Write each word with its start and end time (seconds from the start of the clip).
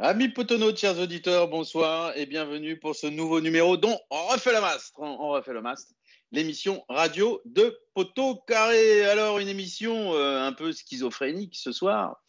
Amis 0.00 0.28
Potono, 0.28 0.74
chers 0.76 0.96
auditeurs, 1.00 1.48
bonsoir 1.48 2.16
et 2.16 2.24
bienvenue 2.24 2.78
pour 2.78 2.94
ce 2.94 3.08
nouveau 3.08 3.40
numéro 3.40 3.76
dont 3.76 3.98
on 4.10 4.26
refait 4.28 4.52
le 4.52 4.60
mastre. 4.60 4.92
On 5.00 5.30
refait 5.30 5.52
le 5.52 5.60
mastre, 5.60 5.92
l'émission 6.30 6.84
radio 6.88 7.42
de 7.44 7.76
Poteau 7.94 8.36
Carré. 8.46 9.04
Alors, 9.06 9.40
une 9.40 9.48
émission 9.48 10.14
euh, 10.14 10.40
un 10.40 10.52
peu 10.52 10.70
schizophrénique 10.70 11.56
ce 11.56 11.72
soir, 11.72 12.22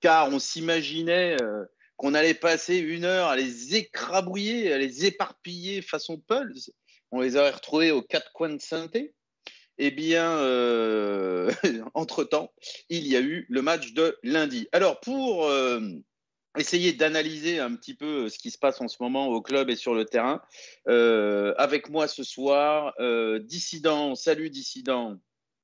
car 0.00 0.30
on 0.30 0.38
s'imaginait 0.38 1.36
euh, 1.42 1.66
qu'on 1.98 2.14
allait 2.14 2.32
passer 2.32 2.78
une 2.78 3.04
heure 3.04 3.28
à 3.28 3.36
les 3.36 3.76
écrabouiller, 3.76 4.72
à 4.72 4.78
les 4.78 5.04
éparpiller 5.04 5.82
façon 5.82 6.18
Pulse. 6.26 6.72
On 7.10 7.20
les 7.20 7.36
aurait 7.36 7.50
retrouvés 7.50 7.90
aux 7.90 8.02
quatre 8.02 8.32
coins 8.32 8.48
de 8.48 8.62
synthé. 8.62 9.12
Eh 9.76 9.90
bien, 9.90 10.38
euh, 10.38 11.52
entre-temps, 11.92 12.50
il 12.88 13.06
y 13.06 13.14
a 13.14 13.20
eu 13.20 13.44
le 13.50 13.60
match 13.60 13.92
de 13.92 14.16
lundi. 14.22 14.68
Alors, 14.72 15.00
pour 15.00 15.50
essayer 16.58 16.92
d'analyser 16.92 17.60
un 17.60 17.74
petit 17.74 17.94
peu 17.94 18.28
ce 18.28 18.38
qui 18.38 18.50
se 18.50 18.58
passe 18.58 18.80
en 18.80 18.88
ce 18.88 18.96
moment 19.00 19.28
au 19.28 19.40
club 19.40 19.70
et 19.70 19.76
sur 19.76 19.94
le 19.94 20.04
terrain, 20.04 20.42
euh, 20.88 21.54
avec 21.56 21.88
moi 21.90 22.08
ce 22.08 22.24
soir, 22.24 22.94
Dissident. 23.40 24.14
Salut, 24.14 24.50
Dissident. 24.50 25.18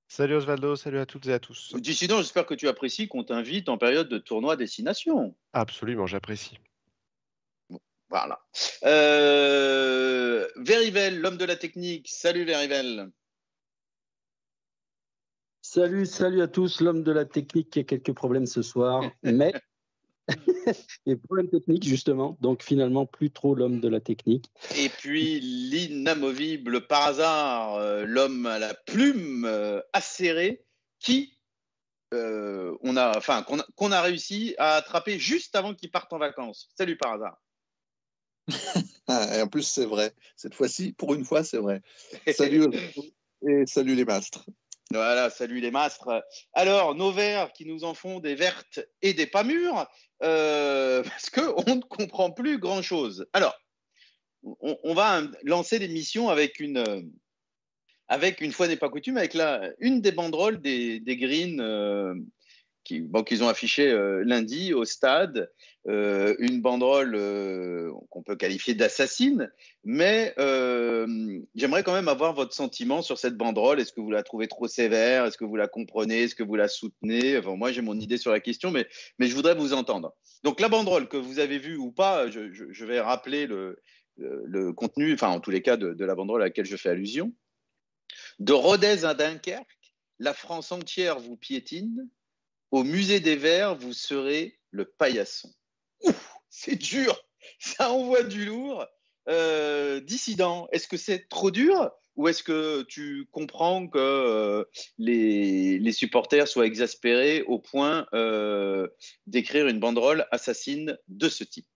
Salut 0.08 0.36
Osvaldo, 0.36 0.76
salut 0.76 1.00
à 1.00 1.06
toutes 1.06 1.26
et 1.26 1.32
à 1.32 1.40
tous. 1.40 1.74
Dissident, 1.74 2.18
j'espère 2.18 2.46
que 2.46 2.54
tu 2.54 2.68
apprécies 2.68 3.08
qu'on 3.08 3.24
t'invite 3.24 3.68
en 3.68 3.76
période 3.76 4.08
de 4.08 4.18
tournoi 4.18 4.56
destination. 4.56 5.34
Absolument, 5.52 6.06
j'apprécie. 6.06 6.58
Voilà. 8.08 8.40
Euh, 8.84 10.46
Verivel, 10.56 11.20
l'homme 11.20 11.36
de 11.36 11.44
la 11.44 11.56
technique. 11.56 12.08
Salut 12.08 12.44
Verivel. 12.44 13.10
Salut, 15.60 16.06
salut 16.06 16.40
à 16.40 16.48
tous. 16.48 16.80
L'homme 16.80 17.02
de 17.02 17.10
la 17.10 17.24
technique 17.24 17.70
qui 17.70 17.80
a 17.80 17.84
quelques 17.84 18.12
problèmes 18.14 18.46
ce 18.46 18.62
soir, 18.62 19.02
mais 19.24 19.52
et 21.06 21.16
problème 21.16 21.48
technique 21.48 21.84
justement. 21.84 22.36
Donc 22.40 22.62
finalement, 22.62 23.06
plus 23.06 23.30
trop 23.30 23.54
l'homme 23.54 23.80
de 23.80 23.88
la 23.88 24.00
technique. 24.00 24.50
Et 24.76 24.88
puis 24.88 25.40
l'inamovible 25.40 26.86
par 26.86 27.06
hasard, 27.06 27.74
euh, 27.76 28.04
l'homme 28.04 28.46
à 28.46 28.58
la 28.58 28.74
plume 28.74 29.44
euh, 29.44 29.80
acérée 29.92 30.64
qui 30.98 31.36
euh, 32.14 32.76
on 32.82 32.96
a, 32.96 33.16
enfin 33.16 33.42
qu'on 33.42 33.58
a, 33.58 33.66
qu'on 33.74 33.92
a 33.92 34.00
réussi 34.00 34.54
à 34.58 34.74
attraper 34.74 35.18
juste 35.18 35.56
avant 35.56 35.74
qu'il 35.74 35.90
parte 35.90 36.12
en 36.12 36.18
vacances. 36.18 36.68
Salut 36.76 36.96
par 36.96 37.14
hasard. 37.14 37.40
et 39.36 39.42
en 39.42 39.48
plus, 39.48 39.64
c'est 39.64 39.86
vrai. 39.86 40.14
Cette 40.36 40.54
fois-ci, 40.54 40.92
pour 40.92 41.14
une 41.14 41.24
fois, 41.24 41.42
c'est 41.42 41.58
vrai. 41.58 41.82
Salut 42.32 42.68
et 43.42 43.66
salut 43.66 43.94
les 43.94 44.04
mastres. 44.04 44.46
Voilà, 44.92 45.30
salut 45.30 45.60
les 45.60 45.72
mastres. 45.72 46.24
Alors, 46.52 46.94
nos 46.94 47.10
verts 47.10 47.52
qui 47.52 47.66
nous 47.66 47.82
en 47.84 47.94
font 47.94 48.20
des 48.20 48.36
vertes 48.36 48.80
et 49.02 49.14
des 49.14 49.26
pas 49.26 49.42
mûres, 49.42 49.86
euh, 50.22 51.02
parce 51.04 51.30
qu'on 51.30 51.74
ne 51.74 51.82
comprend 51.82 52.30
plus 52.30 52.58
grand-chose. 52.58 53.26
Alors, 53.32 53.58
on, 54.60 54.94
va 54.94 55.22
lancer 55.42 55.80
l'émission 55.80 56.28
avec 56.28 56.60
une, 56.60 57.10
avec 58.06 58.40
une 58.40 58.52
fois 58.52 58.68
n'est 58.68 58.76
pas 58.76 58.88
coutume, 58.88 59.16
avec 59.16 59.34
la, 59.34 59.72
une 59.80 60.00
des 60.00 60.12
banderoles 60.12 60.60
des, 60.60 61.00
des 61.00 61.16
Greens 61.16 61.58
euh, 61.58 62.14
qui, 62.86 63.00
bon, 63.00 63.24
qu'ils 63.24 63.42
ont 63.42 63.48
affiché 63.48 63.90
euh, 63.90 64.22
lundi 64.24 64.72
au 64.72 64.84
stade, 64.84 65.50
euh, 65.88 66.36
une 66.38 66.60
banderole 66.60 67.16
euh, 67.16 67.90
qu'on 68.10 68.22
peut 68.22 68.36
qualifier 68.36 68.74
d'assassine, 68.74 69.50
mais 69.84 70.32
j'aimerais 71.54 71.82
quand 71.82 71.92
même 71.92 72.08
avoir 72.08 72.32
votre 72.32 72.54
sentiment 72.54 73.02
sur 73.02 73.18
cette 73.18 73.36
banderole. 73.36 73.80
Est-ce 73.80 73.92
que 73.92 74.00
vous 74.00 74.12
la 74.12 74.22
trouvez 74.22 74.46
trop 74.46 74.68
sévère? 74.68 75.24
Est-ce 75.24 75.36
que 75.36 75.44
vous 75.44 75.56
la 75.56 75.66
comprenez? 75.66 76.22
Est-ce 76.22 76.36
que 76.36 76.44
vous 76.44 76.54
la 76.54 76.68
soutenez? 76.68 77.40
Moi, 77.42 77.72
j'ai 77.72 77.82
mon 77.82 77.98
idée 77.98 78.18
sur 78.18 78.30
la 78.30 78.40
question, 78.40 78.70
mais, 78.70 78.86
je 79.18 79.34
voudrais 79.34 79.56
vous 79.56 79.72
entendre. 79.72 80.14
Donc, 80.44 80.60
la 80.60 80.68
banderole, 80.68 81.08
que 81.08 81.16
vous 81.16 81.40
avez 81.40 81.58
vue 81.58 81.76
ou 81.76 81.90
pas, 81.90 82.30
je, 82.30 82.84
vais 82.84 83.00
rappeler 83.00 83.46
le, 83.46 84.72
contenu, 84.74 85.12
enfin, 85.14 85.28
en 85.30 85.40
tous 85.40 85.50
les 85.50 85.62
cas, 85.62 85.76
de 85.76 86.04
la 86.04 86.14
banderole 86.14 86.42
à 86.42 86.46
laquelle 86.46 86.66
je 86.66 86.76
fais 86.76 86.90
allusion. 86.90 87.32
De 88.38 88.52
Rodez 88.52 89.04
à 89.04 89.14
Dunkerque, 89.14 89.66
la 90.20 90.34
France 90.34 90.70
entière 90.70 91.18
vous 91.18 91.36
piétine 91.36 92.08
au 92.70 92.84
musée 92.84 93.20
des 93.20 93.36
Verts, 93.36 93.76
vous 93.76 93.92
serez 93.92 94.58
le 94.70 94.84
paillasson. 94.84 95.52
C'est 96.50 96.76
dur, 96.76 97.22
ça 97.58 97.90
envoie 97.90 98.22
du 98.22 98.46
lourd. 98.46 98.86
Euh, 99.28 100.00
dissident, 100.00 100.68
est-ce 100.72 100.86
que 100.86 100.96
c'est 100.96 101.28
trop 101.28 101.50
dur 101.50 101.90
ou 102.14 102.28
est-ce 102.28 102.42
que 102.42 102.82
tu 102.82 103.28
comprends 103.30 103.86
que 103.88 103.98
euh, 103.98 104.64
les, 104.98 105.92
supporters 105.92 106.48
soient 106.48 106.66
exaspérés 106.66 107.42
au 107.42 107.58
point 107.58 108.06
euh, 108.14 108.88
d'écrire 109.26 109.66
une 109.68 109.80
banderole 109.80 110.26
assassine 110.30 110.96
de 111.08 111.28
ce 111.28 111.44
type? 111.44 111.66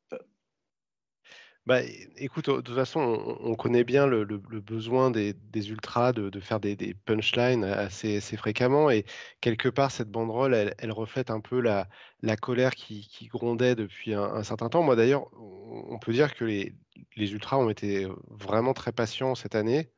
Bah, 1.66 1.80
écoute, 2.16 2.46
de 2.48 2.60
toute 2.62 2.74
façon, 2.74 3.00
on, 3.00 3.50
on 3.50 3.54
connaît 3.54 3.84
bien 3.84 4.06
le, 4.06 4.24
besoin 4.24 5.10
des, 5.10 5.34
ultras 5.70 6.12
de, 6.12 6.40
faire 6.40 6.58
des, 6.58 6.94
punchlines 7.04 7.64
assez, 7.64 8.20
fréquemment. 8.36 8.90
Et 8.90 9.04
quelque 9.40 9.68
part, 9.68 9.90
cette 9.90 10.10
banderole, 10.10 10.54
elle, 10.54 10.92
reflète 10.92 11.30
un 11.30 11.40
peu 11.40 11.60
la, 11.60 11.86
colère 12.40 12.74
qui, 12.74 13.28
grondait 13.30 13.74
depuis 13.74 14.14
un, 14.14 14.42
certain 14.42 14.68
temps. 14.68 14.82
Moi, 14.82 14.96
d'ailleurs, 14.96 15.28
on 15.38 15.98
peut 15.98 16.12
dire 16.12 16.34
que 16.34 16.44
les, 16.44 16.74
ultras 17.16 17.58
ont 17.58 17.70
été 17.70 18.08
vraiment 18.28 18.72
très 18.72 18.92
patients 18.92 19.34
cette 19.34 19.54
année. 19.54 19.90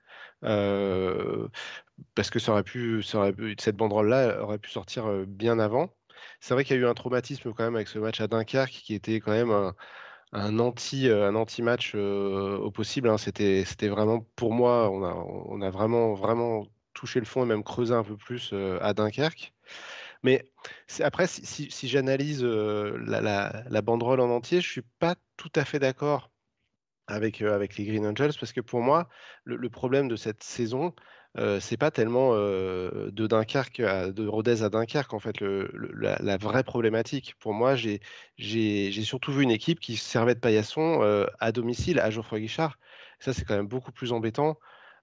Parce 2.15 2.31
que 2.31 2.39
ça 2.39 2.53
aurait 2.53 2.65
pu, 2.65 3.03
cette 3.03 3.77
banderole-là 3.77 4.43
aurait 4.43 4.59
pu 4.59 4.71
sortir 4.71 5.07
bien 5.27 5.59
avant. 5.59 5.95
C'est 6.41 6.55
vrai 6.55 6.65
qu'il 6.65 6.77
y 6.77 6.79
a 6.81 6.83
eu 6.83 6.87
un 6.87 6.95
traumatisme 6.95 7.53
quand 7.53 7.65
même 7.65 7.77
avec 7.77 7.89
ce 7.89 7.99
match 7.99 8.21
à 8.21 8.27
Dunkerque 8.27 8.71
qui 8.73 8.95
était 8.95 9.21
quand 9.21 9.33
même 9.33 9.51
un, 9.51 9.75
un 10.33 10.59
anti 10.59 11.09
euh, 11.09 11.29
un 11.29 11.35
anti 11.35 11.63
match 11.63 11.93
euh, 11.95 12.57
au 12.59 12.71
possible. 12.71 13.09
Hein. 13.09 13.19
C'était 13.19 13.65
c'était 13.65 13.89
vraiment 13.89 14.27
pour 14.37 14.53
moi 14.53 14.91
on 14.91 15.05
a 15.05 15.15
on 15.15 15.61
a 15.61 15.71
vraiment 15.71 16.15
vraiment 16.15 16.67
touché 16.95 17.21
le 17.21 17.27
fond 17.27 17.45
et 17.45 17.47
même 17.47 17.65
creusé 17.65 17.95
un 17.95 18.05
peu 18.05 18.17
plus 18.17 18.51
euh, 18.53 18.79
à 18.81 18.95
Dunkerque. 18.95 19.53
Mais 20.23 20.45
après 21.01 21.27
si, 21.27 21.69
si, 21.71 21.89
j'analyse 21.89 22.45
la, 22.45 23.21
la, 23.69 23.83
banderole 23.83 24.21
en 24.21 24.31
entier, 24.31 24.61
je 24.61 24.71
suis 24.71 24.85
pas 25.01 25.17
tout 25.37 25.51
à 25.57 25.65
fait 25.65 25.81
d'accord 25.81 26.31
avec 27.09 27.43
avec 27.43 27.77
les 27.77 27.85
Green 27.85 28.07
Angels 28.07 28.35
parce 28.39 28.53
que 28.53 28.61
pour 28.61 28.83
moi 28.83 29.09
le 29.45 29.69
problème 29.69 30.07
de 30.07 30.15
cette 30.15 30.45
saison 30.45 30.95
euh, 31.39 31.61
c'est 31.61 31.79
pas 31.79 31.91
tellement 31.91 32.33
euh, 32.35 33.11
de 33.11 33.27
Dunkerque 33.27 33.81
à, 33.81 34.11
de 34.11 34.27
Rodez 34.27 34.63
à 34.63 34.69
Dunkerque 34.69 35.15
en 35.15 35.19
fait 35.19 35.37
la, 35.41 36.37
vraie 36.37 36.63
problématique. 36.63 37.35
Pour 37.41 37.55
moi, 37.55 37.75
j'ai 37.75 38.93
surtout 39.03 39.33
vu 39.33 39.43
une 39.43 39.51
équipe 39.51 39.81
qui 39.81 39.97
servait 39.97 40.35
de 40.35 40.41
paillasson 40.41 41.01
euh, 41.03 41.27
à 41.41 41.53
domicile 41.53 42.01
à 42.01 42.11
Geoffroy 42.11 42.41
Guichard. 42.41 42.79
Ça, 43.19 43.33
c'est 43.33 43.45
quand 43.45 43.57
même 43.57 43.69
beaucoup 43.69 43.93
plus 43.93 44.13
embêtant. 44.13 44.59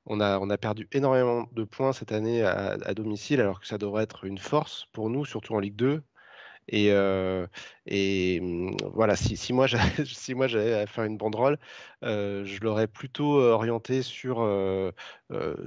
On 0.05 0.19
a, 0.21 0.39
on 0.39 0.49
a 0.49 0.57
perdu 0.57 0.87
énormément 0.91 1.47
de 1.51 1.63
points 1.63 1.93
cette 1.93 2.11
année 2.11 2.43
à, 2.43 2.77
à, 2.83 2.93
domicile, 2.93 3.41
alors 3.41 3.59
que 3.59 3.67
ça 3.67 3.77
devrait 3.77 4.03
être 4.03 4.25
une 4.25 4.37
force 4.37 4.85
pour 4.93 5.09
nous, 5.09 5.25
surtout 5.25 5.55
en 5.55 5.59
Ligue 5.59 5.75
2. 5.75 6.03
Et, 6.71 6.91
euh, 6.91 7.47
mmh, 7.87 8.77
voilà, 8.93 9.15
si, 9.15 9.53
moi 9.53 9.67
j'avais 9.67 10.73
à 10.73 10.87
faire 10.87 11.03
une 11.03 11.17
banderole, 11.17 11.57
euh, 12.03 12.45
je 12.45 12.59
l'aurais 12.61 12.87
plutôt 12.87 13.39
orienté 13.39 14.03
sur, 14.03 14.41
euh, 14.41 14.91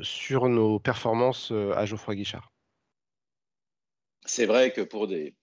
sur 0.01 0.49
nos 0.49 0.79
performances 0.79 1.51
à 1.51 1.85
Geoffroy 1.85 2.15
Guichard. 2.15 2.53
C'est 4.25 4.47
vrai 4.47 4.73
que 4.73 4.81
pour 4.81 5.09
des, 5.09 5.35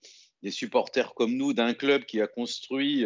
des 0.42 0.50
supporters 0.50 1.12
comme 1.14 1.36
nous, 1.36 1.52
d'un 1.52 1.74
club 1.74 2.04
qui 2.04 2.22
a 2.22 2.26
construit 2.26 3.04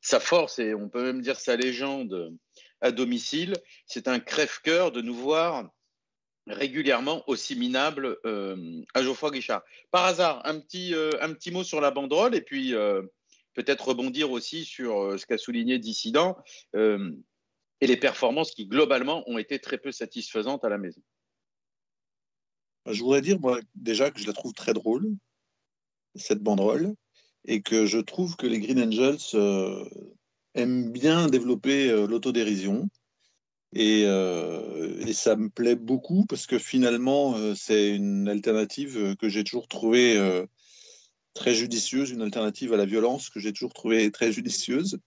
sa 0.00 0.20
force 0.20 0.58
et 0.58 0.74
on 0.74 0.88
peut 0.88 1.04
même 1.04 1.20
dire 1.20 1.38
sa 1.38 1.56
légende 1.56 2.34
à 2.80 2.92
domicile, 2.92 3.54
c'est 3.86 4.08
un 4.08 4.20
crève-cœur 4.20 4.90
de 4.92 5.02
nous 5.02 5.14
voir 5.14 5.68
régulièrement 6.48 7.22
aussi 7.28 7.56
minable 7.56 8.18
euh, 8.24 8.82
à 8.94 9.02
Geoffroy 9.02 9.30
Guichard. 9.30 9.62
Par 9.90 10.04
hasard, 10.04 10.42
un 10.44 10.60
petit, 10.60 10.94
euh, 10.94 11.10
un 11.20 11.32
petit 11.34 11.50
mot 11.50 11.64
sur 11.64 11.80
la 11.80 11.90
banderole 11.90 12.34
et 12.34 12.40
puis 12.40 12.74
euh, 12.74 13.02
peut-être 13.54 13.88
rebondir 13.88 14.30
aussi 14.30 14.64
sur 14.64 14.98
euh, 14.98 15.18
ce 15.18 15.26
qu'a 15.26 15.38
souligné 15.38 15.78
Dissident 15.78 16.36
et 16.74 17.86
les 17.86 17.96
performances 17.96 18.50
qui 18.50 18.66
globalement 18.66 19.22
ont 19.28 19.38
été 19.38 19.60
très 19.60 19.78
peu 19.78 19.92
satisfaisantes 19.92 20.64
à 20.64 20.68
la 20.68 20.78
maison. 20.78 21.00
Je 22.86 23.02
voudrais 23.02 23.20
dire 23.20 23.38
déjà 23.76 24.10
que 24.10 24.20
je 24.20 24.26
la 24.26 24.32
trouve 24.32 24.52
très 24.52 24.72
drôle, 24.72 25.06
cette 26.16 26.42
banderole, 26.42 26.94
et 27.44 27.62
que 27.62 27.86
je 27.86 27.98
trouve 27.98 28.34
que 28.34 28.48
les 28.48 28.58
Green 28.58 28.80
Angels 28.80 29.86
aiment 30.54 30.90
bien 30.90 31.28
développer 31.28 31.88
l'autodérision 32.08 32.88
et, 33.74 34.04
euh, 34.06 34.96
et, 35.06 35.12
ça 35.12 35.36
me 35.36 35.50
plaît 35.50 35.76
beaucoup 35.76 36.24
parce 36.26 36.46
que 36.46 36.58
finalement, 36.58 37.36
euh, 37.36 37.54
c'est 37.54 37.90
une 37.90 38.28
alternative 38.28 39.16
que 39.16 39.28
j'ai 39.28 39.44
toujours 39.44 39.68
trouvée 39.68 40.16
euh, 40.16 40.46
très 41.34 41.54
judicieuse, 41.54 42.10
une 42.10 42.22
alternative 42.22 42.72
à 42.72 42.76
la 42.76 42.86
violence 42.86 43.30
que 43.30 43.40
j'ai 43.40 43.52
toujours 43.52 43.72
trouvée 43.72 44.10
très 44.10 44.32
judicieuse. 44.32 44.98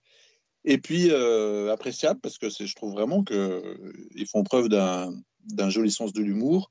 Et 0.64 0.78
puis 0.78 1.08
euh, 1.10 1.72
appréciable 1.72 2.20
parce 2.20 2.38
que 2.38 2.48
je 2.48 2.74
trouve 2.74 2.92
vraiment 2.92 3.24
qu'ils 3.24 4.26
font 4.30 4.44
preuve 4.44 4.68
d'un 4.68 5.70
joli 5.70 5.90
sens 5.90 6.12
de 6.12 6.22
l'humour. 6.22 6.70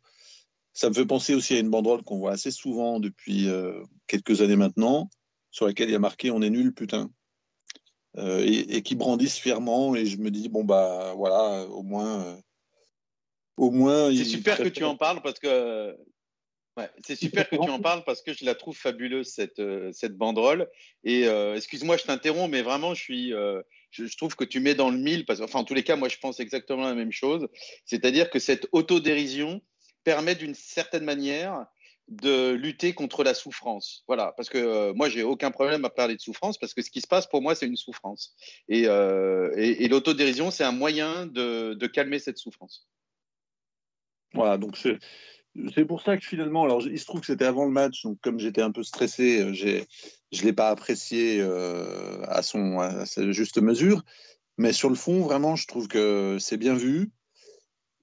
Ça 0.74 0.90
me 0.90 0.94
fait 0.94 1.06
penser 1.06 1.36
aussi 1.36 1.56
à 1.56 1.60
une 1.60 1.70
banderole 1.70 2.04
qu'on 2.04 2.18
voit 2.18 2.32
assez 2.32 2.52
souvent 2.52 3.00
depuis 3.00 3.50
euh, 3.50 3.84
quelques 4.08 4.42
années 4.42 4.56
maintenant, 4.56 5.10
sur 5.52 5.66
laquelle 5.68 5.90
il 5.90 5.92
y 5.92 5.96
a 5.96 6.00
marqué 6.00 6.32
On 6.32 6.42
est 6.42 6.50
nul, 6.50 6.74
putain. 6.74 7.12
Et, 8.18 8.82
qui 8.82 8.96
brandissent 8.96 9.40
fièrement. 9.40 9.96
Et 9.96 10.06
je 10.06 10.18
me 10.18 10.32
dis, 10.32 10.50
bon, 10.50 10.64
bah 10.64 11.14
voilà, 11.16 11.66
au 11.68 11.84
moins. 11.84 12.38
au 13.58 13.72
moins 13.72 14.16
c'est 14.16 14.24
super 14.26 14.58
que 14.58 14.70
tu 14.70 14.84
en 14.84 14.96
parles 14.96 15.22
parce 15.22 15.40
que 15.40 15.96
c'est 17.06 17.16
super 17.16 17.50
que 17.50 17.56
tu 17.56 17.70
en 17.70 17.80
parles 17.80 18.04
parce 18.06 18.22
que 18.22 18.34
je 18.34 18.46
la 18.46 18.56
trouve 18.56 18.78
fabuleuse 18.78 19.28
cette, 19.28 19.60
euh, 19.60 19.92
cette 19.94 20.16
banderole. 20.16 20.70
Et 21.04 21.28
euh, 21.28 21.56
excuse-moi, 21.56 21.98
je 21.98 22.04
t'interromps, 22.04 22.50
mais 22.50 22.62
vraiment, 22.62 22.94
je 22.94 23.02
suis, 23.02 23.34
euh, 23.34 23.62
je, 23.92 24.06
trouve 24.16 24.36
que 24.36 24.46
tu 24.46 24.60
mets 24.60 24.76
dans 24.76 24.90
le 24.90 24.98
mille. 24.98 25.26
Parce, 25.26 25.42
enfin, 25.42 25.60
en 25.60 25.64
tous 25.64 25.74
les 25.74 25.84
cas, 25.84 25.96
moi, 25.96 26.10
je 26.10 26.18
pense 26.18 26.40
exactement 26.40 26.84
la 26.84 26.96
même 26.96 27.12
chose. 27.12 27.48
C'est-à-dire 27.86 28.30
que 28.30 28.40
cette 28.40 28.68
autodérision 28.72 29.62
permet 30.04 30.36
d'une 30.36 30.56
certaine 30.56 31.04
manière 31.04 31.66
de 32.12 32.52
lutter 32.52 32.94
contre 32.94 33.24
la 33.24 33.34
souffrance. 33.34 34.04
Voilà, 34.08 34.34
parce 34.38 34.50
que 34.50 34.92
moi, 34.92 35.10
j'ai 35.10 35.24
aucun 35.24 35.50
problème 35.50 35.86
à 35.86 35.90
parler 35.90 36.16
de 36.16 36.22
souffrance 36.22 36.58
parce 36.58 36.74
que 36.74 36.82
ce 36.82 36.92
qui 36.92 37.02
se 37.02 37.08
passe 37.08 37.28
pour 37.28 37.42
moi, 37.42 37.56
c'est 37.56 37.68
une 37.68 37.78
souffrance. 37.78 38.36
Et, 38.68 38.84
et 38.84 39.88
l'autodérision, 39.88 40.52
c'est 40.52 40.64
un 40.66 40.74
moyen 40.74 41.26
de, 41.26 41.88
calmer 41.88 42.20
cette 42.20 42.38
souffrance. 42.38 42.88
Voilà, 44.34 44.58
donc 44.58 44.78
c'est 45.76 45.86
pour 45.86 46.02
ça 46.02 46.18
que 46.18 46.26
finalement, 46.26 46.64
alors 46.64 46.82
il 46.88 47.00
se 47.00 47.06
trouve 47.06 47.20
que 47.20 47.28
c'était 47.28 47.46
avant 47.46 47.66
le 47.66 47.72
match, 47.72 48.04
donc 48.04 48.20
comme 48.22 48.40
j'étais 48.40 48.62
un 48.62 48.72
peu 48.72 48.84
stressé, 48.84 49.42
euh, 49.42 49.54
je 49.54 50.42
ne 50.42 50.46
l'ai 50.46 50.54
pas 50.54 50.70
apprécié 50.70 51.42
euh, 51.42 52.24
à, 52.28 52.42
son, 52.42 52.80
à 52.80 53.06
sa 53.06 53.30
juste 53.32 53.62
mesure. 53.62 54.04
Mais 54.58 54.74
sur 54.74 54.90
le 54.90 54.96
fond, 54.96 55.22
vraiment, 55.22 55.56
je 55.56 55.68
trouve 55.68 55.88
que 55.88 56.38
c'est 56.40 56.58
bien 56.58 56.74
vu. 56.74 57.12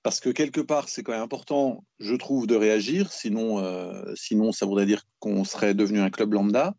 Parce 0.09 0.21
que 0.21 0.31
quelque 0.31 0.63
part, 0.63 0.89
c'est 0.89 1.03
quand 1.03 1.13
même 1.13 1.21
important, 1.21 1.85
je 1.99 2.15
trouve, 2.15 2.47
de 2.47 2.55
réagir. 2.55 3.13
Sinon, 3.13 3.59
euh, 3.59 4.15
sinon 4.15 4.53
ça 4.53 4.65
voudrait 4.65 4.87
dire 4.87 5.07
qu'on 5.19 5.45
serait 5.45 5.75
devenu 5.75 6.01
un 6.01 6.09
club 6.09 6.33
lambda. 6.33 6.75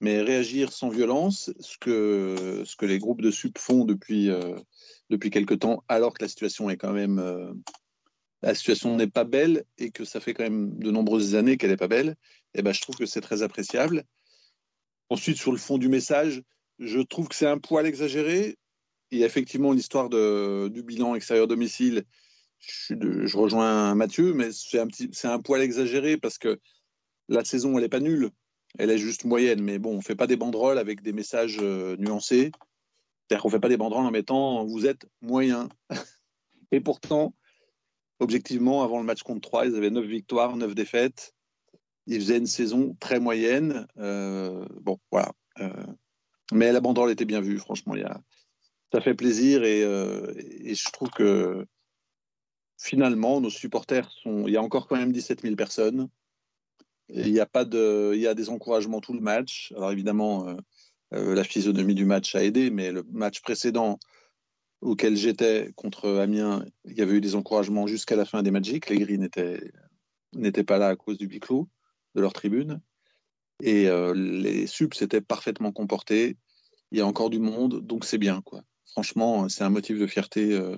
Mais 0.00 0.22
réagir 0.22 0.72
sans 0.72 0.88
violence, 0.88 1.52
ce 1.60 1.78
que, 1.78 2.64
ce 2.66 2.74
que 2.74 2.84
les 2.84 2.98
groupes 2.98 3.22
de 3.22 3.30
sup 3.30 3.58
font 3.58 3.84
depuis, 3.84 4.28
depuis 5.08 5.30
quelque 5.30 5.54
temps, 5.54 5.84
alors 5.86 6.14
que 6.14 6.24
la 6.24 6.28
situation 6.28 6.68
est 6.68 6.76
quand 6.76 6.92
même 6.92 7.22
la 8.42 8.56
situation 8.56 8.96
n'est 8.96 9.06
pas 9.06 9.22
belle 9.22 9.62
et 9.78 9.92
que 9.92 10.04
ça 10.04 10.18
fait 10.18 10.34
quand 10.34 10.42
même 10.42 10.80
de 10.80 10.90
nombreuses 10.90 11.36
années 11.36 11.58
qu'elle 11.58 11.70
n'est 11.70 11.76
pas 11.76 11.86
belle, 11.86 12.16
et 12.54 12.58
eh 12.58 12.62
ben, 12.62 12.72
je 12.72 12.80
trouve 12.80 12.96
que 12.96 13.06
c'est 13.06 13.20
très 13.20 13.44
appréciable. 13.44 14.02
Ensuite, 15.10 15.36
sur 15.36 15.52
le 15.52 15.58
fond 15.58 15.78
du 15.78 15.88
message, 15.88 16.42
je 16.80 16.98
trouve 16.98 17.28
que 17.28 17.36
c'est 17.36 17.46
un 17.46 17.58
poil 17.58 17.86
exagéré. 17.86 18.58
Il 19.12 19.20
y 19.20 19.22
a 19.22 19.26
effectivement 19.26 19.72
l'histoire 19.72 20.08
du 20.08 20.82
bilan 20.82 21.14
extérieur 21.14 21.46
domicile. 21.46 22.04
Je, 22.60 23.36
rejoins 23.36 23.94
Mathieu, 23.94 24.34
mais 24.34 24.50
c'est 24.52 25.28
un, 25.28 25.40
poil 25.40 25.62
exagéré 25.62 26.16
parce 26.16 26.38
que 26.38 26.58
la 27.28 27.44
saison, 27.44 27.76
elle 27.76 27.82
n'est 27.82 27.88
pas 27.88 28.00
nulle. 28.00 28.30
Elle 28.78 28.90
est 28.90 28.98
juste 28.98 29.24
moyenne. 29.24 29.62
Mais 29.62 29.78
bon, 29.78 29.94
on 29.94 29.96
ne 29.98 30.02
fait 30.02 30.16
pas 30.16 30.26
des 30.26 30.36
banderoles 30.36 30.78
avec 30.78 31.02
des 31.02 31.12
messages 31.12 31.58
euh, 31.60 31.96
nuancés. 31.98 32.50
C'est-à-dire 33.28 33.42
qu'on 33.42 33.48
ne 33.48 33.52
fait 33.52 33.60
pas 33.60 33.68
des 33.68 33.76
banderoles 33.76 34.06
en 34.06 34.10
mettant 34.10 34.64
vous 34.64 34.86
êtes 34.86 35.06
moyen. 35.20 35.68
Et 36.72 36.80
pourtant, 36.80 37.34
objectivement, 38.20 38.82
avant 38.82 38.98
le 38.98 39.04
match 39.04 39.22
contre 39.22 39.48
Troyes, 39.48 39.66
ils 39.66 39.76
avaient 39.76 39.90
9 39.90 40.04
victoires, 40.04 40.56
9 40.56 40.74
défaites. 40.74 41.34
Ils 42.06 42.20
faisaient 42.20 42.38
une 42.38 42.46
saison 42.46 42.96
très 43.00 43.20
moyenne. 43.20 43.86
Euh, 43.98 44.64
bon, 44.80 44.98
voilà. 45.10 45.32
Euh, 45.60 45.86
mais 46.52 46.72
la 46.72 46.80
banderole 46.80 47.10
était 47.10 47.24
bien 47.24 47.40
vue, 47.40 47.58
franchement. 47.58 47.94
Ça 48.92 49.00
fait 49.00 49.14
plaisir 49.14 49.64
et, 49.64 49.82
je 49.82 50.90
trouve 50.92 51.10
que 51.10 51.66
finalement, 52.78 53.40
nos 53.40 53.50
supporters 53.50 54.10
sont. 54.10 54.46
Il 54.46 54.52
y 54.52 54.56
a 54.56 54.62
encore 54.62 54.86
quand 54.88 54.96
même 54.96 55.12
17 55.12 55.42
000 55.42 55.56
personnes. 55.56 56.08
il 57.10 57.30
y 57.30 57.40
a 57.40 57.46
pas 57.46 57.64
de, 57.64 58.12
il 58.14 58.20
y 58.20 58.26
a 58.26 58.34
des 58.34 58.48
encouragements 58.50 59.00
tout 59.00 59.12
le 59.12 59.20
match. 59.20 59.72
Alors 59.76 59.92
évidemment, 59.92 60.56
la 61.10 61.44
physionomie 61.44 61.94
du 61.94 62.04
match 62.04 62.34
a 62.34 62.44
aidé, 62.44 62.70
mais 62.70 62.92
le 62.92 63.02
match 63.10 63.40
précédent, 63.40 63.98
auquel 64.80 65.16
j'étais 65.16 65.72
contre 65.74 66.08
Amiens, 66.18 66.64
il 66.84 66.96
y 66.96 67.02
avait 67.02 67.16
eu 67.16 67.20
des 67.20 67.34
encouragements 67.34 67.86
jusqu'à 67.86 68.16
la 68.16 68.24
fin 68.24 68.42
des 68.42 68.50
Magic. 68.50 68.88
Les 68.88 68.98
Gris 68.98 69.18
n'étaient 69.18 70.64
pas 70.64 70.78
là 70.78 70.88
à 70.88 70.96
cause 70.96 71.18
du 71.18 71.26
huis 71.26 71.40
clos 71.40 71.68
de 72.14 72.20
leur 72.20 72.32
tribune. 72.32 72.80
Et 73.62 73.88
euh, 73.88 74.14
les 74.14 74.66
subs 74.66 74.94
s'étaient 74.94 75.20
parfaitement 75.20 75.72
comportés. 75.72 76.36
Il 76.92 76.98
y 76.98 77.00
a 77.00 77.06
encore 77.06 77.30
du 77.30 77.40
monde, 77.40 77.80
donc 77.80 78.04
c'est 78.04 78.18
bien. 78.18 78.40
Quoi. 78.42 78.62
Franchement, 78.86 79.48
c'est 79.48 79.64
un 79.64 79.70
motif 79.70 79.98
de 79.98 80.06
fierté 80.06 80.52
euh, 80.52 80.76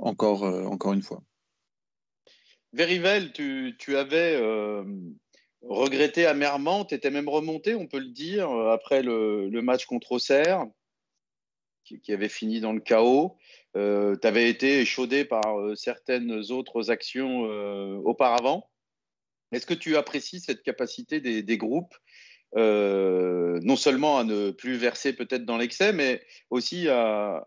encore, 0.00 0.44
euh, 0.44 0.64
encore 0.64 0.92
une 0.92 1.02
fois. 1.02 1.22
Verivel, 2.72 3.32
tu, 3.32 3.74
tu 3.78 3.96
avais 3.96 4.40
regretté 5.62 6.26
amèrement, 6.26 6.84
tu 6.84 6.94
étais 6.94 7.10
même 7.10 7.28
remonté, 7.28 7.74
on 7.74 7.88
peut 7.88 7.98
le 7.98 8.12
dire, 8.12 8.48
après 8.48 9.02
le, 9.02 9.48
le 9.48 9.62
match 9.62 9.86
contre 9.86 10.12
Auxerre 10.12 10.66
qui, 11.98 12.12
avait 12.12 12.28
fini 12.28 12.60
dans 12.60 12.72
le 12.72 12.80
chaos. 12.80 13.36
Euh, 13.76 14.16
tu 14.16 14.26
avais 14.26 14.48
été 14.48 14.80
échaudé 14.80 15.24
par 15.24 15.58
euh, 15.58 15.74
certaines 15.74 16.50
autres 16.50 16.90
actions 16.90 17.46
euh, 17.46 17.96
auparavant. 18.04 18.70
Est-ce 19.52 19.66
que 19.66 19.74
tu 19.74 19.96
apprécies 19.96 20.40
cette 20.40 20.62
capacité 20.62 21.20
des, 21.20 21.58
groupes, 21.58 21.94
non 22.56 23.76
seulement 23.76 24.18
à 24.18 24.24
ne 24.24 24.50
plus 24.50 24.74
verser 24.74 25.12
peut-être 25.12 25.44
dans 25.44 25.56
l'excès, 25.56 25.92
mais 25.92 26.22
aussi 26.50 26.88
à, 26.88 27.44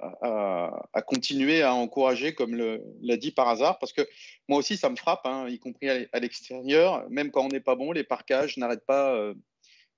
continuer 1.08 1.62
à 1.62 1.74
encourager, 1.74 2.34
comme 2.34 2.56
l'a 3.02 3.18
dit 3.18 3.32
par 3.32 3.50
hasard 3.50 3.80
Parce 3.80 3.94
que 3.94 4.02
moi 4.48 4.60
aussi, 4.60 4.78
ça 4.78 4.90
me 4.90 4.96
frappe, 4.96 5.26
hein, 5.26 5.48
y 5.50 5.60
compris 5.60 5.90
à, 5.90 6.20
l'extérieur, 6.20 7.06
même 7.10 7.32
quand 7.32 7.46
on 7.46 7.50
n'est 7.50 7.60
pas 7.60 7.76
bon, 7.76 7.92
les 7.92 8.04
parcages 8.04 8.58
n'arrêtent 8.58 8.86
pas. 8.86 9.34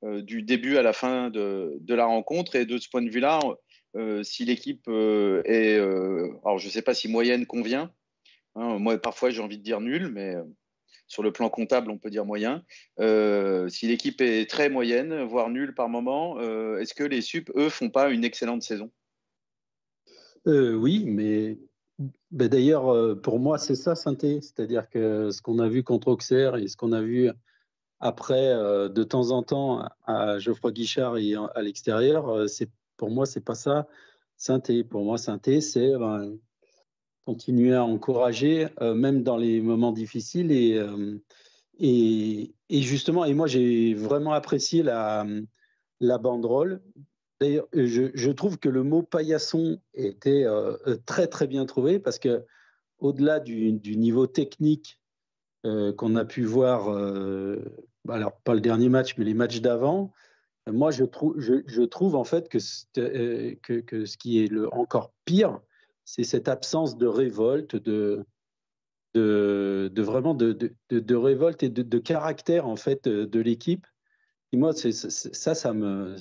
du 0.03 0.43
début 0.43 0.77
à 0.77 0.83
la 0.83 0.93
fin 0.93 1.29
de, 1.29 1.79
la 1.87 2.05
rencontre. 2.05 2.55
Et 2.55 2.65
de 2.65 2.77
ce 2.77 2.89
point 2.89 3.01
de 3.01 3.09
vue-là, 3.09 3.39
euh, 3.95 4.23
si 4.23 4.43
l'équipe 4.43 4.87
euh, 4.89 5.41
est, 5.45 5.77
euh, 5.77 6.33
alors 6.43 6.57
je 6.57 6.67
ne 6.67 6.71
sais 6.71 6.81
pas 6.81 6.93
si 6.93 7.07
moyenne 7.07 7.45
convient. 7.45 7.93
Hein, 8.55 8.77
moi, 8.77 8.97
parfois, 8.97 9.29
j'ai 9.29 9.41
envie 9.41 9.57
de 9.57 9.63
dire 9.63 9.81
nul, 9.81 10.09
mais 10.09 10.35
sur 11.07 11.23
le 11.23 11.31
plan 11.31 11.49
comptable, 11.49 11.91
on 11.91 11.97
peut 11.97 12.09
dire 12.09 12.25
moyen. 12.25 12.63
si 12.97 13.87
l'équipe 13.87 14.21
est 14.21 14.49
très 14.49 14.69
moyenne, 14.69 15.23
voire 15.23 15.49
nulle 15.49 15.73
par 15.75 15.89
moment, 15.89 16.39
est-ce 16.77 16.93
que 16.93 17.03
les 17.03 17.21
sup, 17.21 17.51
eux, 17.55 17.69
font 17.69 17.89
pas 17.89 18.09
une 18.09 18.23
excellente 18.23 18.63
saison? 18.63 18.91
Oui, 20.45 21.03
mais 21.05 21.57
ben, 22.31 22.47
d'ailleurs, 22.47 23.19
pour 23.21 23.39
moi, 23.39 23.57
c'est 23.57 23.75
ça, 23.75 23.95
synthé. 23.95 24.41
C'est-à-dire 24.41 24.89
que 24.89 25.31
ce 25.31 25.41
qu'on 25.41 25.59
a 25.59 25.67
vu 25.67 25.83
contre 25.83 26.09
Auxerre 26.09 26.55
et 26.55 26.67
ce 26.67 26.77
qu'on 26.77 26.91
a 26.91 27.01
vu 27.01 27.29
après, 27.99 28.53
de 28.89 29.03
temps 29.03 29.31
en 29.31 29.43
temps, 29.43 29.87
à 30.05 30.37
Geoffroy 30.39 30.71
Guichard 30.71 31.17
et 31.17 31.33
à 31.35 31.61
l'extérieur, 31.61 32.45
pour 32.97 33.09
moi, 33.09 33.25
c'est 33.25 33.43
pas 33.43 33.55
ça. 33.55 33.87
Synthé, 34.37 34.83
pour 34.83 35.03
moi, 35.03 35.17
synthé, 35.17 35.61
c'est 35.61 35.93
ben, 35.97 36.37
continuer 37.25 37.73
à 37.75 37.83
encourager, 37.83 38.67
euh, 38.81 38.93
même 38.93 39.23
dans 39.23 39.37
les 39.37 39.59
moments 39.59 39.91
difficiles. 39.91 40.51
Et, 40.51 40.77
euh, 40.77 41.17
et, 41.79 42.53
et, 42.69 42.81
justement, 42.81 43.25
et 43.25 43.33
moi, 43.33 43.47
j'ai 43.47 43.93
vraiment 43.93 44.33
apprécié 44.33 44.83
la, 44.83 45.25
la 45.99 46.17
banderole. 46.17 46.81
D'ailleurs, 47.41 47.67
je, 47.73 48.11
je, 48.13 48.31
trouve 48.31 48.57
que 48.57 48.69
le 48.69 48.83
mot 48.83 49.01
paillasson 49.01 49.81
était 49.93 50.45
euh, 50.45 50.77
très, 51.05 51.27
très 51.27 51.47
bien 51.47 51.65
trouvé 51.65 51.99
parce 51.99 52.19
que 52.19 52.45
au-delà 52.99 53.41
du, 53.41 53.73
du, 53.73 53.97
niveau 53.97 54.25
technique 54.25 55.01
qu'on 55.97 56.15
a 56.15 56.25
pu 56.25 56.43
voir, 56.43 56.89
alors 58.07 58.39
pas 58.43 58.53
le 58.53 58.61
dernier 58.61 58.87
match, 58.87 59.17
mais 59.17 59.25
les 59.25 59.33
matchs 59.33 59.61
d'avant, 59.61 60.13
moi, 60.71 60.91
je 60.91 61.03
trouve, 61.03 61.39
je, 61.39 61.81
trouve 61.81 62.15
en 62.15 62.23
fait 62.23 62.49
que, 62.49 62.59
que, 63.55 63.79
que, 63.79 64.05
ce 64.05 64.15
qui 64.15 64.43
est 64.43 64.47
le, 64.47 64.71
encore 64.71 65.11
pire, 65.25 65.59
c'est 66.05 66.23
cette 66.23 66.47
absence 66.47 66.97
de 66.97 67.07
révolte, 67.07 67.75
de, 67.75 68.25
vraiment 69.13 70.33
de, 70.33 71.15
révolte 71.15 71.63
et 71.63 71.69
de, 71.69 71.99
caractère 71.99 72.67
en 72.67 72.75
fait 72.75 73.07
de 73.07 73.39
l'équipe. 73.39 73.85
Et 74.51 74.57
moi, 74.57 74.73
ça, 74.73 75.55
ça 75.55 75.73
me 75.73 76.15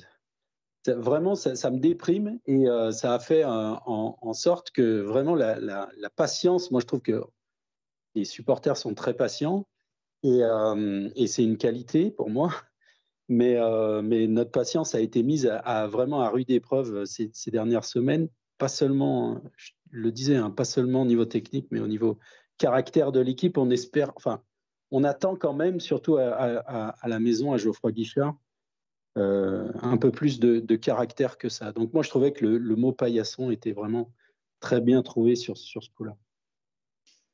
vraiment, 0.86 1.34
ça, 1.34 1.70
me 1.70 1.78
déprime 1.78 2.38
et 2.46 2.68
euh, 2.68 2.90
ça 2.90 3.14
a 3.14 3.18
fait 3.18 3.44
en, 3.44 4.16
en, 4.20 4.32
sorte 4.32 4.70
que 4.70 5.00
vraiment 5.00 5.34
la, 5.34 5.88
patience. 6.16 6.70
Moi, 6.70 6.80
je 6.80 6.86
trouve 6.86 7.00
que 7.00 7.22
les 8.14 8.24
supporters 8.24 8.76
sont 8.76 8.94
très 8.94 9.14
patients 9.14 9.66
et, 10.22 10.42
euh, 10.42 11.08
c'est 11.26 11.44
une 11.44 11.58
qualité 11.58 12.10
pour 12.10 12.30
moi. 12.30 12.50
Mais, 13.28 13.56
euh, 13.56 14.02
notre 14.02 14.50
patience 14.50 14.94
a 14.94 15.00
été 15.00 15.22
mise 15.22 15.46
à, 15.46 15.86
vraiment 15.86 16.20
à 16.20 16.28
rude 16.28 16.50
épreuve 16.50 16.94
euh, 16.96 17.04
ces, 17.06 17.50
dernières 17.50 17.84
semaines, 17.84 18.28
pas 18.58 18.68
seulement, 18.68 19.40
je 19.56 19.72
le 19.90 20.12
disais, 20.12 20.36
hein, 20.36 20.50
pas 20.50 20.64
seulement 20.64 21.02
au 21.02 21.06
niveau 21.06 21.24
technique, 21.24 21.66
mais 21.70 21.80
au 21.80 21.86
niveau 21.86 22.18
caractère 22.58 23.12
de 23.12 23.20
l'équipe. 23.20 23.58
On 23.58 23.70
espère, 23.70 24.12
enfin, 24.16 24.42
on 24.90 25.04
attend 25.04 25.36
quand 25.36 25.54
même, 25.54 25.80
surtout 25.80 26.16
à, 26.16 26.94
la 27.04 27.20
maison, 27.20 27.52
à 27.52 27.56
Geoffroy 27.56 27.92
Guichard, 27.92 28.36
euh, 29.16 29.70
un 29.82 29.96
peu 29.96 30.10
plus 30.10 30.38
de, 30.40 30.76
caractère 30.76 31.38
que 31.38 31.48
ça. 31.48 31.72
Donc 31.72 31.92
moi, 31.92 32.02
je 32.02 32.10
trouvais 32.10 32.32
que 32.32 32.44
le, 32.44 32.76
mot 32.76 32.92
paillasson 32.92 33.50
était 33.50 33.72
vraiment 33.72 34.12
très 34.60 34.80
bien 34.80 35.02
trouvé 35.02 35.36
sur, 35.36 35.56
sur 35.56 35.82
ce 35.82 35.90
coup-là. 35.90 36.16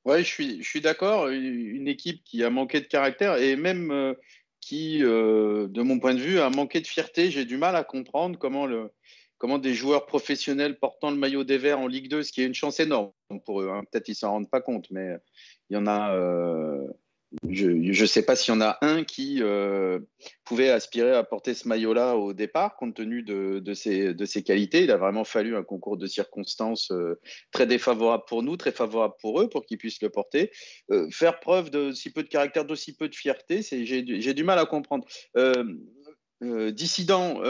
Oui, 0.06 0.24
je 0.24 0.62
suis, 0.62 0.80
d'accord. 0.80 1.28
Une 1.28 1.86
équipe 1.88 2.24
qui 2.24 2.42
a 2.42 2.50
manqué 2.50 2.80
de 2.80 2.86
caractère 2.86 3.36
et 3.36 3.56
même 3.56 4.16
qui, 4.60 5.02
euh, 5.02 5.68
de 5.68 5.82
mon 5.82 5.98
point 5.98 6.14
de 6.14 6.20
vue, 6.20 6.38
a 6.38 6.48
manqué 6.50 6.80
de 6.80 6.86
fierté. 6.86 7.30
J'ai 7.30 7.44
du 7.44 7.56
mal 7.56 7.76
à 7.76 7.84
comprendre 7.84 8.38
comment 8.38 8.66
le, 8.66 8.92
comment 9.40 9.58
des 9.58 9.74
joueurs 9.74 10.06
professionnels 10.06 10.78
portant 10.78 11.10
le 11.10 11.16
maillot 11.16 11.44
des 11.44 11.58
Verts 11.58 11.80
en 11.80 11.88
Ligue 11.88 12.08
2, 12.08 12.22
ce 12.22 12.30
qui 12.30 12.42
est 12.42 12.46
une 12.46 12.54
chance 12.54 12.78
énorme 12.78 13.10
pour 13.46 13.62
eux. 13.62 13.70
Hein. 13.70 13.82
Peut-être 13.90 14.08
ils 14.08 14.14
s'en 14.14 14.30
rendent 14.30 14.50
pas 14.50 14.60
compte, 14.60 14.88
mais 14.90 15.16
il 15.70 15.74
y 15.74 15.76
en 15.76 15.86
a. 15.86 16.14
Euh, 16.14 16.86
je 17.48 17.68
ne 17.70 18.06
sais 18.06 18.24
pas 18.24 18.36
s'il 18.36 18.52
y 18.52 18.56
en 18.56 18.60
a 18.60 18.76
un 18.82 19.04
qui 19.04 19.38
euh, 19.40 20.00
pouvait 20.44 20.68
aspirer 20.68 21.12
à 21.12 21.22
porter 21.22 21.54
ce 21.54 21.68
maillot-là 21.68 22.16
au 22.16 22.32
départ, 22.32 22.76
compte 22.76 22.96
tenu 22.96 23.22
de, 23.22 23.72
ses, 23.72 24.42
qualités. 24.44 24.82
Il 24.82 24.90
a 24.90 24.96
vraiment 24.96 25.24
fallu 25.24 25.56
un 25.56 25.62
concours 25.62 25.96
de 25.96 26.08
circonstances 26.08 26.90
euh, 26.90 27.20
très 27.52 27.66
défavorable 27.66 28.24
pour 28.26 28.42
nous, 28.42 28.56
très 28.56 28.72
favorable 28.72 29.14
pour 29.22 29.40
eux, 29.40 29.48
pour 29.48 29.64
qu'ils 29.64 29.78
puissent 29.78 30.02
le 30.02 30.10
porter. 30.10 30.50
Faire 31.12 31.38
preuve 31.40 31.70
de 31.70 31.92
si 31.92 32.12
peu 32.12 32.24
de 32.24 32.28
caractère, 32.28 32.64
d'aussi 32.64 32.94
peu 32.94 33.08
de 33.08 33.14
fierté, 33.14 33.62
j'ai 33.62 34.34
du 34.34 34.44
mal 34.44 34.58
à 34.58 34.66
comprendre. 34.66 35.06
dissident 36.42 37.40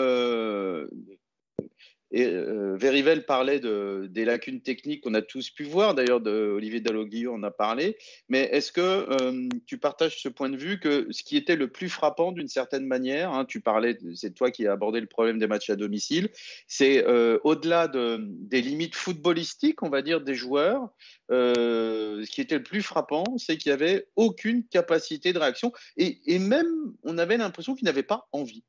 et 2.12 2.26
euh, 2.26 2.76
Verivel 2.76 3.24
parlait 3.24 3.60
de, 3.60 4.08
des 4.10 4.24
lacunes 4.24 4.60
techniques 4.60 5.04
qu'on 5.04 5.14
a 5.14 5.22
tous 5.22 5.50
pu 5.50 5.64
voir, 5.64 5.94
d'ailleurs 5.94 6.20
Olivier 6.26 6.80
Dalloglio 6.80 7.32
en 7.34 7.42
a 7.42 7.50
parlé, 7.50 7.96
mais 8.28 8.48
est-ce 8.52 8.72
que 8.72 8.80
euh, 8.80 9.48
tu 9.66 9.78
partages 9.78 10.20
ce 10.20 10.28
point 10.28 10.48
de 10.48 10.56
vue 10.56 10.80
que 10.80 11.06
ce 11.10 11.22
qui 11.22 11.36
était 11.36 11.56
le 11.56 11.68
plus 11.68 11.88
frappant 11.88 12.32
d'une 12.32 12.48
certaine 12.48 12.86
manière, 12.86 13.32
hein, 13.32 13.44
tu 13.44 13.60
parlais, 13.60 13.96
c'est 14.14 14.34
toi 14.34 14.50
qui 14.50 14.66
as 14.66 14.72
abordé 14.72 15.00
le 15.00 15.06
problème 15.06 15.38
des 15.38 15.46
matchs 15.46 15.70
à 15.70 15.76
domicile, 15.76 16.30
c'est 16.66 17.06
euh, 17.06 17.38
au-delà 17.44 17.86
de, 17.86 18.18
des 18.20 18.60
limites 18.60 18.96
footballistiques, 18.96 19.82
on 19.82 19.88
va 19.88 20.02
dire, 20.02 20.20
des 20.20 20.34
joueurs, 20.34 20.88
ce 21.30 22.28
qui 22.28 22.40
était 22.40 22.56
le 22.56 22.64
plus 22.64 22.82
frappant, 22.82 23.24
c'est 23.36 23.56
qu'il 23.56 23.70
n'y 23.70 23.74
avait 23.74 24.08
aucune 24.16 24.64
capacité 24.64 25.32
de 25.32 25.38
réaction. 25.38 25.72
Et 25.96 26.38
même 26.38 26.66
on 27.04 27.18
avait 27.18 27.36
l'impression 27.36 27.74
qu'ils 27.74 27.86
n'avaient 27.86 28.02
pas 28.02 28.28
envie. 28.32 28.64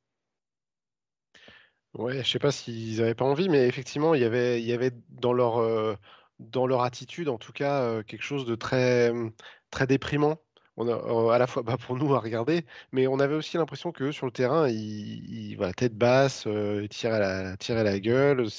Ouais, 1.94 2.24
je 2.24 2.30
sais 2.32 2.40
pas 2.40 2.52
s'ils 2.52 2.98
n'avaient 3.00 3.16
pas 3.16 3.26
envie, 3.26 3.50
mais 3.50 3.68
effectivement, 3.68 4.16
il 4.16 4.22
y 4.22 4.24
avait, 4.24 4.62
il 4.62 4.66
y 4.68 4.72
avait 4.72 4.92
dans 5.10 5.34
leur, 5.34 5.58
euh, 5.58 5.96
dans 6.40 6.66
leur 6.66 6.84
attitude, 6.84 7.28
en 7.28 7.38
tout 7.38 7.52
cas, 7.52 7.82
euh, 7.84 8.04
quelque 8.04 8.22
chose 8.24 8.46
de 8.46 8.56
très, 8.56 9.12
mmh, 9.12 9.32
très 9.72 9.88
déprimant. 9.88 10.38
On 10.78 10.88
a, 10.88 10.92
euh, 10.94 11.30
à 11.32 11.38
la 11.38 11.48
fois 11.48 11.64
bah, 11.64 11.76
pour 11.78 11.98
nous 11.98 12.14
à 12.16 12.20
regarder, 12.22 12.66
mais 12.94 13.08
on 13.08 13.20
avait 13.20 13.36
aussi 13.36 13.58
l'impression 13.58 13.92
que 13.92 14.12
sur 14.14 14.26
le 14.26 14.32
terrain, 14.32 14.70
ils, 14.70 15.56
voilà, 15.58 15.74
tête 15.74 15.98
basse, 15.98 16.48
tiraient 16.90 17.20
la, 17.20 17.58
tiraient 17.58 17.84
la 17.84 18.00
gueule. 18.00 18.50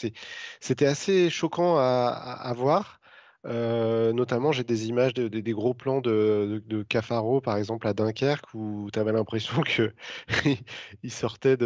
C'était 0.61 0.87
assez 0.87 1.31
choquant 1.31 1.79
à, 1.79 2.09
à 2.43 2.53
voir. 2.55 3.01
Euh, 3.45 4.13
notamment, 4.13 4.53
j'ai 4.53 4.65
des 4.65 4.89
images 4.89 5.15
de, 5.15 5.27
des 5.29 5.53
gros 5.53 5.75
plans 5.75 6.01
de, 6.01 6.63
Cafaro, 6.89 7.41
par 7.41 7.57
exemple, 7.57 7.87
à 7.89 7.93
Dunkerque, 7.95 8.55
où 8.55 8.89
tu 8.93 8.99
avais 8.99 9.13
l'impression 9.13 9.63
qu'il 9.63 11.13
sortait 11.13 11.57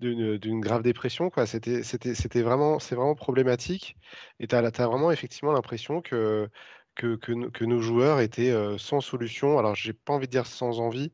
d'une 0.00 0.60
grave 0.60 0.82
dépression. 0.82 1.30
C'était 1.46 2.42
vraiment, 2.42 2.78
problématique. 3.14 3.96
Et 4.40 4.46
tu 4.46 4.54
as, 4.54 4.62
vraiment 4.86 5.10
effectivement 5.10 5.52
l'impression 5.52 6.02
que, 6.02 6.48
nos 7.62 7.80
joueurs 7.80 8.20
étaient 8.20 8.50
euh, 8.50 8.78
sans 8.78 9.00
solution. 9.00 9.58
Alors, 9.58 9.74
j'ai 9.74 9.92
pas 9.92 10.12
envie 10.12 10.26
de 10.26 10.32
dire 10.32 10.46
sans 10.46 10.80
envie, 10.80 11.12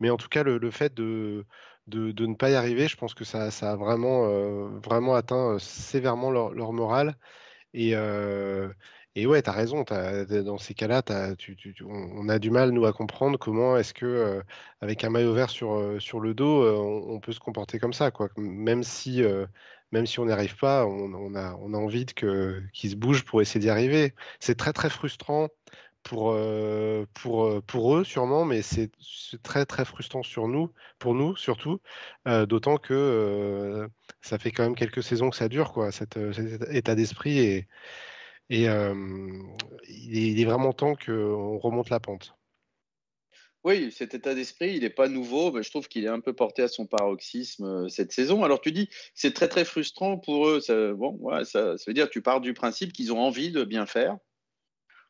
mais 0.00 0.10
en 0.10 0.16
tout 0.16 0.28
cas, 0.28 0.42
le, 0.44 0.70
fait 0.70 0.94
de, 0.94 1.44
ne 1.88 2.34
pas 2.34 2.50
y 2.50 2.54
arriver, 2.54 2.88
je 2.88 2.96
pense 2.96 3.14
que 3.14 3.24
ça, 3.24 3.48
a 3.48 3.76
vraiment, 3.76 4.28
euh, 4.28 5.14
atteint 5.14 5.58
sévèrement 5.58 6.30
leur, 6.30 6.52
leur 6.52 6.72
morale. 6.72 7.16
Et, 7.74 7.94
et 9.16 9.26
ouais, 9.26 9.42
tu 9.42 9.50
as 9.50 9.52
raison, 9.52 9.84
dans 9.84 10.58
ces 10.58 10.74
cas-là, 10.74 11.02
on, 11.84 12.28
a 12.28 12.38
du 12.38 12.50
mal, 12.50 12.70
nous, 12.70 12.86
à 12.86 12.92
comprendre 12.92 13.38
comment 13.38 13.76
est-ce 13.76 13.92
que, 13.92 14.06
euh, 14.06 14.42
avec 14.80 15.02
un 15.02 15.10
maillot 15.10 15.34
vert 15.34 15.50
sur, 15.50 15.72
euh, 15.72 15.98
sur 15.98 16.20
le 16.20 16.32
dos, 16.32 16.62
euh, 16.62 16.76
on, 16.76 17.18
peut 17.18 17.32
se 17.32 17.40
comporter 17.40 17.80
comme 17.80 17.92
ça. 17.92 18.12
Quoi. 18.12 18.28
Même, 18.36 18.84
si, 18.84 19.22
même 19.92 20.06
si 20.06 20.20
on 20.20 20.26
n'y 20.26 20.32
arrive 20.32 20.56
pas, 20.56 20.86
on, 20.86 21.34
a, 21.34 21.56
on 21.56 21.74
a 21.74 21.76
envie 21.76 22.06
qu'ils 22.06 22.90
se 22.90 22.94
bougent 22.96 23.24
pour 23.24 23.42
essayer 23.42 23.60
d'y 23.60 23.70
arriver. 23.70 24.14
C'est 24.38 24.56
très, 24.56 24.72
très 24.72 24.90
frustrant 24.90 25.48
pour, 26.04 26.36
pour, 27.14 27.62
pour 27.64 27.96
eux, 27.96 28.04
sûrement, 28.04 28.44
mais 28.44 28.62
c'est, 28.62 28.92
très, 29.42 29.66
très 29.66 29.84
frustrant 29.84 30.22
sur 30.22 30.46
nous, 30.48 30.72
pour 31.00 31.14
nous, 31.14 31.36
surtout, 31.36 31.80
d'autant 32.26 32.76
que 32.78 33.88
ça 34.20 34.38
fait 34.38 34.52
quand 34.52 34.62
même 34.62 34.76
quelques 34.76 35.02
saisons 35.02 35.30
que 35.30 35.36
ça 35.36 35.48
dure, 35.48 35.72
quoi, 35.72 35.90
cet, 35.90 36.18
cet 36.32 36.72
état 36.72 36.94
d'esprit. 36.94 37.38
Et, 37.40 37.68
et 38.50 38.66
il, 39.88 40.40
est, 40.40 40.44
vraiment 40.44 40.72
temps 40.72 40.94
qu'on 40.96 41.58
remonte 41.58 41.88
la 41.88 42.00
pente. 42.00 42.34
Oui, 43.62 43.92
cet 43.92 44.14
état 44.14 44.34
d'esprit, 44.34 44.74
il 44.74 44.80
n'est 44.80 44.90
pas 44.90 45.08
nouveau, 45.08 45.52
mais 45.52 45.62
je 45.62 45.70
trouve 45.70 45.86
qu'il 45.86 46.04
est 46.04 46.08
un 46.08 46.20
peu 46.20 46.32
porté 46.32 46.62
à 46.62 46.68
son 46.68 46.86
paroxysme 46.86 47.88
cette 47.90 48.10
saison. 48.10 48.42
Alors 48.42 48.60
tu 48.60 48.72
dis, 48.72 48.88
c'est 49.14 49.34
très 49.34 49.48
très 49.48 49.64
frustrant 49.64 50.18
pour 50.18 50.48
eux. 50.48 50.60
Ça, 50.60 50.94
bon, 50.94 51.20
ça, 51.44 51.74
veut 51.86 51.94
dire 51.94 52.08
tu 52.08 52.22
pars 52.22 52.40
du 52.40 52.54
principe 52.54 52.92
qu'ils 52.92 53.12
ont 53.12 53.20
envie 53.20 53.52
de 53.52 53.64
bien 53.64 53.86
faire. 53.86 54.16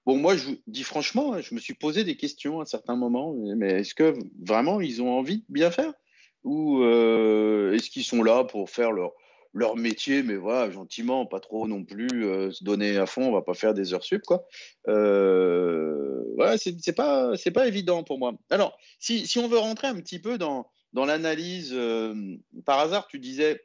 Bon, 0.04 0.16
moi, 0.16 0.36
je 0.36 0.46
vous 0.46 0.56
dis 0.66 0.82
franchement, 0.82 1.40
je 1.40 1.54
me 1.54 1.60
suis 1.60 1.74
posé 1.74 2.04
des 2.04 2.16
questions 2.16 2.60
à 2.60 2.64
certains 2.66 2.96
moments, 2.96 3.34
mais 3.56 3.80
est-ce 3.80 3.94
que 3.94 4.14
vraiment 4.44 4.80
ils 4.80 5.00
ont 5.00 5.16
envie 5.16 5.38
de 5.38 5.44
bien 5.48 5.70
faire? 5.70 5.92
Ou 6.42 6.82
est-ce 6.82 7.88
qu'ils 7.88 8.04
sont 8.04 8.22
là 8.24 8.44
pour 8.44 8.68
faire 8.68 8.90
leur, 8.90 9.12
leur 9.52 9.76
métier, 9.76 10.22
mais 10.22 10.36
voilà, 10.36 10.70
gentiment, 10.70 11.26
pas 11.26 11.40
trop 11.40 11.66
non 11.66 11.84
plus 11.84 12.24
euh, 12.24 12.50
se 12.52 12.62
donner 12.62 12.96
à 12.96 13.06
fond, 13.06 13.26
on 13.26 13.32
va 13.32 13.42
pas 13.42 13.54
faire 13.54 13.74
des 13.74 13.92
heures 13.94 14.04
sup, 14.04 14.22
quoi. 14.22 14.46
Euh, 14.88 16.22
voilà, 16.36 16.56
c'est 16.56 16.92
pas, 16.92 17.32
pas 17.54 17.66
évident 17.66 18.04
pour 18.04 18.18
moi. 18.18 18.34
Alors, 18.50 18.78
si, 18.98 19.26
si, 19.26 19.38
on 19.38 19.48
veut 19.48 19.58
rentrer 19.58 19.88
un 19.88 19.96
petit 19.96 20.20
peu 20.20 20.38
dans, 20.38 20.66
dans 20.92 21.04
l'analyse, 21.04 21.70
euh, 21.72 22.14
par 22.64 22.78
hasard, 22.78 23.08
tu 23.08 23.18
disais, 23.18 23.60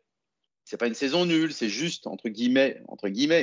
c'est 0.66 0.78
pas 0.78 0.88
une 0.88 0.96
saison 0.96 1.26
nulle, 1.26 1.54
c'est 1.54 1.70
juste 1.70 2.08
entre 2.08 2.28
guillemets, 2.28 2.82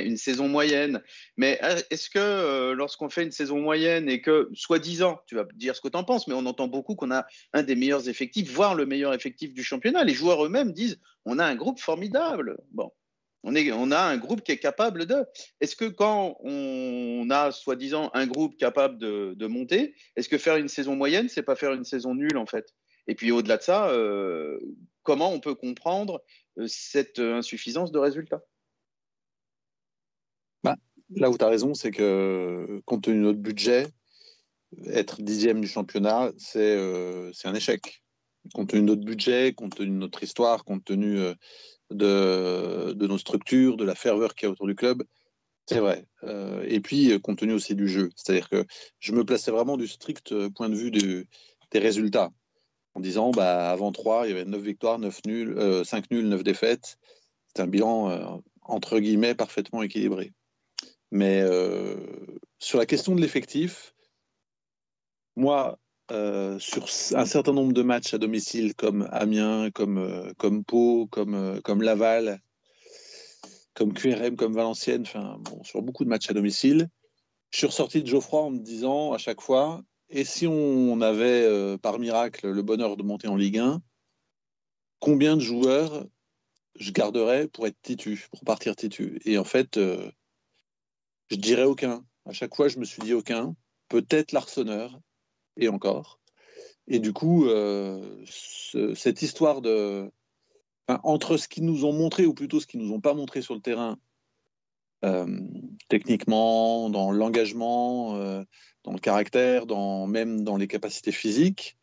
une 0.03 0.17
saison 0.17 0.47
moyenne. 0.47 1.01
Mais 1.37 1.59
euh, 1.63 1.81
est-ce 1.89 2.09
que 2.09 2.19
euh, 2.19 2.75
lorsqu'on 2.75 3.09
fait 3.09 3.23
une 3.23 3.31
saison 3.31 3.59
moyenne 3.59 4.09
et 4.09 4.21
que, 4.21 4.49
soi-disant, 4.53 5.21
tu 5.25 5.35
vas 5.35 5.45
dire 5.55 5.75
ce 5.75 5.81
que 5.81 5.87
tu 5.87 5.97
en 5.97 6.03
penses, 6.03 6.27
mais 6.27 6.35
on 6.35 6.45
entend 6.45 6.67
beaucoup 6.67 6.95
qu'on 6.95 7.11
a 7.11 7.25
un 7.53 7.63
des 7.63 7.75
meilleurs 7.75 8.09
effectifs, 8.09 8.51
voire 8.51 8.75
le 8.75 8.85
meilleur 8.85 9.13
effectif 9.13 9.53
du 9.53 9.63
championnat. 9.63 10.03
Les 10.03 10.13
joueurs 10.13 10.45
eux-mêmes 10.45 10.73
disent, 10.73 10.99
on 11.25 11.39
a 11.39 11.45
un 11.45 11.55
groupe 11.55 11.79
formidable. 11.79 12.57
Bon, 12.71 12.91
on, 13.43 13.91
a 13.91 14.01
un 14.01 14.17
groupe 14.17 14.41
qui 14.41 14.51
est 14.51 14.57
capable 14.57 15.05
de. 15.05 15.25
Est-ce 15.59 15.75
que 15.75 15.85
quand 15.85 16.37
on 16.41 17.27
a 17.29 17.51
soi-disant 17.51 18.09
un 18.13 18.25
groupe 18.25 18.57
capable 18.57 18.97
de, 18.97 19.47
monter, 19.47 19.95
est-ce 20.15 20.29
que 20.29 20.37
faire 20.37 20.55
une 20.55 20.69
saison 20.69 20.95
moyenne, 20.95 21.29
c'est 21.29 21.43
pas 21.43 21.55
faire 21.55 21.73
une 21.73 21.83
saison 21.83 22.15
nulle 22.15 22.37
en 22.37 22.45
fait? 22.45 22.73
Et 23.07 23.15
puis 23.15 23.31
au-delà 23.31 23.57
de 23.57 23.63
ça, 23.63 23.89
euh, 23.89 24.57
comment 25.03 25.31
on 25.31 25.41
peut 25.41 25.55
comprendre 25.55 26.23
cette 26.67 27.19
euh, 27.19 27.37
insuffisance 27.37 27.91
de 27.91 27.99
résultats 27.99 28.43
bah, 30.63 30.75
Là 31.15 31.29
où 31.29 31.37
tu 31.37 31.43
as 31.43 31.49
raison, 31.49 31.73
c'est 31.73 31.91
que 31.91 32.81
compte 32.85 33.03
tenu 33.03 33.17
de 33.17 33.21
notre 33.21 33.39
budget, 33.39 33.87
être 34.87 35.21
dixième 35.21 35.61
du 35.61 35.67
championnat, 35.67 36.31
c'est 36.37 36.75
euh, 36.77 37.31
un 37.43 37.53
échec. 37.53 38.01
Compte 38.53 38.69
tenu 38.69 38.81
de 38.81 38.87
notre 38.87 39.05
budget, 39.05 39.53
compte 39.53 39.75
tenu 39.75 39.89
de 39.89 39.95
notre 39.95 40.23
histoire, 40.23 40.65
compte 40.65 40.83
tenu 40.83 41.19
euh, 41.19 41.33
de, 41.91 42.93
de, 42.93 43.07
nos 43.07 43.17
structures, 43.17 43.77
de 43.77 43.85
la 43.85 43.95
ferveur 43.95 44.35
qu'il 44.35 44.47
y 44.47 44.49
a 44.49 44.51
autour 44.51 44.67
du 44.67 44.75
club, 44.75 45.03
c'est 45.65 45.79
vrai. 45.79 46.05
Euh, 46.23 46.65
et 46.67 46.81
puis, 46.81 47.19
compte 47.21 47.39
tenu 47.39 47.53
aussi 47.53 47.75
du 47.75 47.87
jeu. 47.87 48.09
C'est-à-dire 48.15 48.49
que 48.49 48.65
je 48.99 49.13
me 49.13 49.23
plaçais 49.23 49.51
vraiment 49.51 49.77
du 49.77 49.87
strict 49.87 50.49
point 50.49 50.69
de 50.69 50.75
vue 50.75 50.91
des 50.91 51.79
résultats 51.79 52.31
en 52.95 52.99
disant 52.99 53.31
bah, 53.31 53.71
avant 53.71 53.91
3, 53.91 54.27
il 54.27 54.29
y 54.29 54.33
avait 54.33 54.45
9 54.45 54.61
victoires, 54.61 54.99
9 54.99 55.25
nuls, 55.25 55.57
euh, 55.57 55.83
5 55.83 56.11
nuls, 56.11 56.27
9 56.27 56.43
défaites. 56.43 56.97
C'est 57.47 57.61
un 57.61 57.67
bilan 57.67 58.09
euh, 58.09 58.25
entre 58.61 58.99
guillemets 58.99 59.35
parfaitement 59.35 59.81
équilibré. 59.83 60.31
Mais 61.11 61.41
euh, 61.41 61.97
sur 62.59 62.79
la 62.79 62.85
question 62.85 63.15
de 63.15 63.21
l'effectif, 63.21 63.93
moi, 65.35 65.79
euh, 66.11 66.59
sur 66.59 66.83
un 67.15 67.25
certain 67.25 67.53
nombre 67.53 67.73
de 67.73 67.83
matchs 67.83 68.13
à 68.13 68.17
domicile, 68.17 68.75
comme 68.75 69.07
Amiens, 69.11 69.69
comme, 69.71 70.33
comme 70.37 70.63
Pau, 70.63 71.07
comme, 71.07 71.61
comme 71.61 71.81
Laval, 71.81 72.41
comme 73.73 73.93
QRM, 73.93 74.35
comme 74.35 74.53
Valenciennes, 74.53 75.03
enfin, 75.03 75.37
bon, 75.39 75.63
sur 75.63 75.81
beaucoup 75.81 76.03
de 76.03 76.09
matchs 76.09 76.29
à 76.29 76.33
domicile, 76.33 76.89
je 77.51 77.59
suis 77.59 77.67
ressorti 77.67 78.01
de 78.01 78.07
Geoffroy 78.07 78.41
en 78.41 78.51
me 78.51 78.59
disant 78.59 79.13
à 79.13 79.17
chaque 79.17 79.41
fois 79.41 79.83
et 80.15 80.25
si 80.25 80.45
on 80.45 81.01
avait, 81.01 81.43
euh, 81.43 81.77
par 81.79 81.97
miracle, 81.97 82.47
le 82.47 82.61
bonheur 82.61 82.97
de 82.97 83.03
monter 83.03 83.27
en 83.27 83.35
Ligue 83.35 83.57
1, 83.57 83.81
combien 84.99 85.35
de 85.35 85.41
joueurs 85.41 86.05
je 86.75 86.91
garderais 86.91 87.47
pour 87.47 87.65
être 87.65 87.81
titu, 87.81 88.27
pour 88.29 88.41
partir 88.41 88.75
titu 88.75 89.19
Et 89.25 89.39
en 89.39 89.43
fait, 89.43 89.77
euh, 89.77 90.11
je 91.31 91.37
dirais 91.37 91.63
aucun. 91.63 92.05
À 92.25 92.31
chaque 92.31 92.55
fois, 92.55 92.67
je 92.67 92.77
me 92.77 92.85
suis 92.85 93.01
dit 93.01 93.15
aucun. 93.15 93.55
Peut-être 93.89 94.33
l'Arseneur, 94.33 94.99
et 95.57 95.67
encore. 95.67 96.19
Et 96.87 96.99
du 96.99 97.11
coup, 97.11 97.47
euh, 97.47 98.23
ce, 98.27 98.93
cette 98.93 99.23
histoire 99.23 99.61
de. 99.61 100.11
Entre 100.87 101.37
ce 101.37 101.47
qu'ils 101.47 101.65
nous 101.65 101.85
ont 101.85 101.93
montré, 101.93 102.27
ou 102.27 102.35
plutôt 102.35 102.59
ce 102.59 102.67
qu'ils 102.67 102.81
nous 102.81 102.93
ont 102.93 103.01
pas 103.01 103.15
montré 103.15 103.41
sur 103.41 103.55
le 103.55 103.61
terrain, 103.61 103.97
techniquement, 105.89 106.89
dans 106.89 107.11
l'engagement, 107.11 108.15
euh, 108.15 108.43
dans 108.83 108.93
le 108.93 108.99
caractère, 108.99 109.65
dans, 109.65 110.07
même 110.07 110.43
dans 110.43 110.57
les 110.57 110.67
capacités 110.67 111.11
physiques. 111.11 111.77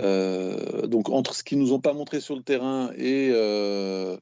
Euh, 0.00 0.88
donc 0.88 1.08
entre 1.08 1.34
ce 1.34 1.44
qu'ils 1.44 1.58
nous 1.58 1.72
ont 1.72 1.80
pas 1.80 1.92
montré 1.92 2.20
sur 2.20 2.34
le 2.34 2.42
terrain 2.42 2.90
et, 2.96 3.30
euh, 3.32 4.16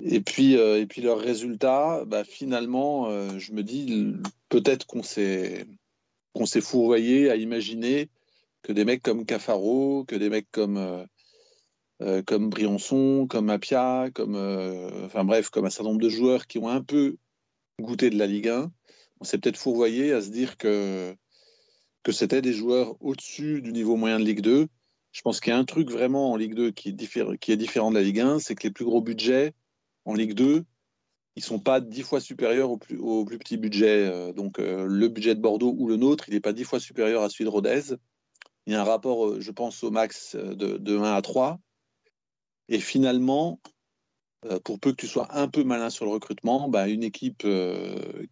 Et 0.00 0.20
puis, 0.20 0.56
euh, 0.56 0.80
et 0.80 0.86
puis 0.86 1.02
leurs 1.02 1.20
résultats, 1.20 2.04
bah, 2.06 2.24
finalement, 2.24 3.08
euh, 3.08 3.38
je 3.38 3.52
me 3.52 3.62
dis 3.62 4.12
peut-être 4.48 4.86
qu'on 4.86 5.04
s'est 5.04 5.66
qu'on 6.32 6.46
s'est 6.46 6.60
fourvoyé 6.60 7.30
à 7.30 7.36
imaginer 7.36 8.08
que 8.62 8.72
des 8.72 8.84
mecs 8.84 9.02
comme 9.02 9.24
Cafaro, 9.24 10.04
que 10.04 10.16
des 10.16 10.30
mecs 10.30 10.50
comme 10.50 11.06
euh, 12.02 12.22
comme 12.22 12.50
Briançon, 12.50 13.26
comme 13.28 13.50
Apia, 13.50 14.10
comme 14.14 14.36
enfin 15.04 15.24
bref, 15.24 15.50
comme 15.50 15.64
un 15.64 15.70
certain 15.70 15.90
nombre 15.90 16.02
de 16.02 16.08
joueurs 16.08 16.46
qui 16.46 16.58
ont 16.58 16.68
un 16.68 16.82
peu 16.82 17.16
goûté 17.80 18.10
de 18.10 18.18
la 18.18 18.26
Ligue 18.26 18.48
1, 18.48 18.70
on 19.20 19.24
s'est 19.24 19.38
peut-être 19.38 19.56
fourvoyé 19.56 20.12
à 20.12 20.20
se 20.20 20.30
dire 20.30 20.56
que 20.56 21.14
que 22.02 22.12
c'était 22.12 22.42
des 22.42 22.52
joueurs 22.52 22.96
au-dessus 23.00 23.62
du 23.62 23.72
niveau 23.72 23.96
moyen 23.96 24.20
de 24.20 24.24
Ligue 24.24 24.42
2. 24.42 24.68
Je 25.12 25.22
pense 25.22 25.40
qu'il 25.40 25.52
y 25.52 25.56
a 25.56 25.58
un 25.58 25.64
truc 25.64 25.90
vraiment 25.90 26.32
en 26.32 26.36
Ligue 26.36 26.54
2 26.54 26.70
qui 26.72 26.90
est, 26.90 27.38
qui 27.38 27.52
est 27.52 27.56
différent 27.56 27.90
de 27.90 27.96
la 27.96 28.02
Ligue 28.02 28.20
1, 28.20 28.40
c'est 28.40 28.54
que 28.54 28.64
les 28.64 28.72
plus 28.72 28.84
gros 28.84 29.00
budgets 29.00 29.54
en 30.04 30.12
Ligue 30.12 30.34
2, 30.34 30.64
ils 31.36 31.42
sont 31.42 31.58
pas 31.58 31.80
dix 31.80 32.02
fois 32.02 32.20
supérieurs 32.20 32.70
au 32.70 32.76
plus, 32.76 32.98
au 32.98 33.24
plus 33.24 33.38
petit 33.38 33.56
budget. 33.56 34.06
Euh, 34.06 34.32
donc 34.32 34.58
euh, 34.58 34.86
le 34.86 35.08
budget 35.08 35.34
de 35.34 35.40
Bordeaux 35.40 35.74
ou 35.76 35.88
le 35.88 35.96
nôtre, 35.96 36.28
il 36.28 36.34
n'est 36.34 36.40
pas 36.40 36.52
dix 36.52 36.64
fois 36.64 36.80
supérieur 36.80 37.22
à 37.22 37.30
celui 37.30 37.44
de 37.44 37.50
Rodez. 37.50 37.96
Il 38.66 38.72
y 38.72 38.76
a 38.76 38.80
un 38.80 38.84
rapport, 38.84 39.26
euh, 39.26 39.40
je 39.40 39.50
pense, 39.50 39.82
au 39.82 39.90
max 39.90 40.36
de, 40.36 40.76
de 40.78 40.96
1 40.96 41.14
à 41.14 41.22
3. 41.22 41.58
Et 42.68 42.78
finalement, 42.78 43.60
pour 44.64 44.78
peu 44.78 44.90
que 44.90 44.96
tu 44.96 45.06
sois 45.06 45.28
un 45.36 45.48
peu 45.48 45.64
malin 45.64 45.90
sur 45.90 46.04
le 46.04 46.10
recrutement, 46.10 46.68
bah, 46.68 46.88
une 46.88 47.02
équipe 47.02 47.46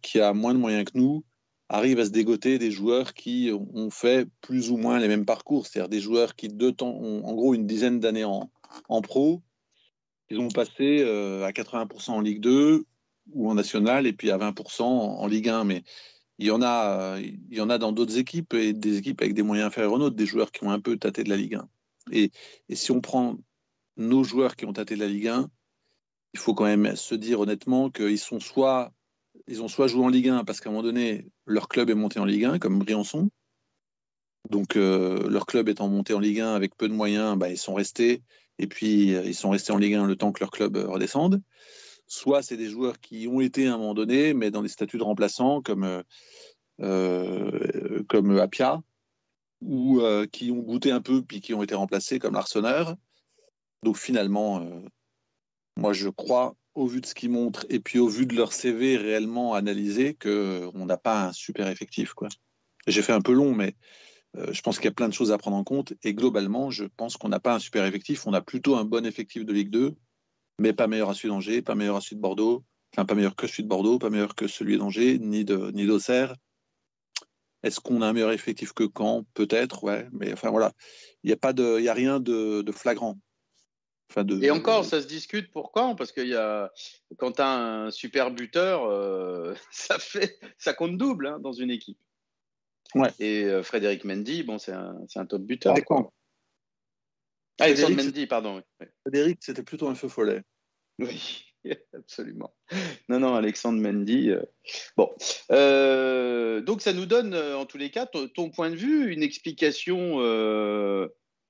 qui 0.01 0.19
a 0.19 0.33
moins 0.33 0.53
de 0.53 0.59
moyens 0.59 0.85
que 0.85 0.97
nous 0.97 1.23
arrive 1.69 1.99
à 1.99 2.05
se 2.05 2.11
dégoter 2.11 2.59
des 2.59 2.71
joueurs 2.71 3.13
qui 3.13 3.51
ont 3.51 3.89
fait 3.89 4.27
plus 4.41 4.69
ou 4.69 4.77
moins 4.77 4.99
les 4.99 5.07
mêmes 5.07 5.25
parcours, 5.25 5.65
c'est-à-dire 5.65 5.89
des 5.89 5.99
joueurs 5.99 6.35
qui 6.35 6.47
deux 6.49 6.71
temps, 6.71 6.91
ont 6.91 7.25
en 7.25 7.33
gros 7.33 7.55
une 7.55 7.65
dizaine 7.65 7.99
d'années 7.99 8.25
en, 8.25 8.51
en 8.89 9.01
pro, 9.01 9.41
ils 10.29 10.39
ont 10.39 10.49
passé 10.49 10.99
euh, 11.01 11.45
à 11.45 11.51
80% 11.51 12.11
en 12.11 12.21
Ligue 12.21 12.39
2 12.39 12.85
ou 13.33 13.49
en 13.49 13.55
National 13.55 14.07
et 14.07 14.13
puis 14.13 14.31
à 14.31 14.37
20% 14.37 14.83
en, 14.83 15.27
Ligue 15.27 15.49
1. 15.49 15.63
Mais 15.63 15.83
il 16.39 16.47
y 16.47 16.51
en 16.51 16.61
a, 16.61 17.19
il 17.19 17.55
y 17.55 17.61
en 17.61 17.69
a 17.69 17.77
dans 17.77 17.91
d'autres 17.91 18.17
équipes 18.17 18.53
et 18.53 18.73
des 18.73 18.97
équipes 18.97 19.21
avec 19.21 19.33
des 19.33 19.43
moyens 19.43 19.67
inférieurs 19.67 19.93
aux 19.93 19.99
nôtres, 19.99 20.15
des 20.15 20.25
joueurs 20.25 20.51
qui 20.51 20.63
ont 20.63 20.71
un 20.71 20.79
peu 20.79 20.97
tâté 20.97 21.23
de 21.23 21.29
la 21.29 21.37
Ligue 21.37 21.55
1. 21.55 21.69
Et, 22.11 22.31
et, 22.69 22.75
si 22.75 22.91
on 22.91 22.99
prend 22.99 23.37
nos 23.97 24.23
joueurs 24.23 24.55
qui 24.55 24.65
ont 24.65 24.73
tâté 24.73 24.95
de 24.95 24.99
la 24.99 25.07
Ligue 25.07 25.27
1, 25.27 25.49
il 26.33 26.39
faut 26.39 26.53
quand 26.53 26.65
même 26.65 26.95
se 26.95 27.15
dire 27.15 27.39
honnêtement 27.39 27.89
qu'ils 27.89 28.19
sont 28.19 28.39
soit 28.39 28.91
ils 29.47 29.63
ont 29.63 29.67
soit 29.67 29.87
joué 29.87 30.03
en 30.03 30.09
Ligue 30.09 30.29
1 30.29 30.43
parce 30.45 30.59
qu'à 30.59 30.69
un 30.69 30.73
moment 30.73 30.83
donné 30.83 31.27
leur 31.45 31.67
club 31.67 31.89
est 31.89 31.95
monté 31.95 32.19
en 32.19 32.25
Ligue 32.25 32.45
1 32.45 32.59
comme 32.59 32.79
Briançon, 32.79 33.29
donc 34.49 34.75
euh, 34.75 35.29
leur 35.29 35.45
club 35.45 35.69
étant 35.69 35.87
monté 35.87 36.13
en 36.13 36.19
Ligue 36.19 36.41
1 36.41 36.55
avec 36.55 36.75
peu 36.75 36.87
de 36.87 36.93
moyens, 36.93 37.37
bah, 37.37 37.49
ils 37.49 37.57
sont 37.57 37.73
restés 37.73 38.23
et 38.59 38.67
puis 38.67 39.15
euh, 39.15 39.23
ils 39.25 39.35
sont 39.35 39.49
restés 39.49 39.71
en 39.71 39.77
Ligue 39.77 39.95
1 39.95 40.05
le 40.05 40.15
temps 40.15 40.31
que 40.31 40.41
leur 40.41 40.51
club 40.51 40.75
euh, 40.77 40.87
redescende. 40.87 41.41
Soit 42.07 42.43
c'est 42.43 42.57
des 42.57 42.69
joueurs 42.69 42.99
qui 42.99 43.27
ont 43.27 43.39
été 43.39 43.67
à 43.67 43.75
un 43.75 43.77
moment 43.77 43.93
donné, 43.93 44.33
mais 44.33 44.51
dans 44.51 44.61
des 44.61 44.69
statuts 44.69 44.97
de 44.97 45.03
remplaçants 45.03 45.61
comme, 45.61 46.03
comme 46.77 48.37
Apia, 48.37 48.81
ou 49.61 50.01
qui 50.31 50.51
ont 50.51 50.59
goûté 50.59 50.91
un 50.91 51.01
peu 51.01 51.23
puis 51.23 51.39
qui 51.39 51.53
ont 51.53 51.63
été 51.63 51.73
remplacés 51.73 52.19
comme 52.19 52.33
l'Arseneur. 52.33 52.97
Donc 53.83 53.97
finalement, 53.97 54.65
moi 55.77 55.93
je 55.93 56.09
crois, 56.09 56.55
au 56.75 56.87
vu 56.87 57.01
de 57.01 57.05
ce 57.05 57.13
qu'ils 57.13 57.29
montrent 57.29 57.65
et 57.69 57.79
puis 57.79 57.99
au 57.99 58.07
vu 58.07 58.25
de 58.25 58.35
leur 58.35 58.53
CV 58.53 58.97
réellement 58.97 59.53
analysé, 59.53 60.15
qu'on 60.15 60.85
n'a 60.85 60.97
pas 60.97 61.27
un 61.27 61.33
super 61.33 61.67
effectif. 61.67 62.13
J'ai 62.87 63.01
fait 63.01 63.13
un 63.13 63.21
peu 63.21 63.33
long, 63.33 63.53
mais 63.53 63.75
euh, 64.37 64.51
je 64.51 64.61
pense 64.61 64.77
qu'il 64.77 64.85
y 64.85 64.89
a 64.89 64.93
plein 64.93 65.07
de 65.07 65.13
choses 65.13 65.31
à 65.31 65.37
prendre 65.37 65.57
en 65.57 65.63
compte. 65.63 65.93
Et 66.03 66.13
globalement, 66.13 66.71
je 66.71 66.85
pense 66.85 67.17
qu'on 67.17 67.29
n'a 67.29 67.39
pas 67.39 67.55
un 67.55 67.59
super 67.59 67.85
effectif. 67.85 68.25
On 68.27 68.33
a 68.33 68.41
plutôt 68.41 68.75
un 68.75 68.85
bon 68.85 69.05
effectif 69.05 69.45
de 69.45 69.53
Ligue 69.53 69.69
2, 69.69 69.95
mais 70.59 70.73
pas 70.73 70.87
meilleur 70.87 71.09
à 71.09 71.13
celui 71.13 71.29
d'Angers, 71.29 71.61
pas 71.61 71.75
meilleur 71.75 71.97
à 71.97 72.01
celui 72.01 72.17
de 72.17 72.21
Bordeaux. 72.21 72.63
Enfin, 72.93 73.05
pas 73.05 73.15
meilleur 73.15 73.35
que 73.35 73.47
celui 73.47 73.63
de 73.63 73.69
Bordeaux, 73.69 73.99
pas 73.99 74.09
meilleur 74.09 74.35
que 74.35 74.47
celui 74.47 74.77
d'Angers, 74.77 75.17
ni 75.19 75.45
d'Auxerre. 75.45 76.29
Ni 76.29 76.35
Est-ce 77.63 77.79
qu'on 77.79 78.01
a 78.01 78.07
un 78.07 78.13
meilleur 78.13 78.31
effectif 78.31 78.73
que 78.73 78.83
Caen? 78.95 79.23
Peut-être, 79.33 79.83
ouais. 79.83 80.07
Mais 80.11 80.33
enfin, 80.33 80.49
voilà. 80.49 80.73
Il 81.23 81.27
n'y 81.27 81.37
a, 81.41 81.53
de, 81.53 81.87
a 81.87 81.93
rien 81.93 82.19
de, 82.19 82.61
de 82.61 82.71
flagrant. 82.71 83.17
Enfin 84.13 84.25
de, 84.25 84.43
Et 84.43 84.51
encore, 84.51 84.85
ça 84.85 85.01
se 85.01 85.07
discute 85.07 85.51
pour 85.51 85.71
Caen, 85.73 85.95
parce 85.95 86.11
que 86.11 86.21
y 86.21 86.35
a, 86.35 86.71
quand 87.17 87.31
tu 87.33 87.41
as 87.41 87.49
un 87.49 87.89
super 87.89 88.29
buteur, 88.29 88.83
euh, 88.85 89.55
ça, 89.71 89.97
fait, 89.97 90.39
ça 90.59 90.75
compte 90.75 90.97
double 90.97 91.25
hein, 91.25 91.39
dans 91.39 91.51
une 91.51 91.71
équipe. 91.71 91.97
Ouais. 92.93 93.09
Et 93.19 93.45
euh, 93.45 93.63
Frédéric 93.63 94.05
Mendy, 94.05 94.43
bon, 94.43 94.59
c'est 94.59 94.71
un, 94.71 94.99
un, 95.15 95.25
top 95.25 95.41
buteur. 95.41 95.75
Ah, 95.75 97.63
Alexandre 97.65 97.95
Mendy, 97.95 98.27
pardon. 98.27 98.61
Frédéric, 99.01 99.39
c'était 99.41 99.63
plutôt 99.63 99.87
un 99.87 99.95
feu 99.95 100.09
follet. 100.09 100.43
Oui, 100.99 101.43
absolument. 101.95 102.53
Non, 103.09 103.19
non, 103.19 103.33
Alexandre 103.33 103.81
Mendy. 103.81 104.29
Euh... 104.29 104.43
Bon. 104.95 105.09
Donc, 106.61 106.81
ça 106.83 106.93
nous 106.93 107.07
donne, 107.07 107.33
en 107.33 107.65
tous 107.65 107.79
les 107.79 107.89
cas, 107.89 108.05
ton 108.05 108.51
point 108.51 108.69
de 108.69 108.75
vue, 108.75 109.11
une 109.11 109.23
explication 109.23 110.19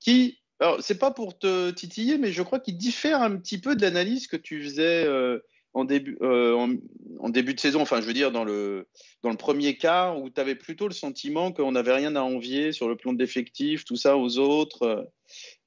qui. 0.00 0.40
Alors, 0.64 0.82
c'est 0.82 0.98
pas 0.98 1.10
pour 1.10 1.38
te 1.38 1.70
titiller, 1.70 2.18
mais 2.18 2.32
je 2.32 2.42
crois 2.42 2.58
qu'il 2.58 2.76
diffère 2.76 3.22
un 3.22 3.36
petit 3.36 3.58
peu 3.58 3.76
de 3.76 3.82
l'analyse 3.82 4.26
que 4.26 4.36
tu 4.36 4.62
faisais 4.62 5.06
en 5.74 5.84
début, 5.84 6.16
euh, 6.22 6.54
en, 7.18 7.28
début 7.28 7.52
de 7.52 7.60
saison, 7.60 7.82
enfin 7.82 8.00
je 8.00 8.06
veux 8.06 8.12
dire 8.12 8.30
dans 8.30 8.44
le, 8.44 8.86
dans 9.22 9.30
le 9.30 9.36
premier 9.36 9.76
quart, 9.76 10.20
où 10.22 10.30
tu 10.30 10.40
avais 10.40 10.54
plutôt 10.54 10.86
le 10.86 10.94
sentiment 10.94 11.52
qu'on 11.52 11.72
n'avait 11.72 11.92
rien 11.92 12.14
à 12.14 12.22
envier 12.22 12.72
sur 12.72 12.88
le 12.88 12.96
plan 12.96 13.12
d'effectifs, 13.12 13.84
tout 13.84 13.96
ça 13.96 14.16
aux 14.16 14.38
autres. 14.38 15.10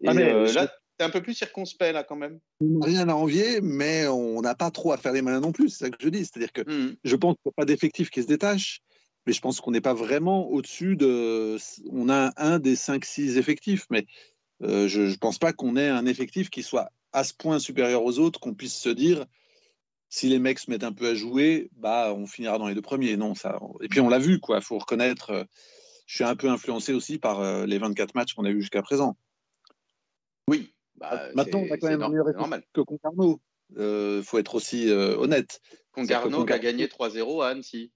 Et 0.02 0.08
ah, 0.08 0.14
euh, 0.14 0.52
là, 0.54 0.68
tu 0.68 0.74
es 1.00 1.04
un 1.04 1.10
peu 1.10 1.22
plus 1.22 1.34
circonspect 1.34 1.94
là 1.94 2.04
quand 2.04 2.16
même. 2.16 2.40
Rien 2.62 3.10
à 3.10 3.14
envier, 3.14 3.60
mais 3.62 4.08
on 4.08 4.42
n'a 4.42 4.56
pas 4.56 4.72
trop 4.72 4.94
à 4.94 4.98
faire 4.98 5.12
les 5.12 5.22
malins 5.22 5.42
non 5.42 5.52
plus, 5.52 5.70
c'est 5.70 5.86
ça 5.86 5.90
que 5.90 5.98
je 6.00 6.10
dis. 6.10 6.20
C'est-à-dire 6.20 6.54
que 6.54 6.62
hmm. 6.62 6.96
je 7.04 7.16
pense 7.16 7.36
qu'il 7.36 7.50
n'y 7.50 7.52
a 7.52 7.58
pas 7.58 7.66
d'effectifs 7.66 8.10
qui 8.10 8.22
se 8.22 8.28
détachent, 8.28 8.82
mais 9.26 9.34
je 9.34 9.42
pense 9.42 9.60
qu'on 9.60 9.72
n'est 9.72 9.82
pas 9.82 9.94
vraiment 9.94 10.48
au-dessus 10.48 10.96
de. 10.96 11.58
On 11.92 12.10
a 12.10 12.32
un 12.38 12.60
des 12.60 12.76
5-6 12.76 13.38
effectifs, 13.38 13.88
mais 13.90 14.06
euh, 14.63 14.88
je 14.88 15.02
ne 15.02 15.15
pense 15.15 15.38
pas 15.38 15.54
qu'on 15.54 15.76
ait 15.76 15.89
un 15.89 16.06
effectif 16.06 16.50
qui 16.50 16.63
soit 16.63 16.91
à 17.13 17.24
ce 17.24 17.34
point 17.34 17.60
supérieur 17.60 18.04
aux 18.04 18.20
autres 18.20 18.39
qu'on 18.39 18.54
puisse 18.54 18.76
se 18.76 18.89
dire 18.89 19.26
si 20.10 20.30
les 20.30 20.39
mecs 20.39 20.60
se 20.60 20.72
mettent 20.72 20.84
un 20.84 20.93
peu 20.93 21.10
à 21.10 21.15
jouer, 21.15 21.70
bah, 21.76 22.13
on 22.15 22.26
finira 22.26 22.58
dans 22.58 22.67
les 22.67 22.76
deux 22.76 22.82
premiers. 22.82 23.17
Non, 23.17 23.36
ça. 23.36 23.60
Et 23.82 23.89
puis 23.89 24.00
on 24.00 24.10
l'a 24.10 24.20
vu, 24.20 24.39
quoi. 24.39 24.62
Faut 24.62 24.78
reconnaître. 24.78 25.32
Euh, 25.32 25.43
je 26.06 26.15
suis 26.15 26.24
un 26.24 26.36
peu 26.38 26.50
influencé 26.50 26.93
aussi 26.93 27.17
par 27.17 27.41
euh, 27.41 27.65
les 27.65 27.78
24 27.78 28.15
matchs 28.15 28.34
qu'on 28.34 28.46
a 28.46 28.52
vus 28.52 28.62
jusqu'à 28.62 28.82
présent. 28.82 29.17
Oui. 30.48 30.74
Bah, 30.96 31.30
Maintenant, 31.36 31.60
on 31.60 31.74
a 31.74 31.78
quand 31.78 31.89
même 31.89 32.02
un 32.02 32.10
meilleur 32.10 32.34
normal. 32.34 32.63
que 32.74 32.82
Concarneau. 32.82 33.41
Il 33.76 34.22
faut 34.24 34.38
être 34.38 34.56
aussi 34.56 34.89
honnête. 34.89 35.60
Concarneau 35.91 36.46
qui 36.46 36.54
a 36.54 36.60
gagné 36.60 36.88
3-0 36.88 37.43
à 37.43 37.50
Annecy. 37.50 37.91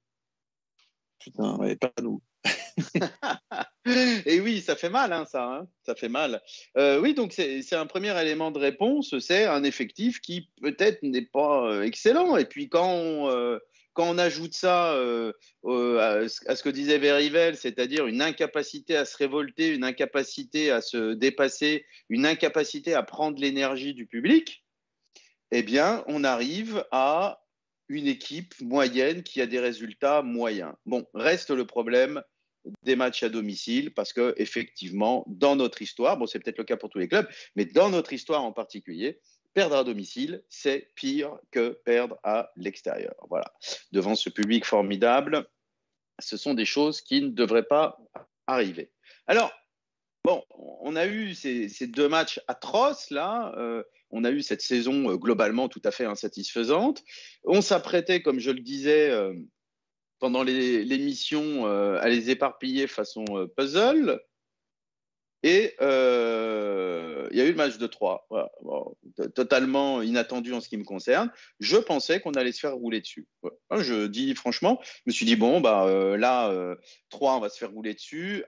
Putain, 1.19 1.55
ouais, 1.57 1.77
pas 1.77 1.93
nous. 2.01 2.21
Et 4.25 4.39
oui, 4.39 4.61
ça 4.61 4.75
fait 4.75 4.89
mal, 4.89 5.11
hein, 5.13 5.25
ça. 5.25 5.43
Hein 5.43 5.67
ça 5.83 5.95
fait 5.95 6.09
mal. 6.09 6.41
Euh, 6.77 6.99
oui, 6.99 7.13
donc 7.13 7.33
c'est 7.33 7.73
un 7.73 7.85
premier 7.85 8.19
élément 8.21 8.51
de 8.51 8.59
réponse. 8.59 9.17
C'est 9.19 9.45
un 9.45 9.63
effectif 9.63 10.21
qui 10.21 10.49
peut-être 10.61 11.01
n'est 11.03 11.25
pas 11.25 11.67
euh, 11.67 11.83
excellent. 11.83 12.37
Et 12.37 12.45
puis 12.45 12.69
quand 12.69 12.89
on, 12.89 13.29
euh, 13.29 13.57
quand 13.93 14.09
on 14.09 14.17
ajoute 14.17 14.53
ça 14.53 14.91
à, 14.91 14.95
ce 16.27 16.63
que 16.63 16.69
disait 16.69 16.97
Verivel, 16.97 17.57
c'est-à-dire 17.57 18.07
une 18.07 18.21
incapacité 18.21 18.95
à 18.95 19.05
se 19.05 19.17
révolter, 19.17 19.69
une 19.69 19.83
incapacité 19.83 20.71
à 20.71 20.81
se 20.81 21.13
dépasser, 21.13 21.85
une 22.09 22.25
incapacité 22.25 22.93
à 22.93 23.03
prendre 23.03 23.39
l'énergie 23.39 23.93
du 23.93 24.05
public, 24.05 24.63
eh 25.51 25.63
bien, 25.63 26.03
on 26.07 26.23
arrive 26.23 26.85
à 26.91 27.40
une 27.91 28.07
équipe 28.07 28.59
moyenne 28.61 29.21
qui 29.21 29.41
a 29.41 29.45
des 29.45 29.59
résultats 29.59 30.21
moyens. 30.21 30.73
Bon, 30.85 31.05
reste 31.13 31.51
le 31.51 31.65
problème 31.65 32.23
des 32.83 32.95
matchs 32.95 33.23
à 33.23 33.29
domicile 33.29 33.93
parce 33.93 34.13
que 34.13 34.33
effectivement, 34.37 35.25
dans 35.27 35.57
notre 35.57 35.81
histoire, 35.81 36.17
bon, 36.17 36.25
c'est 36.25 36.39
peut-être 36.39 36.57
le 36.57 36.63
cas 36.63 36.77
pour 36.77 36.89
tous 36.89 36.99
les 36.99 37.09
clubs, 37.09 37.27
mais 37.55 37.65
dans 37.65 37.89
notre 37.89 38.13
histoire 38.13 38.43
en 38.43 38.53
particulier, 38.53 39.19
perdre 39.53 39.75
à 39.75 39.83
domicile, 39.83 40.41
c'est 40.47 40.91
pire 40.95 41.37
que 41.51 41.81
perdre 41.83 42.17
à 42.23 42.51
l'extérieur. 42.55 43.15
Voilà. 43.29 43.51
Devant 43.91 44.15
ce 44.15 44.29
public 44.29 44.65
formidable, 44.65 45.45
ce 46.19 46.37
sont 46.37 46.53
des 46.53 46.65
choses 46.65 47.01
qui 47.01 47.21
ne 47.21 47.29
devraient 47.29 47.67
pas 47.67 47.99
arriver. 48.47 48.91
Alors, 49.27 49.51
bon, 50.23 50.41
on 50.49 50.95
a 50.95 51.07
eu 51.07 51.33
ces, 51.33 51.67
deux 51.87 52.07
matchs 52.07 52.39
atroces 52.47 53.09
là. 53.09 53.53
Euh, 53.57 53.83
on 54.11 54.23
a 54.23 54.31
eu 54.31 54.41
cette 54.41 54.61
saison 54.61 55.11
euh, 55.11 55.15
globalement 55.17 55.69
tout 55.69 55.81
à 55.83 55.91
fait 55.91 56.05
insatisfaisante. 56.05 57.03
On 57.43 57.61
s'apprêtait, 57.61 58.21
comme 58.21 58.39
je 58.39 58.51
le 58.51 58.59
disais, 58.59 59.09
euh, 59.09 59.33
pendant 60.21 60.43
l'émission 60.43 61.65
euh, 61.65 61.99
à 61.99 62.07
les 62.07 62.29
éparpiller 62.29 62.87
façon 62.87 63.25
euh, 63.31 63.47
puzzle. 63.47 64.21
Et 65.43 65.73
euh, 65.81 67.27
il 67.31 67.37
y 67.37 67.41
a 67.41 67.45
eu 67.45 67.49
le 67.49 67.55
match 67.55 67.79
de 67.79 67.87
3, 67.87 68.27
totalement 69.33 70.03
inattendu 70.03 70.53
en 70.53 70.61
ce 70.61 70.69
qui 70.69 70.77
me 70.77 70.83
concerne. 70.83 71.31
Je 71.59 71.77
pensais 71.77 72.21
qu'on 72.21 72.33
allait 72.33 72.51
se 72.51 72.59
faire 72.59 72.75
rouler 72.75 73.01
dessus. 73.01 73.27
Je 73.71 74.05
dis 74.05 74.35
franchement, 74.35 74.79
je 74.83 75.01
me 75.07 75.11
suis 75.11 75.25
dit, 75.25 75.35
bon, 75.35 75.59
bah, 75.59 76.15
là, 76.15 76.75
3, 77.09 77.37
on 77.37 77.39
va 77.39 77.49
se 77.49 77.57
faire 77.57 77.71
rouler 77.71 77.95
dessus. 77.95 78.43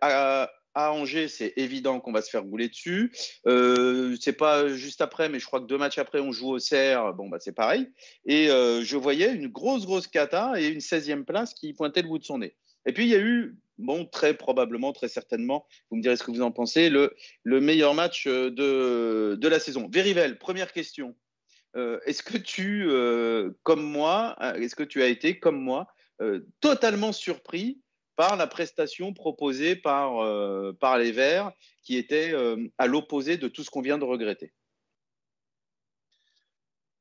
À 0.76 0.92
Angers, 0.94 1.28
c'est 1.28 1.54
évident 1.58 2.00
qu'on 2.00 2.12
va 2.12 2.22
se 2.22 2.30
faire 2.30 2.44
rouler 2.44 2.70
dessus. 2.70 3.12
Euh, 3.48 4.16
c'est 4.20 4.34
pas 4.34 4.68
juste 4.70 5.02
après, 5.02 5.30
mais 5.30 5.40
je 5.40 5.46
crois 5.46 5.60
que 5.60 5.66
deux 5.66 5.78
matchs 5.78 5.98
après, 5.98 6.20
on 6.20 6.32
joue 6.32 6.56
au 6.56 6.58
CR. 6.58 7.14
Bon, 7.16 7.30
bah, 7.30 7.38
c'est 7.40 7.54
pareil. 7.54 7.90
Et 8.26 8.50
euh, 8.50 8.84
je 8.84 8.98
voyais 8.98 9.34
une 9.34 9.48
grosse, 9.48 9.86
grosse 9.86 10.08
cata 10.08 10.54
et 10.60 10.68
une 10.68 10.80
16e 10.80 11.24
place 11.24 11.54
qui 11.54 11.74
pointait 11.74 12.02
le 12.02 12.08
bout 12.08 12.20
de 12.20 12.24
son 12.24 12.40
nez. 12.40 12.56
Et 12.86 12.94
puis, 12.94 13.04
il 13.04 13.10
y 13.10 13.16
a 13.16 13.20
eu, 13.20 13.56
bon, 13.78 14.06
très 14.06 14.34
probablement, 14.34 14.94
très 14.94 15.08
certainement, 15.08 15.66
vous 15.90 15.98
me 15.98 16.02
direz 16.02 16.18
ce 16.18 16.24
que 16.24 16.32
vous 16.32 16.42
en 16.42 16.52
pensez, 16.52 16.90
le, 16.90 17.16
le 17.44 17.62
meilleur 17.62 17.94
match 17.94 18.26
euh, 18.28 18.50
de, 18.50 19.36
de 19.36 19.48
la 19.48 19.60
saison. 19.60 19.90
Verivel, 19.92 20.38
première 20.38 20.74
question. 20.74 21.16
Euh, 21.76 22.00
est-ce 22.06 22.22
que 22.22 22.38
tu, 22.38 22.88
comme 23.64 23.84
moi, 23.84 24.36
est-ce 24.58 24.76
que 24.76 24.84
tu 24.84 25.02
as 25.02 25.08
été, 25.08 25.40
comme 25.40 25.60
moi, 25.60 25.88
totalement 26.62 27.12
surpris 27.12 27.83
par 28.16 28.36
la 28.36 28.48
prestation 28.48 29.14
proposée 29.14 29.76
par, 29.76 30.20
euh, 30.20 30.74
par 30.80 30.98
les 30.98 31.12
Verts, 31.12 31.52
qui 31.84 31.98
était 31.98 32.32
euh, 32.34 32.68
à 32.78 32.88
l'opposé 32.88 33.38
de 33.38 33.48
tout 33.48 33.64
ce 33.64 33.70
qu'on 33.70 33.82
vient 33.82 33.98
de 33.98 34.04
regretter. 34.04 34.54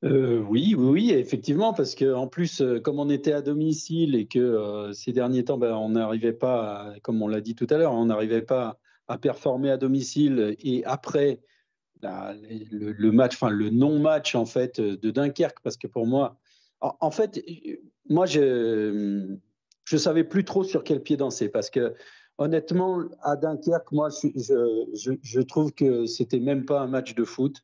Euh, 0.05 0.39
oui, 0.49 0.75
oui, 0.77 1.13
effectivement, 1.13 1.73
parce 1.73 1.95
qu'en 1.95 2.27
plus, 2.27 2.61
comme 2.83 2.99
on 2.99 3.09
était 3.09 3.33
à 3.33 3.41
domicile 3.41 4.17
et 4.17 4.27
que 4.27 4.91
ces 4.93 5.13
derniers 5.13 5.45
temps, 5.45 5.59
ben, 5.59 5.75
on 5.75 5.91
n'arrivait 5.91 6.33
pas, 6.33 6.93
comme 7.03 7.23
on 7.23 7.29
l'a 7.29 7.41
dit 7.41 7.55
tout 7.55 7.69
à 7.71 7.77
l'heure, 7.77 7.93
on 7.93 8.07
n'arrivait 8.07 8.43
pas 8.43 8.81
à 9.07 9.17
performer 9.17 9.71
à 9.71 9.77
domicile 9.77 10.57
et 10.59 10.85
après 10.87 11.41
le, 12.03 13.11
match, 13.13 13.35
enfin 13.35 13.51
le 13.51 13.71
non-match 13.71 14.35
en 14.35 14.45
fait 14.45 14.81
de 14.81 15.11
Dunkerque, 15.13 15.61
parce 15.63 15.77
que 15.77 15.87
pour 15.87 16.09
moi, 16.09 16.37
en 16.81 17.13
fait, 17.13 17.41
moi, 18.09 18.27
je, 18.27 19.39
je 19.85 19.97
savais 19.97 20.25
plus 20.25 20.45
trop 20.45 20.65
sur 20.65 20.85
quel 20.85 21.03
pied 21.03 21.17
danser 21.17 21.49
parce 21.49 21.71
que 21.71 21.95
honnêtement, 22.39 23.03
à 23.23 23.37
Dunkerque, 23.37 23.93
moi, 23.93 24.09
je, 24.11 25.41
trouve 25.41 25.73
que 25.73 26.07
c'était 26.07 26.41
même 26.41 26.65
pas 26.65 26.81
un 26.81 26.87
match 26.87 27.15
de 27.15 27.25
foot. 27.25 27.63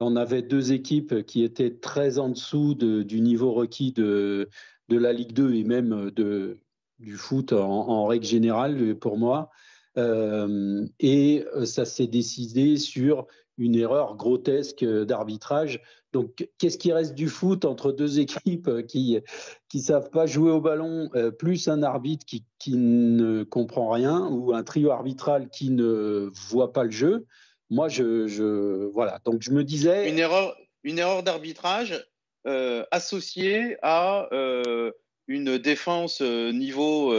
On 0.00 0.16
avait 0.16 0.42
deux 0.42 0.72
équipes 0.72 1.24
qui 1.24 1.42
étaient 1.42 1.74
très 1.74 2.18
en 2.18 2.28
dessous 2.28 2.74
du 2.74 3.20
niveau 3.20 3.52
requis 3.52 3.92
de, 3.92 4.48
la 4.88 5.12
Ligue 5.12 5.32
2 5.32 5.54
et 5.54 5.64
même 5.64 6.10
de, 6.10 6.58
du 6.98 7.16
foot 7.16 7.52
en, 7.52 8.06
règle 8.06 8.26
générale 8.26 8.94
pour 8.96 9.16
moi. 9.16 9.50
Euh, 9.96 10.86
et 11.00 11.44
ça 11.64 11.86
s'est 11.86 12.06
décidé 12.06 12.76
sur 12.76 13.26
une 13.56 13.74
erreur 13.74 14.16
grotesque 14.16 14.84
d'arbitrage 14.84 15.80
donc, 16.16 16.48
qu'est-ce 16.56 16.78
qui 16.78 16.92
reste 16.92 17.14
du 17.14 17.28
foot 17.28 17.66
entre 17.66 17.92
deux 17.92 18.20
équipes 18.20 18.86
qui 18.86 19.20
qui 19.68 19.80
savent 19.80 20.08
pas 20.08 20.24
jouer 20.24 20.50
au 20.50 20.62
ballon, 20.62 21.10
euh, 21.14 21.30
plus 21.30 21.68
un 21.68 21.82
arbitre 21.82 22.24
qui, 22.24 22.46
qui, 22.58 22.74
ne 22.74 23.42
comprend 23.42 23.90
rien 23.90 24.26
ou 24.30 24.54
un 24.54 24.62
trio 24.62 24.92
arbitral 24.92 25.50
qui 25.50 25.68
ne 25.68 26.30
voit 26.48 26.72
pas 26.72 26.84
le 26.84 26.90
jeu? 26.90 27.26
Moi, 27.68 27.90
je, 27.90 28.26
je 28.28 28.86
voilà. 28.94 29.20
Donc, 29.26 29.42
je 29.42 29.50
me 29.50 29.62
disais 29.62 30.08
une 30.08 30.18
erreur, 30.18 30.56
une 30.84 30.98
erreur 30.98 31.22
d'arbitrage 31.22 32.02
euh, 32.46 32.82
associée 32.92 33.76
à 33.82 34.26
euh, 34.32 34.92
une 35.26 35.58
défense 35.58 36.22
niveau 36.22 37.12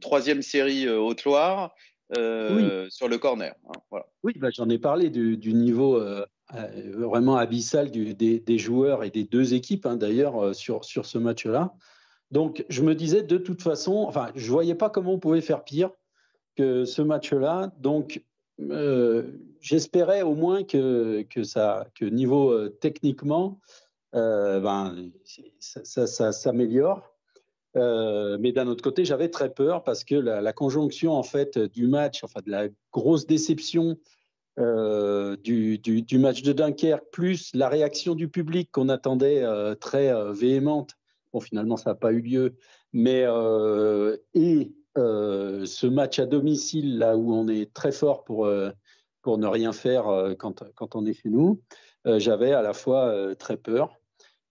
troisième 0.00 0.42
série 0.42 0.88
Haute-Loire 0.88 1.76
sur 2.10 3.08
le 3.08 3.18
corner. 3.18 3.54
Hein, 3.68 4.00
oui, 4.24 4.32
bah, 4.36 4.48
j'en 4.52 4.68
ai 4.68 4.78
parlé 4.78 5.10
du, 5.10 5.36
du 5.36 5.54
niveau 5.54 5.96
euh, 6.00 6.26
vraiment 6.52 7.36
abyssal 7.36 7.90
des, 7.90 8.58
joueurs 8.58 9.04
et 9.04 9.10
des 9.10 9.24
deux 9.24 9.54
équipes, 9.54 9.86
hein, 9.86 9.96
d'ailleurs, 9.96 10.42
euh, 10.42 10.52
sur, 10.52 10.84
sur 10.84 11.06
ce 11.06 11.18
match-là. 11.18 11.74
Donc, 12.30 12.64
je 12.68 12.82
me 12.82 12.94
disais, 12.94 13.22
de 13.22 13.38
toute 13.38 13.62
façon, 13.62 14.04
enfin, 14.06 14.30
je 14.34 14.46
ne 14.46 14.50
voyais 14.50 14.74
pas 14.74 14.90
comment 14.90 15.14
on 15.14 15.18
pouvait 15.18 15.40
faire 15.40 15.64
pire 15.64 15.90
que 16.56 16.84
ce 16.84 17.02
match-là. 17.02 17.72
Donc, 17.78 18.22
euh, 18.60 19.24
j'espérais 19.60 20.22
au 20.22 20.34
moins 20.34 20.64
que, 20.64 21.22
que, 21.22 21.42
ça, 21.42 21.86
que 21.94 22.04
niveau 22.04 22.68
techniquement, 22.68 23.60
ben, 24.12 25.10
ça, 25.60 26.06
ça, 26.06 26.32
s'améliore. 26.32 27.02
mais 27.74 28.52
d'un 28.52 28.66
autre 28.66 28.82
côté, 28.82 29.04
j'avais 29.04 29.28
très 29.28 29.52
peur 29.52 29.84
parce 29.84 30.04
que 30.04 30.14
la, 30.14 30.40
la, 30.40 30.52
conjonction 30.54 31.12
en 31.12 31.22
fait 31.22 31.58
du 31.58 31.86
match, 31.86 32.24
enfin 32.24 32.40
de 32.44 32.50
la 32.50 32.68
grosse 32.92 33.26
déception 33.26 33.98
euh, 34.58 35.36
du, 35.36 36.18
match 36.18 36.42
de 36.42 36.52
Dunkerque, 36.52 37.10
plus 37.10 37.50
la 37.54 37.68
réaction 37.68 38.14
du 38.14 38.28
public 38.28 38.70
qu'on 38.72 38.88
attendait 38.88 39.42
euh, 39.42 39.74
très 39.74 40.08
euh, 40.08 40.32
véhémente. 40.32 40.92
Bon, 41.32 41.40
finalement, 41.40 41.76
ça 41.76 41.90
n'a 41.90 41.94
pas 41.94 42.12
eu 42.12 42.20
lieu. 42.20 42.56
Mais, 42.92 43.24
et 44.34 44.72
ce 44.96 45.86
match 45.86 46.18
à 46.18 46.24
domicile, 46.24 46.96
là 46.96 47.16
où 47.16 47.34
on 47.34 47.48
est 47.48 47.74
très 47.74 47.92
fort 47.92 48.24
pour, 48.24 48.48
pour 49.20 49.36
ne 49.36 49.46
rien 49.46 49.72
faire 49.72 50.34
quand, 50.38 50.62
quand 50.74 50.96
on 50.96 51.04
est 51.04 51.12
chez 51.12 51.28
nous, 51.28 51.60
j'avais 52.06 52.52
à 52.52 52.62
la 52.62 52.72
fois 52.72 53.34
très 53.36 53.58
peur. 53.58 53.98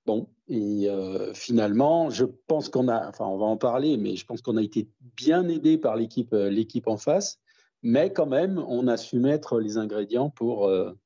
Bon, 0.05 0.27
et 0.47 0.87
finalement, 1.33 2.11
je 2.11 2.25
pense 2.25 2.69
qu'on 2.69 2.87
a, 2.87 3.09
enfin, 3.09 3.25
on 3.25 3.37
va 3.37 3.47
en 3.47 3.57
parler, 3.57 3.97
mais 3.97 4.15
je 4.15 4.25
pense 4.27 4.43
qu'on 4.43 4.57
a 4.57 4.61
été 4.61 4.87
bien 5.15 5.47
aidé 5.49 5.79
par 5.79 5.95
l'équipe 5.95 6.87
en 6.87 6.97
face. 6.97 7.39
Mais 7.87 8.11
quand 8.11 8.25
même, 8.25 8.57
on 8.67 8.87
a 8.87 8.97
su 8.97 9.19
mettre 9.19 9.59
les 9.59 9.77
ingrédients 9.77 10.31
pour, 10.31 10.65
euh, 10.65 10.97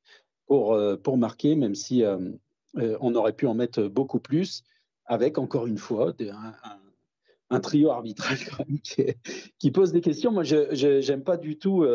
pour, 0.48 0.74
euh, 0.74 0.96
pour 0.96 1.18
marquer, 1.18 1.58
même 1.58 1.76
si 1.76 2.06
euh, 2.06 2.18
on 2.74 3.16
aurait 3.16 3.34
pu 3.34 3.48
en 3.48 3.54
mettre 3.54 3.84
beaucoup 3.84 4.22
plus, 4.22 4.64
avec 5.04 5.38
encore 5.38 5.68
une 5.68 5.78
fois 5.78 6.14
un, 7.50 7.60
trio 7.60 7.90
arbitral 7.90 8.38
qui, 9.60 9.72
pose 9.72 9.92
des 9.92 10.00
questions. 10.00 10.32
Moi, 10.32 10.44
je 10.44 11.06
n'aime 11.06 11.26
pas 11.26 11.36
du 11.36 11.58
tout 11.58 11.86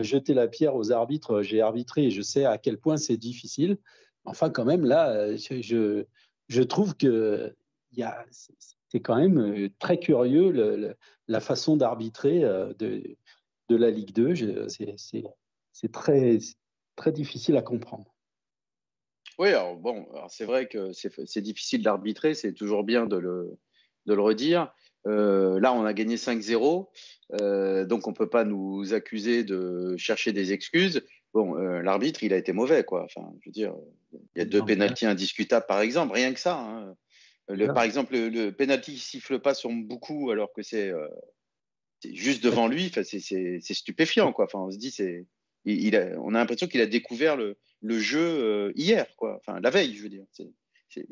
jeter 0.00 0.32
la 0.32 0.48
pierre 0.48 0.76
aux 0.76 0.92
arbitres. 0.92 1.42
J'ai 1.42 1.60
arbitré 1.60 2.06
et 2.06 2.10
je 2.10 2.22
sais 2.22 2.46
à 2.46 2.56
quel 2.56 2.78
point 2.78 2.96
c'est 2.96 3.18
difficile. 3.18 3.76
Enfin, 4.24 4.48
quand 4.48 4.64
même, 4.64 4.86
là, 4.86 5.36
je, 5.36 6.06
je 6.48 6.62
trouve 6.62 6.96
que 6.96 7.54
c'est 8.88 9.00
quand 9.00 9.16
même 9.16 9.68
très 9.78 9.98
curieux 9.98 10.96
la 11.28 11.40
façon 11.40 11.76
d'arbitrer 11.76 12.44
de 13.68 13.76
la 13.76 13.90
Ligue 13.90 14.12
2, 14.12 14.66
c'est 14.68 15.92
très, 15.92 16.38
très 16.96 17.12
difficile 17.12 17.56
à 17.56 17.62
comprendre. 17.62 18.12
Oui, 19.38 19.48
alors 19.48 19.76
bon, 19.76 20.06
c'est 20.28 20.44
vrai 20.44 20.68
que 20.68 20.92
c'est 20.92 21.40
difficile 21.40 21.82
d'arbitrer, 21.82 22.34
c'est 22.34 22.52
toujours 22.52 22.84
bien 22.84 23.06
de 23.06 23.16
le, 23.16 23.58
de 24.06 24.14
le 24.14 24.20
redire. 24.20 24.72
Euh, 25.06 25.58
là, 25.58 25.72
on 25.72 25.84
a 25.84 25.92
gagné 25.92 26.16
5-0, 26.16 26.88
euh, 27.40 27.84
donc 27.84 28.06
on 28.06 28.10
ne 28.10 28.16
peut 28.16 28.28
pas 28.28 28.44
nous 28.44 28.94
accuser 28.94 29.42
de 29.42 29.96
chercher 29.96 30.32
des 30.32 30.52
excuses. 30.52 31.02
Bon, 31.34 31.56
euh, 31.56 31.82
l'arbitre, 31.82 32.22
il 32.22 32.32
a 32.32 32.36
été 32.36 32.52
mauvais, 32.52 32.84
quoi. 32.84 33.04
Enfin, 33.04 33.32
je 33.40 33.48
veux 33.48 33.52
dire, 33.52 33.74
il 34.12 34.38
y 34.38 34.42
a 34.42 34.44
deux 34.44 34.64
pénalties 34.64 35.06
indiscutables, 35.06 35.66
par 35.66 35.80
exemple, 35.80 36.12
rien 36.12 36.32
que 36.32 36.40
ça. 36.40 36.58
Hein. 36.58 36.94
Le, 37.48 37.66
par 37.66 37.82
exemple, 37.82 38.12
le, 38.12 38.28
le 38.28 38.52
pénalty 38.52 38.92
qui 38.92 39.00
siffle 39.00 39.40
pas 39.40 39.54
sur 39.54 39.70
beaucoup, 39.70 40.30
alors 40.30 40.52
que 40.52 40.62
c'est 40.62 40.92
juste 42.12 42.42
devant 42.42 42.68
lui, 42.68 42.90
c'est 43.04 43.74
stupéfiant. 43.74 44.32
Quoi. 44.32 44.46
Enfin, 44.46 44.60
on 44.60 44.70
se 44.70 44.78
dit, 44.78 44.90
c'est, 44.90 45.26
il, 45.64 45.96
a, 45.96 46.18
on 46.20 46.34
a 46.34 46.38
l'impression 46.38 46.66
qu'il 46.66 46.80
a 46.80 46.86
découvert 46.86 47.36
le, 47.36 47.56
le 47.80 47.98
jeu 47.98 48.20
euh, 48.20 48.72
hier, 48.74 49.06
quoi. 49.16 49.38
Enfin, 49.40 49.60
la 49.60 49.70
veille, 49.70 49.94
je 49.94 50.02
veux 50.02 50.08
dire. 50.08 50.24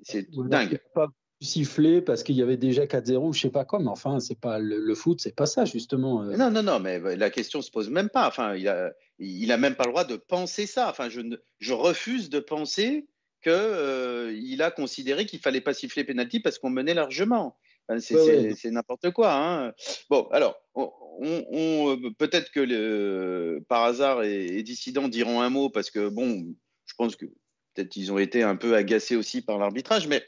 C'est 0.05 0.31
dingue. 0.31 0.79
Pas 0.95 1.09
sifflé 1.43 2.03
parce 2.03 2.23
qu'il 2.23 2.37
y 2.37 2.43
avait 2.43 2.59
déjà 2.59 2.85
4-0, 2.85 3.33
je 3.35 3.41
sais 3.41 3.51
pas 3.51 3.65
quoi, 3.65 3.79
mais 3.79 3.89
enfin, 3.89 4.21
c'est 4.21 4.39
pas 4.39 4.59
le, 4.59 4.79
le 4.79 4.95
foot, 4.95 5.21
c'est 5.23 5.35
pas 5.35 5.47
ça, 5.47 5.65
justement. 5.65 6.23
Euh. 6.23 6.37
Non, 6.37 6.51
non, 6.51 6.63
non, 6.63 6.81
mais 6.81 6.99
la 7.17 7.31
question 7.31 7.63
se 7.63 7.71
pose 7.71 7.89
même 7.89 8.11
pas. 8.11 8.29
Enfin, 8.29 8.55
il 8.57 8.69
a, 8.69 8.93
il 9.19 9.51
a 9.53 9.57
même 9.57 9.75
pas 9.75 9.85
le 9.85 9.91
droit 9.91 10.05
de 10.05 10.17
penser 10.17 10.67
ça. 10.67 10.91
Enfin, 10.91 11.09
je, 11.09 11.21
je 11.59 11.73
refuse 11.73 12.29
de 12.29 12.41
penser 12.41 13.07
qu'il 13.43 13.53
euh, 13.53 14.33
il 14.35 14.61
a 14.63 14.71
considéré 14.71 15.25
qu'il 15.25 15.39
fallait 15.39 15.63
pas 15.63 15.73
siffler 15.73 16.05
penalty 16.05 16.41
parce 16.41 16.59
qu'on 16.59 16.71
menait 16.71 16.95
largement. 16.95 17.57
C'est 17.99 18.71
n'importe 18.71 19.11
quoi. 19.11 19.33
Hein. 19.35 19.73
Bon, 20.09 20.29
alors, 20.31 20.57
on, 20.75 22.13
peut-être 22.19 22.51
que 22.51 22.61
le, 22.61 23.65
par 23.69 23.85
hasard, 23.85 24.21
les, 24.21 24.63
dissidents 24.63 25.09
diront 25.09 25.41
un 25.41 25.51
mot 25.51 25.71
parce 25.71 25.91
que, 25.91 26.09
bon, 26.09 26.55
je 26.87 26.95
pense 26.97 27.17
que 27.17 27.27
peut-être 27.75 27.97
ils 27.97 28.13
ont 28.13 28.19
été 28.19 28.43
un 28.43 28.57
peu 28.57 28.75
agacés 28.75 29.17
aussi 29.17 29.43
par 29.43 29.59
l'arbitrage, 29.59 30.09
mais 30.09 30.25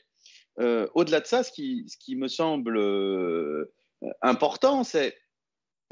euh, 0.61 0.87
au-delà 0.95 1.21
de 1.21 1.27
ça, 1.27 1.43
ce 1.43 1.53
qui, 1.53 1.85
ce 1.89 1.97
qui 1.97 2.17
me 2.17 2.29
semble 2.29 2.77
euh, 2.77 3.73
important, 4.21 4.85
c'est, 4.85 5.17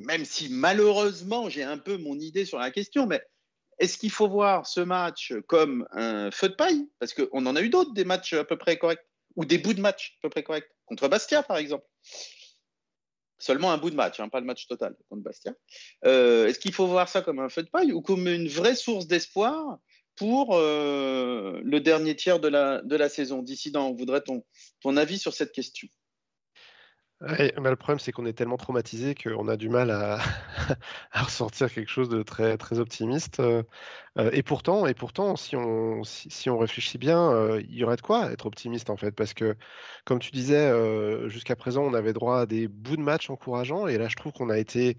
même 0.04 0.24
si 0.24 0.48
malheureusement 0.50 1.48
j'ai 1.48 1.62
un 1.62 1.78
peu 1.78 1.96
mon 1.96 2.18
idée 2.18 2.44
sur 2.44 2.59
la 2.59 2.70
question, 2.70 3.06
mais 3.06 3.22
est-ce 3.78 3.96
qu'il 3.96 4.11
faut 4.11 4.28
voir 4.28 4.66
ce 4.66 4.80
match 4.80 5.33
comme 5.46 5.87
un 5.92 6.30
feu 6.30 6.50
de 6.50 6.54
paille? 6.54 6.87
Parce 6.98 7.14
qu'on 7.14 7.46
en 7.46 7.56
a 7.56 7.62
eu 7.62 7.70
d'autres, 7.70 7.94
des 7.94 8.04
matchs 8.04 8.35
à 8.35 8.44
peu 8.44 8.59
près 8.59 8.76
corrects 8.78 9.06
ou 9.37 9.44
des 9.44 9.59
bouts 9.59 9.74
de 9.74 9.80
match 9.80 10.18
à 10.18 10.22
peu 10.22 10.28
près 10.28 10.42
corrects. 10.42 10.70
Contre 10.90 11.07
Bastia, 11.07 11.44
par 11.44 11.57
exemple. 11.57 11.87
Seulement 13.38 13.70
un 13.70 13.79
bout 13.79 13.90
de 13.90 13.94
match, 13.94 14.18
hein, 14.18 14.29
pas 14.29 14.40
le 14.40 14.46
match 14.46 14.66
total 14.66 14.96
contre 15.09 15.22
Bastia. 15.22 15.55
Euh, 16.05 16.48
est-ce 16.48 16.59
qu'il 16.59 16.72
faut 16.72 16.88
voir 16.88 17.09
ça 17.09 17.22
comme 17.22 17.38
un 17.38 17.48
feu 17.48 17.62
de 17.62 17.70
paille 17.70 17.92
ou 17.92 18.03
comme 18.03 18.26
une 18.26 18.48
vraie 18.48 18.74
source 18.74 19.07
d'espoir 19.07 19.79
pour 20.16 20.57
euh, 20.57 21.61
le 21.62 21.81
dernier 21.81 22.16
tiers 22.16 22.40
de 22.40 22.48
la, 22.48 23.09
saison? 23.09 23.40
Dissident, 23.40 23.88
on 23.88 23.94
voudrait 23.94 24.22
ton 24.22 24.96
avis 24.96 25.20
sur 25.20 25.33
cette 25.33 25.53
question. 25.53 25.87
Le 27.20 27.74
problème, 27.76 27.98
c'est 27.98 28.12
qu'on 28.12 28.26
est 28.26 28.33
tellement 28.33 28.56
traumatisé 28.56 29.14
qu'on 29.14 29.48
a 29.48 29.56
du 29.56 29.68
mal 29.68 29.90
à, 29.90 30.18
ressortir 31.14 31.72
quelque 31.72 31.90
chose 31.90 32.09
de 32.09 32.22
très, 32.22 32.56
très 32.56 32.78
optimiste. 32.78 33.40
Euh, 33.40 33.62
euh, 34.18 34.30
et 34.33 34.42
pourtant, 34.42 34.87
et 34.87 34.94
pourtant, 34.94 35.37
si 35.37 35.56
on, 35.56 36.02
si, 36.04 36.48
on 36.50 36.59
réfléchit 36.59 36.98
bien, 36.98 37.30
euh, 37.33 37.62
il 37.68 37.74
y 37.74 37.85
aurait 37.85 37.96
de 37.96 38.00
quoi 38.00 38.33
être 38.33 38.46
optimiste 38.46 38.90
en 38.90 38.96
fait, 38.96 39.12
parce 39.12 39.35
que, 39.35 39.56
comme 40.04 40.18
tu 40.18 40.30
disais, 40.30 40.70
jusqu'à 41.28 41.56
présent, 41.56 41.83
on 41.85 41.94
avait 41.94 42.12
droit 42.12 42.40
à 42.40 42.46
des 42.46 42.68
bouts 42.68 42.96
de 42.96 43.02
match 43.02 43.30
encourageants, 43.30 43.87
et 43.87 43.98
là, 43.98 44.09
je 44.09 44.16
trouve 44.16 44.33
qu'on 44.33 44.50
a 44.50 44.59
été, 44.59 44.96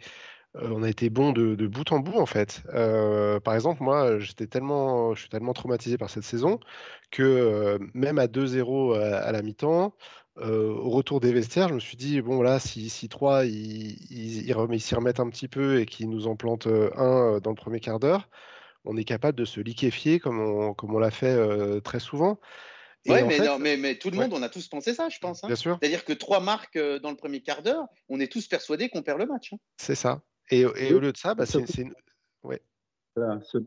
on 0.56 0.84
a 0.84 0.90
été 0.90 1.10
bon 1.10 1.32
de, 1.34 1.56
bout 1.68 1.92
en 1.92 2.00
bout 2.00 2.20
en 2.20 2.26
fait. 2.26 2.64
par 3.44 3.56
exemple, 3.56 3.84
moi, 3.84 4.20
j'étais 4.20 4.48
tellement, 4.48 5.14
je 5.16 5.22
suis 5.22 5.30
tellement 5.30 5.54
traumatisé 5.54 5.98
par 5.98 6.10
cette 6.10 6.24
saison 6.24 6.60
que 7.12 7.80
même 7.94 8.20
à 8.20 8.28
2-0 8.28 8.96
à 8.98 9.32
la 9.32 9.42
mi-temps 9.42 9.96
au 10.38 10.90
retour 10.90 11.20
des 11.20 11.34
vestiaires, 11.34 11.70
je 11.70 11.74
me 11.74 11.80
suis 11.80 11.98
dit, 11.98 12.22
bon, 12.22 12.42
là, 12.42 12.60
si, 12.60 12.90
si 12.90 13.10
3, 13.10 13.46
ils 13.46 14.82
s'y 14.82 14.96
remettent 14.96 15.20
un 15.20 15.30
petit 15.30 15.48
peu 15.48 15.80
et 15.80 15.86
qu'ils 15.86 16.10
nous 16.10 16.28
en 16.28 16.36
plantent 16.36 16.68
un 16.68 17.40
dans 17.40 17.52
le 17.52 17.56
premier 17.56 17.80
quart 17.80 18.00
d'heure, 18.00 18.30
on 18.86 18.98
est 18.98 19.04
capable 19.04 19.38
de 19.38 19.46
se 19.46 19.60
liquéfier 19.60 20.20
comme 20.20 20.40
on, 20.40 20.74
comme 20.74 20.96
on 20.96 21.00
l'a 21.00 21.12
fait 21.12 21.38
très 21.82 22.00
souvent. 22.00 22.40
Oui, 23.08 23.24
mais, 23.24 23.40
mais, 23.60 23.78
mais, 23.78 23.96
tout 23.96 24.12
le 24.12 24.18
monde, 24.18 24.32
on 24.34 24.44
a 24.44 24.50
tous 24.50 24.68
pensé 24.68 24.94
ça, 24.94 25.10
je 25.10 25.18
pense. 25.20 25.44
Hein. 25.44 25.48
Bien 25.48 25.56
sûr. 25.56 25.78
C'est-à-dire 25.82 26.06
que 26.06 26.14
trois 26.14 26.40
marques 26.40 26.78
dans 26.78 27.10
le 27.10 27.16
premier 27.16 27.42
quart 27.42 27.64
d'heure, 27.64 27.86
on 28.10 28.20
est 28.20 28.32
tous 28.32 28.48
persuadés 28.48 28.90
qu'on 28.90 29.02
perd 29.02 29.20
le 29.20 29.26
match. 29.26 29.54
Hein. 29.54 29.58
C'est 29.78 29.96
ça. 29.96 30.22
Et, 30.52 30.62
et, 30.62 30.94
au 30.94 31.00
lieu 31.00 31.12
de 31.12 31.18
ça, 31.18 31.34
bah, 31.34 31.46
c'est. 31.46 31.66
Ouais. 32.44 32.62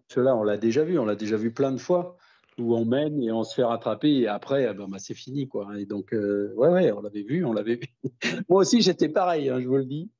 Cela, 0.08 0.36
on 0.36 0.42
l'a 0.42 0.56
déjà 0.56 0.84
vu, 0.84 0.98
on 0.98 1.04
l'a 1.04 1.16
déjà 1.16 1.36
vu 1.36 1.52
plein 1.52 1.72
de 1.72 1.78
fois 1.78 2.16
où 2.58 2.76
on 2.76 2.84
mène 2.84 3.22
et 3.22 3.32
on 3.32 3.44
se 3.44 3.54
fait 3.54 3.64
rattraper 3.64 4.10
et 4.10 4.28
après, 4.28 4.72
ben, 4.74 4.86
bah, 4.88 4.98
c'est 4.98 5.14
fini. 5.14 5.48
Quoi. 5.48 5.68
Et 5.78 5.86
donc, 5.86 6.12
euh, 6.12 6.52
ouais, 6.56 6.68
ouais, 6.68 6.92
on 6.92 7.00
l'avait 7.00 7.22
vu, 7.22 7.44
on 7.44 7.52
l'avait 7.52 7.76
vu. 7.76 7.88
Moi 8.48 8.62
aussi, 8.62 8.80
j'étais 8.80 9.08
pareil, 9.08 9.48
hein, 9.48 9.60
je 9.60 9.66
vous 9.66 9.76
le 9.76 9.84
dis. 9.84 10.10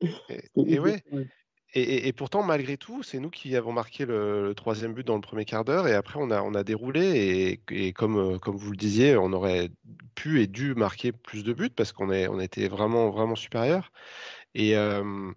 Et, 0.56 0.78
ouais. 0.78 1.02
Et, 1.76 2.12
pourtant, 2.12 2.44
malgré 2.44 2.76
tout, 2.76 3.02
c'est 3.02 3.18
nous 3.18 3.30
qui 3.30 3.56
avons 3.56 3.72
marqué 3.72 4.06
le, 4.06 4.52
troisième 4.56 4.94
but 4.94 5.04
dans 5.04 5.16
le 5.16 5.20
premier 5.20 5.44
quart 5.44 5.64
d'heure 5.64 5.88
et 5.88 5.94
après, 5.94 6.20
on 6.22 6.30
a, 6.30 6.40
on 6.40 6.54
a 6.54 6.62
déroulé. 6.62 7.60
Et, 7.68 7.92
comme, 7.92 8.16
euh, 8.16 8.38
comme 8.38 8.56
vous 8.56 8.70
le 8.70 8.76
disiez, 8.76 9.16
on 9.16 9.32
aurait 9.32 9.70
pu 10.14 10.40
et 10.40 10.46
dû 10.46 10.76
marquer 10.76 11.10
plus 11.10 11.42
de 11.42 11.52
buts 11.52 11.70
parce 11.70 11.90
qu'on 11.90 12.10
on 12.10 12.38
était 12.38 12.68
vraiment, 12.68 13.10
vraiment 13.10 13.34
supérieur. 13.34 13.90
Et, 14.54 14.76
euh, 14.76 15.32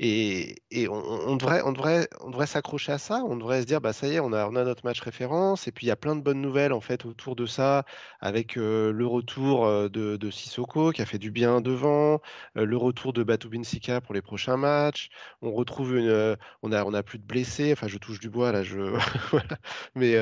et, 0.00 0.88
on, 0.88 1.34
devrait, 1.36 1.62
on 1.64 1.72
devrait, 1.72 2.08
on 2.20 2.30
devrait 2.30 2.46
s'accrocher 2.46 2.92
à 2.92 2.98
ça. 2.98 3.24
On 3.26 3.36
devrait 3.36 3.62
se 3.62 3.66
dire, 3.66 3.80
bah 3.80 3.92
ça 3.92 4.06
y 4.06 4.14
est, 4.14 4.20
on 4.20 4.32
a, 4.32 4.46
on 4.48 4.54
a 4.54 4.62
notre 4.62 4.84
match 4.84 5.00
référence. 5.00 5.66
Et 5.66 5.72
puis 5.72 5.86
il 5.86 5.88
y 5.88 5.92
a 5.92 5.96
plein 5.96 6.14
de 6.14 6.20
bonnes 6.20 6.40
nouvelles 6.40 6.72
en 6.72 6.80
fait 6.80 7.04
autour 7.04 7.34
de 7.34 7.46
ça, 7.46 7.84
avec 8.20 8.54
le 8.54 9.06
retour 9.06 9.66
de, 9.66 10.16
de, 10.16 10.30
Sissoko 10.30 10.92
qui 10.92 11.02
a 11.02 11.06
fait 11.06 11.18
du 11.18 11.32
bien 11.32 11.60
devant, 11.60 12.20
le 12.54 12.76
retour 12.76 13.12
de 13.12 13.24
Batu 13.24 13.48
Binsika 13.48 14.00
pour 14.00 14.14
les 14.14 14.22
prochains 14.22 14.56
matchs. 14.56 15.10
On 15.42 15.50
retrouve 15.52 15.96
une, 15.96 16.36
on 16.62 16.70
a, 16.70 16.84
on 16.84 16.94
a 16.94 17.02
plus 17.02 17.18
de 17.18 17.24
blessés. 17.24 17.72
Enfin, 17.72 17.88
je 17.88 17.98
touche 17.98 18.20
du 18.20 18.30
bois 18.30 18.52
là, 18.52 18.62
je, 18.62 18.78
mais 19.96 20.12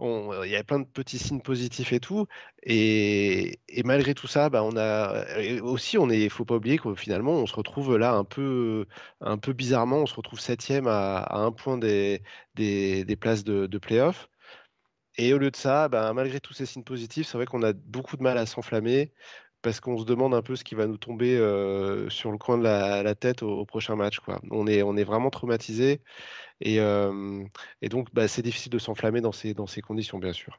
il 0.00 0.50
y 0.50 0.56
a 0.56 0.64
plein 0.64 0.80
de 0.80 0.86
petits 0.86 1.18
signes 1.18 1.42
positifs 1.42 1.92
et 1.92 2.00
tout. 2.00 2.26
Et, 2.64 3.58
malgré 3.84 4.14
tout 4.14 4.26
ça, 4.26 4.48
bah, 4.50 4.62
on 4.62 4.76
a 4.76 5.24
aussi, 5.62 5.98
on 5.98 6.08
est, 6.10 6.28
faut 6.28 6.44
pas 6.44 6.56
oublier 6.56 6.78
que 6.78 6.94
finalement, 6.94 7.32
on 7.32 7.46
se 7.46 7.54
retrouve 7.54 7.96
là 7.96 8.12
un 8.14 8.24
peu 8.24 8.86
un 9.20 9.38
peu 9.38 9.52
bizarrement, 9.52 9.98
on 9.98 10.06
se 10.06 10.14
retrouve 10.14 10.40
septième 10.40 10.86
à, 10.86 11.26
un 11.36 11.52
point 11.52 11.78
des, 11.78 12.22
des, 12.54 13.16
places 13.16 13.44
de, 13.44 13.66
de 13.66 13.78
play-off. 13.78 14.28
Et 15.18 15.34
au 15.34 15.38
lieu 15.38 15.50
de 15.50 15.56
ça, 15.56 15.88
ben, 15.88 16.12
malgré 16.14 16.40
tous 16.40 16.54
ces 16.54 16.66
signes 16.66 16.84
positifs, 16.84 17.26
c'est 17.26 17.36
vrai 17.36 17.46
qu'on 17.46 17.62
a 17.62 17.72
beaucoup 17.72 18.16
de 18.16 18.22
mal 18.22 18.38
à 18.38 18.46
s'enflammer 18.46 19.12
parce 19.62 19.80
qu'on 19.80 19.96
se 19.96 20.04
demande 20.04 20.34
un 20.34 20.42
peu 20.42 20.56
ce 20.56 20.64
qui 20.64 20.74
va 20.74 20.86
nous 20.86 20.96
tomber 20.96 21.36
euh, 21.36 22.10
sur 22.10 22.32
le 22.32 22.38
coin 22.38 22.58
de 22.58 22.64
la, 22.64 23.14
tête 23.14 23.42
au, 23.42 23.64
prochain 23.64 23.94
match. 23.96 24.18
On, 24.50 24.66
est, 24.66 24.82
on 24.82 24.96
est 24.96 25.04
vraiment 25.04 25.30
traumatisé 25.30 26.00
et, 26.60 26.80
euh, 26.80 27.44
donc 27.82 28.12
bah, 28.12 28.28
c'est 28.28 28.42
difficile 28.42 28.72
de 28.72 28.78
s'enflammer 28.78 29.20
dans 29.20 29.32
ces, 29.32 29.54
dans 29.54 29.66
ces 29.66 29.80
conditions, 29.80 30.18
bien 30.18 30.32
sûr. 30.32 30.58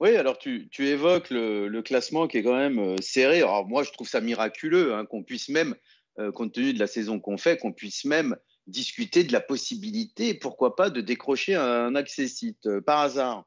Oui, 0.00 0.16
alors 0.16 0.38
tu, 0.38 0.68
tu 0.70 0.86
évoques 0.86 1.30
le, 1.30 1.66
le, 1.66 1.82
classement 1.82 2.28
qui 2.28 2.38
est 2.38 2.42
quand 2.42 2.56
même 2.56 2.78
euh, 2.78 2.96
serré. 3.00 3.38
Alors 3.38 3.66
moi, 3.66 3.82
je 3.82 3.90
trouve 3.90 4.08
ça 4.08 4.20
miraculeux 4.20 4.94
hein, 4.94 5.04
qu'on 5.06 5.24
puisse 5.24 5.48
même 5.48 5.74
euh, 6.18 6.32
compte 6.32 6.52
tenu 6.52 6.72
de 6.72 6.78
la 6.78 6.86
saison 6.86 7.20
qu'on 7.20 7.38
fait, 7.38 7.58
qu'on 7.58 7.72
puisse 7.72 8.04
même 8.04 8.36
discuter 8.68 9.24
de 9.24 9.32
la 9.32 9.40
possibilité, 9.40 10.34
pourquoi 10.34 10.76
pas, 10.76 10.90
de 10.90 11.00
décrocher 11.00 11.54
un 11.54 11.94
accès-site 11.94 12.66
euh, 12.66 12.80
par 12.80 13.00
hasard. 13.00 13.44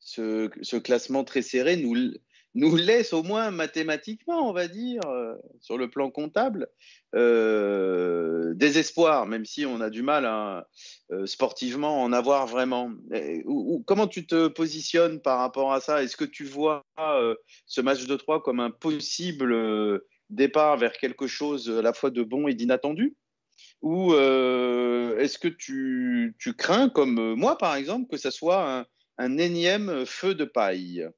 Ce, 0.00 0.78
classement 0.78 1.22
très 1.22 1.42
serré 1.42 1.76
nous, 1.76 2.76
laisse 2.76 3.12
au 3.12 3.22
moins 3.22 3.52
mathématiquement, 3.52 4.48
on 4.48 4.52
va 4.52 4.66
dire, 4.66 5.00
euh, 5.06 5.36
sur 5.60 5.78
le 5.78 5.88
plan 5.88 6.10
comptable, 6.10 6.66
euh, 7.14 8.52
des 8.54 8.78
espoirs, 8.78 9.26
même 9.26 9.44
si 9.44 9.64
on 9.64 9.80
a 9.80 9.90
du 9.90 10.02
mal 10.02 10.26
à 10.26 10.66
sportivement 11.24 12.02
en 12.02 12.12
avoir 12.12 12.48
vraiment. 12.48 12.90
comment 13.86 14.08
tu 14.08 14.26
te 14.26 14.48
positionnes 14.48 15.20
par 15.20 15.38
rapport 15.38 15.72
à 15.72 15.80
ça? 15.80 16.02
Est-ce 16.02 16.16
que 16.16 16.24
tu 16.24 16.44
vois 16.44 16.84
ce 17.66 17.80
match 17.80 18.06
de 18.06 18.16
3 18.16 18.42
comme 18.42 18.58
un 18.58 18.72
possible 18.72 20.02
départ 20.32 20.76
vers 20.76 20.92
quelque 20.92 21.26
chose 21.26 21.70
à 21.70 21.82
la 21.82 21.92
fois 21.92 22.10
de 22.10 22.22
bon 22.22 22.48
et 22.48 22.54
d'inattendu? 22.54 23.16
Ou 23.82 24.14
euh, 24.14 25.18
est-ce 25.18 25.38
que 25.38 25.48
tu, 25.48 26.34
crains, 26.56 26.88
comme 26.88 27.34
moi 27.34 27.58
par 27.58 27.74
exemple, 27.74 28.08
que 28.10 28.16
ça 28.16 28.30
soit 28.30 28.86
un, 29.18 29.38
énième 29.38 30.06
feu 30.06 30.34
de 30.34 30.44
paille? 30.44 31.08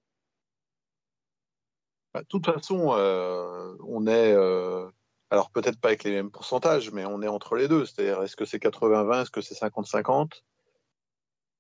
Bah, 2.13 2.23
De 2.23 2.27
toute 2.27 2.47
façon, 2.47 2.95
euh, 2.95 3.77
on 3.87 4.07
est, 4.07 4.33
euh, 4.33 4.87
alors 5.31 5.51
peut-être 5.51 5.81
pas 5.81 5.89
avec 5.89 6.05
les 6.05 6.13
mêmes 6.13 6.31
pourcentages, 6.31 6.91
mais 6.93 7.05
on 7.05 7.23
est 7.23 7.29
entre 7.29 7.57
les 7.57 7.69
deux. 7.69 7.87
C'est-à-dire, 7.87 8.23
est-ce 8.23 8.37
que 8.37 8.45
c'est 8.45 8.63
80-20, 8.63 9.23
est-ce 9.23 9.31
que 9.31 9.41
c'est 9.41 9.55
50-50 9.55 10.43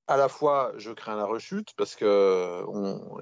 à 0.07 0.17
la 0.17 0.29
fois, 0.29 0.73
je 0.77 0.91
crains 0.91 1.17
la 1.17 1.25
rechute 1.25 1.73
parce 1.77 1.95
que, 1.97 2.65
on, 2.69 3.19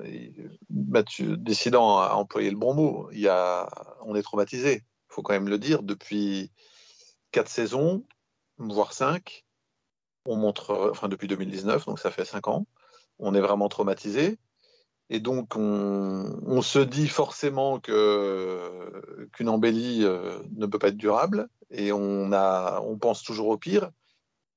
décidant 0.68 1.98
à 1.98 2.14
employer 2.14 2.50
le 2.50 2.56
bon 2.56 2.74
mot, 2.74 3.08
il 3.12 3.20
y 3.20 3.28
a, 3.28 3.68
on 4.02 4.14
est 4.14 4.22
traumatisé. 4.22 4.82
Il 5.10 5.14
faut 5.14 5.22
quand 5.22 5.34
même 5.34 5.48
le 5.48 5.58
dire. 5.58 5.82
Depuis 5.82 6.50
quatre 7.30 7.48
saisons, 7.48 8.04
voire 8.58 8.92
cinq, 8.92 9.44
on 10.26 10.36
montre, 10.36 10.90
enfin 10.90 11.08
depuis 11.08 11.28
2019, 11.28 11.86
donc 11.86 11.98
ça 11.98 12.10
fait 12.10 12.24
cinq 12.24 12.48
ans, 12.48 12.66
on 13.18 13.34
est 13.34 13.40
vraiment 13.40 13.68
traumatisé. 13.68 14.38
Et 15.10 15.20
donc, 15.20 15.56
on, 15.56 16.62
se 16.62 16.78
dit 16.78 17.08
forcément 17.08 17.80
que, 17.80 19.28
qu'une 19.32 19.50
embellie 19.50 20.04
euh, 20.04 20.38
ne 20.56 20.64
peut 20.64 20.78
pas 20.78 20.88
être 20.88 20.96
durable. 20.96 21.48
Et 21.70 21.92
on, 21.92 22.32
a, 22.32 22.80
on 22.80 22.96
pense 22.96 23.22
toujours 23.22 23.48
au 23.48 23.58
pire. 23.58 23.90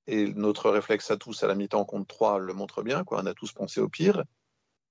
Et 0.07 0.33
notre 0.33 0.69
réflexe 0.69 1.09
à 1.11 1.17
tous 1.17 1.43
à 1.43 1.47
la 1.47 1.55
mi-temps 1.55 1.85
contre 1.85 2.07
3 2.07 2.39
le 2.39 2.53
montre 2.53 2.83
bien. 2.83 3.03
On 3.09 3.25
a 3.25 3.33
tous 3.33 3.51
pensé 3.51 3.79
au 3.81 3.89
pire. 3.89 4.23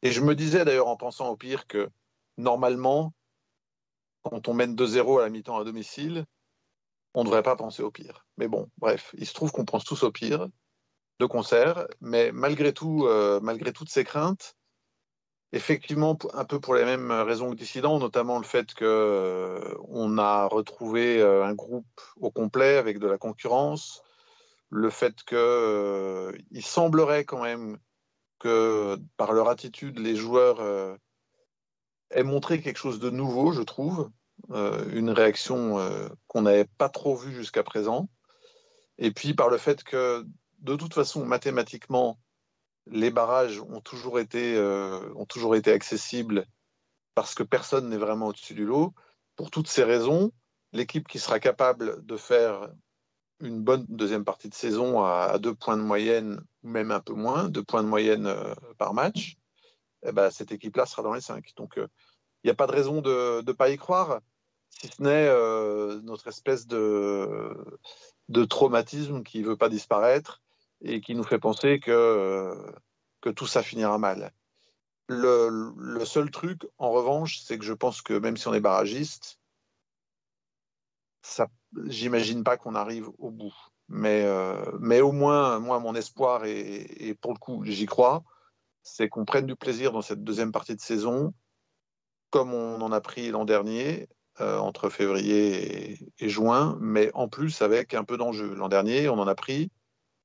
Et 0.03 0.11
je 0.11 0.21
me 0.21 0.35
disais 0.35 0.65
d'ailleurs 0.65 0.89
en 0.89 0.97
pensant 0.97 1.29
au 1.29 1.37
pire 1.37 1.67
que 1.67 1.89
normalement, 2.37 3.13
quand 4.23 4.49
on 4.49 4.55
mène 4.55 4.75
2-0 4.75 5.21
à 5.21 5.23
la 5.23 5.31
mi-temps 5.31 5.59
à 5.59 5.65
domicile, 5.65 6.27
on 7.15 7.21
ne 7.21 7.27
devrait 7.27 7.43
pas 7.43 7.57
penser 7.57 7.83
au 7.83 7.91
pire. 7.91 8.27
Mais 8.37 8.49
bon, 8.49 8.69
bref, 8.79 9.15
il 9.17 9.27
se 9.27 9.35
trouve 9.35 9.53
qu'on 9.53 9.65
pense 9.65 9.85
tous 9.85 10.03
au 10.03 10.11
pire 10.11 10.49
de 11.21 11.27
concert. 11.27 11.87
Mais 12.01 12.33
malgré 12.33 12.73
tout, 12.73 13.07
euh, 13.07 13.41
malgré 13.41 13.73
toutes 13.73 13.91
ces 13.91 14.05
craintes, 14.05 14.57
effectivement, 15.53 16.19
un 16.33 16.45
peu 16.45 16.61
pour 16.61 16.75
les 16.75 16.85
mêmes 16.85 17.13
raisons 17.13 17.51
que 17.51 17.55
dissidents, 17.55 17.99
notamment 17.99 18.39
le 18.39 18.45
fait 18.45 18.75
qu'on 18.75 18.85
euh, 18.85 20.19
a 20.19 20.47
retrouvé 20.47 21.21
euh, 21.21 21.45
un 21.45 21.55
groupe 21.55 22.01
au 22.21 22.31
complet 22.31 22.77
avec 22.77 22.99
de 22.99 23.07
la 23.07 23.19
concurrence, 23.19 24.03
le 24.75 24.91
fait 24.91 25.23
qu'il 25.23 25.39
euh, 25.39 26.33
semblerait 26.61 27.25
quand 27.25 27.41
même 27.41 27.79
que 28.41 28.99
par 29.17 29.33
leur 29.33 29.49
attitude, 29.49 30.01
les 30.01 30.17
joueurs 30.17 30.59
euh, 30.61 30.97
aient 32.11 32.25
montré 32.25 32.61
quelque 32.61 32.79
chose 32.79 32.99
de 32.99 33.09
nouveau, 33.09 33.53
je 33.53 33.63
trouve, 33.63 34.11
euh, 34.51 34.85
une 34.93 35.11
réaction 35.11 35.79
qu'on 36.27 36.43
n'avait 36.43 36.69
pas 36.77 36.89
trop 36.89 37.15
vue 37.15 37.33
jusqu'à 37.33 37.63
présent. 37.63 38.09
Et 38.99 39.13
puis 39.13 39.33
par 39.33 39.49
le 39.49 39.59
fait 39.59 39.85
que, 39.85 40.27
de 40.59 40.75
toute 40.75 40.93
façon, 40.93 41.25
mathématiquement, 41.25 42.19
les 42.87 43.13
barrages 43.13 43.61
ont 43.61 43.81
toujours 43.81 44.19
été, 44.19 44.59
ont 45.15 45.25
toujours 45.25 45.55
été 45.55 45.73
accessibles 45.73 46.47
parce 47.15 47.37
que 47.37 47.45
personne 47.45 47.89
n'est 47.89 47.97
vraiment 47.97 48.27
au-dessus 48.27 48.55
du 48.55 48.65
lot. 48.65 48.93
Pour 49.37 49.53
toutes 49.53 49.69
ces 49.69 49.85
raisons, 49.85 50.33
l'équipe 50.73 51.07
qui 51.07 51.21
sera 51.21 51.39
capable 51.39 52.05
de 52.05 52.17
faire 52.17 52.71
une 53.45 53.63
bonne 53.63 53.85
deuxième 53.89 54.25
partie 54.25 54.49
de 54.49 54.55
saison 54.55 55.05
à, 55.05 55.39
deux 55.39 55.55
points 55.55 55.77
de 55.77 55.83
moyenne, 55.83 56.41
même 56.63 56.91
un 56.91 57.01
peu 57.01 57.13
moins, 57.13 57.49
deux 57.49 57.63
points 57.63 57.83
de 57.83 57.89
moyenne 57.89 58.27
euh, 58.27 58.55
par 58.79 58.95
match, 58.95 59.37
eh 60.05 60.13
ben, 60.13 60.31
cette 60.31 60.53
équipe-là 60.53 60.87
sera 60.87 61.03
dans 61.03 61.13
les 61.13 61.21
cinq. 61.21 61.53
Donc, 61.57 61.75
il 61.77 61.83
euh, 61.83 61.89
n'y 62.45 62.51
a 62.51 62.55
pas 62.55 62.67
de 62.67 62.73
raison 62.73 63.01
de 63.01 63.43
ne 63.47 63.53
pas 63.53 63.71
y 63.71 63.77
croire, 63.77 64.21
si 64.71 64.89
ce 64.89 65.03
n'est 65.03 65.29
euh, 65.29 66.01
notre 66.03 66.29
espèce 66.29 66.67
de, 66.67 67.55
de 68.29 68.45
traumatisme 68.45 69.23
qui 69.23 69.41
ne 69.41 69.47
veut 69.47 69.57
pas 69.57 69.69
disparaître 69.69 70.43
et 70.81 71.01
qui 71.01 71.15
nous 71.15 71.25
fait 71.25 71.39
penser 71.39 71.81
que, 71.81 72.55
que 73.21 73.31
tout 73.31 73.47
ça 73.47 73.63
finira 73.63 73.99
mal. 73.99 74.33
Le, 75.09 75.73
le 75.77 76.05
seul 76.07 76.31
truc, 76.31 76.67
en 76.79 76.91
revanche, 76.91 77.41
c'est 77.41 77.59
que 77.59 77.65
je 77.65 77.75
pense 77.75 78.01
que 78.01 78.15
même 78.15 78.39
si 78.39 78.49
on 78.49 78.55
est 78.55 78.61
barragiste, 78.61 79.39
ça, 81.23 81.49
j'imagine 81.87 82.45
pas 82.45 82.57
qu'on 82.57 82.75
arrive 82.75 83.09
au 83.19 83.31
bout. 83.31 83.55
Mais, 83.89 84.27
mais 84.81 85.03
au 85.03 85.13
moins, 85.13 85.59
moi, 85.59 85.79
mon 85.79 85.95
espoir, 85.95 86.45
et, 86.47 87.17
pour 87.21 87.35
le 87.35 87.39
coup, 87.39 87.63
j'y 87.65 87.87
crois, 87.87 88.25
c'est 88.83 89.09
qu'on 89.09 89.25
prenne 89.27 89.47
du 89.47 89.57
plaisir 89.57 89.93
dans 89.93 90.03
cette 90.03 90.25
deuxième 90.25 90.53
partie 90.53 90.75
de 90.75 90.81
saison, 90.81 91.35
comme 92.31 92.55
on 92.55 92.81
en 92.81 92.93
a 92.93 93.01
pris 93.03 93.31
l'an 93.31 93.45
dernier, 93.45 94.09
entre 94.41 94.89
février 94.89 95.99
et, 96.19 96.29
juin, 96.31 96.79
mais 96.81 97.11
en 97.13 97.29
plus 97.29 97.61
avec 97.61 97.93
un 97.93 98.05
peu 98.05 98.17
d'enjeu. 98.17 98.55
L'an 98.55 98.69
dernier, 98.69 99.11
on 99.11 99.19
en 99.19 99.29
a 99.29 99.35
pris, 99.35 99.71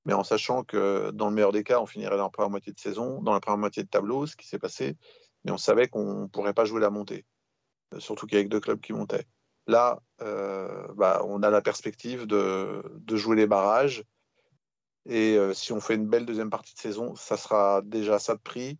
mais 0.05 0.13
en 0.13 0.23
sachant 0.23 0.63
que 0.63 1.11
dans 1.11 1.29
le 1.29 1.35
meilleur 1.35 1.51
des 1.51 1.63
cas, 1.63 1.79
on 1.79 1.85
finirait 1.85 2.17
dans 2.17 2.23
la 2.23 2.29
première 2.29 2.49
moitié 2.49 2.73
de 2.73 2.79
saison, 2.79 3.21
dans 3.21 3.33
la 3.33 3.39
première 3.39 3.59
moitié 3.59 3.83
de 3.83 3.89
tableau, 3.89 4.25
ce 4.25 4.35
qui 4.35 4.47
s'est 4.47 4.59
passé, 4.59 4.97
mais 5.43 5.51
on 5.51 5.57
savait 5.57 5.87
qu'on 5.87 6.23
ne 6.23 6.27
pourrait 6.27 6.53
pas 6.53 6.65
jouer 6.65 6.81
la 6.81 6.89
montée, 6.89 7.25
euh, 7.93 7.99
surtout 7.99 8.25
qu'avec 8.25 8.49
deux 8.49 8.59
clubs 8.59 8.79
qui 8.79 8.93
montaient. 8.93 9.25
Là, 9.69 10.01
euh, 10.23 10.87
bah, 10.95 11.21
on 11.25 11.43
a 11.43 11.51
la 11.51 11.61
perspective 11.61 12.25
de, 12.25 12.81
jouer 13.15 13.35
les 13.35 13.45
barrages, 13.45 14.03
et 15.05 15.35
euh, 15.37 15.53
si 15.53 15.73
on 15.73 15.79
fait 15.79 15.93
une 15.93 16.07
belle 16.07 16.25
deuxième 16.25 16.49
partie 16.49 16.73
de 16.73 16.79
saison, 16.79 17.13
ça 17.15 17.37
sera 17.37 17.83
déjà 17.83 18.17
ça 18.17 18.33
de 18.33 18.39
prix. 18.39 18.79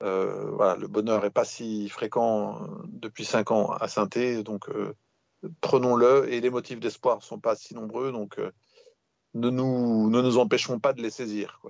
voilà, 0.00 0.74
le 0.74 0.88
bonheur 0.88 1.22
n'est 1.22 1.30
pas 1.30 1.44
si 1.44 1.88
fréquent 1.88 2.58
depuis 2.88 3.24
cinq 3.24 3.52
ans 3.52 3.70
à 3.70 3.86
saint 3.86 4.08
donc 4.44 4.68
prenons-le, 5.60 6.28
et 6.32 6.40
les 6.40 6.50
motifs 6.50 6.80
d'espoir 6.80 7.18
ne 7.18 7.22
sont 7.22 7.38
pas 7.38 7.54
si 7.54 7.76
nombreux, 7.76 8.10
donc 8.10 8.40
ne 9.34 9.48
nous, 9.50 10.38
empêchons 10.38 10.80
pas 10.80 10.92
de 10.92 11.02
les 11.02 11.10
saisir. 11.10 11.62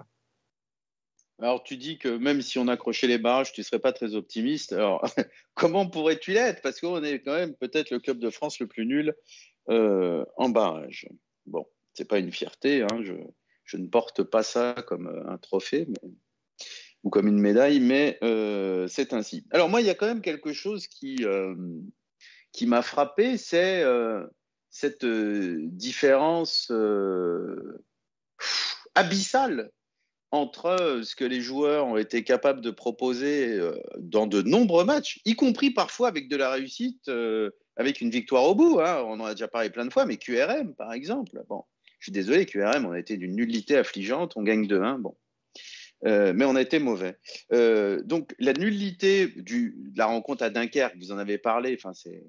Alors, 1.38 1.62
tu 1.62 1.76
dis 1.76 1.98
que 1.98 2.08
même 2.08 2.40
si 2.40 2.58
on 2.58 2.66
accrochait 2.66 3.06
les 3.06 3.18
barrages, 3.18 3.52
tu 3.52 3.60
ne 3.60 3.64
serais 3.64 3.78
pas 3.78 3.92
très 3.92 4.14
optimiste. 4.14 4.72
Alors, 4.72 5.04
comment 5.54 5.86
pourrais-tu 5.86 6.32
l'être? 6.32 6.62
Parce 6.62 6.80
qu'on 6.80 7.02
est 7.04 7.20
quand 7.20 7.34
même 7.34 7.54
peut-être 7.54 7.90
le 7.90 7.98
club 7.98 8.18
de 8.18 8.30
France 8.30 8.58
le 8.58 8.66
plus 8.66 8.86
nul 8.86 9.14
euh, 9.68 10.24
en 10.36 10.48
barrage. 10.48 11.08
Bon, 11.44 11.66
ce 11.92 12.02
n'est 12.02 12.06
pas 12.06 12.18
une 12.18 12.32
fierté. 12.32 12.82
Hein, 12.82 13.02
je, 13.02 13.76
ne 13.76 13.86
porte 13.86 14.22
pas 14.22 14.42
ça 14.42 14.74
comme 14.86 15.08
euh, 15.08 15.30
un 15.30 15.36
trophée 15.36 15.86
ou 17.02 17.10
comme 17.10 17.28
une 17.28 17.38
médaille, 17.38 17.80
mais 17.80 18.18
euh, 18.22 18.88
c'est 18.88 19.12
ainsi. 19.12 19.44
Alors, 19.50 19.68
moi, 19.68 19.82
il 19.82 19.86
y 19.86 19.90
a 19.90 19.94
quand 19.94 20.06
même 20.06 20.22
quelque 20.22 20.54
chose 20.54 20.86
qui 20.86 21.22
m'a 22.62 22.82
frappé 22.82 23.36
c'est 23.36 23.84
cette 24.70 25.04
différence 25.04 26.72
abyssale 28.94 29.70
entre 30.30 30.66
euh, 30.66 31.02
ce 31.02 31.14
que 31.14 31.24
les 31.24 31.40
joueurs 31.40 31.86
ont 31.86 31.96
été 31.96 32.24
capables 32.24 32.60
de 32.60 32.70
proposer 32.70 33.52
euh, 33.52 33.78
dans 33.98 34.26
de 34.26 34.42
nombreux 34.42 34.84
matchs, 34.84 35.20
y 35.24 35.34
compris 35.34 35.70
parfois 35.70 36.08
avec 36.08 36.28
de 36.28 36.36
la 36.36 36.50
réussite, 36.50 37.08
euh, 37.08 37.50
avec 37.76 38.00
une 38.00 38.10
victoire 38.10 38.44
au 38.44 38.54
bout. 38.54 38.80
Hein. 38.80 39.02
On 39.06 39.20
en 39.20 39.24
a 39.24 39.32
déjà 39.32 39.48
parlé 39.48 39.70
plein 39.70 39.84
de 39.84 39.92
fois, 39.92 40.06
mais 40.06 40.16
QRM, 40.16 40.74
par 40.74 40.92
exemple. 40.92 41.42
Bon, 41.48 41.64
je 41.98 42.06
suis 42.06 42.12
désolé, 42.12 42.46
QRM, 42.46 42.86
on 42.86 42.92
a 42.92 42.98
été 42.98 43.16
d'une 43.16 43.36
nullité 43.36 43.76
affligeante, 43.76 44.32
on 44.36 44.42
gagne 44.42 44.66
2-1. 44.66 45.00
Bon. 45.00 45.16
mais 46.02 46.44
on 46.44 46.56
a 46.56 46.60
été 46.60 46.78
mauvais. 46.78 47.16
donc 48.04 48.34
la 48.38 48.52
nullité 48.52 49.28
de 49.28 49.72
la 49.96 50.06
rencontre 50.06 50.42
à 50.42 50.50
Dunkerque, 50.50 50.96
vous 50.98 51.12
en 51.12 51.18
avez 51.18 51.38
parlé, 51.38 51.78
c'est 51.94 52.24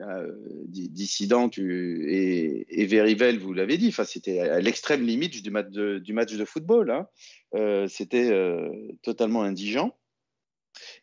euh, 0.00 0.32
dissident 0.66 1.50
et, 1.58 2.66
et 2.68 2.86
vous 3.38 3.52
l'avez 3.52 3.76
dit, 3.78 3.92
c'était 4.04 4.40
à 4.40 4.60
l'extrême 4.60 5.02
limite 5.02 5.42
du 5.42 5.50
match 5.50 5.70
de, 5.70 5.98
du 5.98 6.12
match 6.12 6.34
de 6.34 6.44
football. 6.44 6.90
Hein. 6.90 7.06
Euh, 7.54 7.86
c'était 7.88 8.30
euh, 8.30 8.68
totalement 9.02 9.42
indigent. 9.42 9.96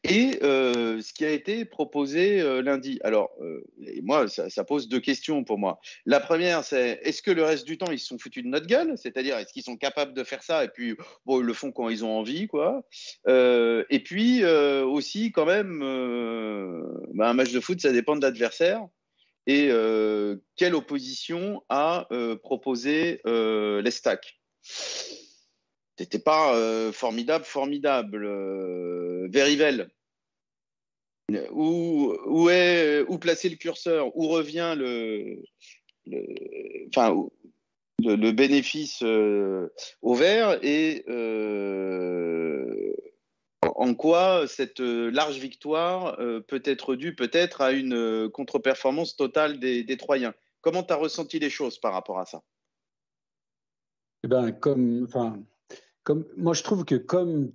Et 0.03 0.39
euh, 0.43 1.01
ce 1.01 1.13
qui 1.13 1.25
a 1.25 1.31
été 1.31 1.65
proposé 1.65 2.41
euh, 2.41 2.61
lundi. 2.61 2.99
Alors, 3.03 3.31
euh, 3.41 3.63
moi, 4.03 4.27
ça, 4.27 4.63
pose 4.63 4.87
deux 4.87 4.99
questions 4.99 5.43
pour 5.43 5.57
moi. 5.57 5.79
La 6.05 6.19
première, 6.19 6.63
c'est 6.63 6.99
est-ce 7.03 7.21
que 7.21 7.31
le 7.31 7.43
reste 7.43 7.65
du 7.65 7.77
temps, 7.77 7.91
ils 7.91 7.99
se 7.99 8.07
sont 8.07 8.17
foutus 8.17 8.43
de 8.43 8.49
notre 8.49 8.67
gueule? 8.67 8.97
C'est-à-dire, 8.97 9.37
est-ce 9.37 9.53
qu'ils 9.53 9.63
sont 9.63 9.77
capables 9.77 10.13
de 10.13 10.23
faire 10.23 10.43
ça 10.43 10.63
Et 10.63 10.69
puis, 10.69 10.95
bon, 11.25 11.41
ils 11.41 11.45
le 11.45 11.53
font 11.53 11.71
quand 11.71 11.89
ils 11.89 12.05
ont 12.05 12.17
envie, 12.17 12.47
quoi. 12.47 12.83
et 13.27 13.99
puis, 14.03 14.45
aussi, 14.45 15.31
quand 15.31 15.45
même, 15.45 15.79
bah, 17.13 17.29
un 17.29 17.33
match 17.33 17.51
de 17.51 17.59
foot, 17.59 17.81
ça 17.81 17.91
dépend 17.91 18.15
de 18.15 18.21
l'adversaire. 18.21 18.85
Et 19.45 19.69
quelle 20.55 20.75
opposition 20.75 21.63
a 21.69 22.07
proposé 22.43 23.21
les 23.25 23.91
stacks 23.91 24.39
c'était 25.99 26.19
pas 26.19 26.53
formidable, 26.91 27.43
formidable. 27.43 28.27
Euh, 29.27 29.31
Verivel, 29.31 29.89
où, 31.51 32.15
où, 32.25 32.49
est, 32.49 33.03
où 33.07 33.17
placer 33.17 33.49
le 33.49 33.55
curseur? 33.55 34.15
Où 34.17 34.27
revient 34.27 34.75
le, 34.77 35.43
enfin, 36.87 37.27
le, 37.99 38.31
bénéfice 38.31 39.01
euh, 39.03 39.69
au 40.01 40.15
vert? 40.15 40.59
Et 40.63 41.03
en 43.61 43.93
quoi 43.93 44.47
cette 44.47 44.79
large 44.79 45.37
victoire 45.37 46.17
peut 46.47 46.61
être 46.63 46.95
due 46.95 47.15
peut-être 47.15 47.61
à 47.61 47.71
une 47.71 48.29
contre-performance 48.29 49.15
totale 49.15 49.59
des, 49.59 49.97
Troyens? 49.97 50.33
Comment 50.61 50.83
tu 50.83 50.93
as 50.93 50.97
ressenti 50.97 51.39
les 51.39 51.49
choses 51.49 51.77
par 51.77 51.93
rapport 51.93 52.19
à 52.19 52.25
ça? 52.25 52.41
Eh 54.23 54.27
ben, 54.27 54.51
comme, 54.51 55.03
enfin, 55.03 55.39
moi, 56.37 56.53
je 56.53 56.63
trouve 56.63 56.85
que 56.85 56.95
comme 56.95 57.51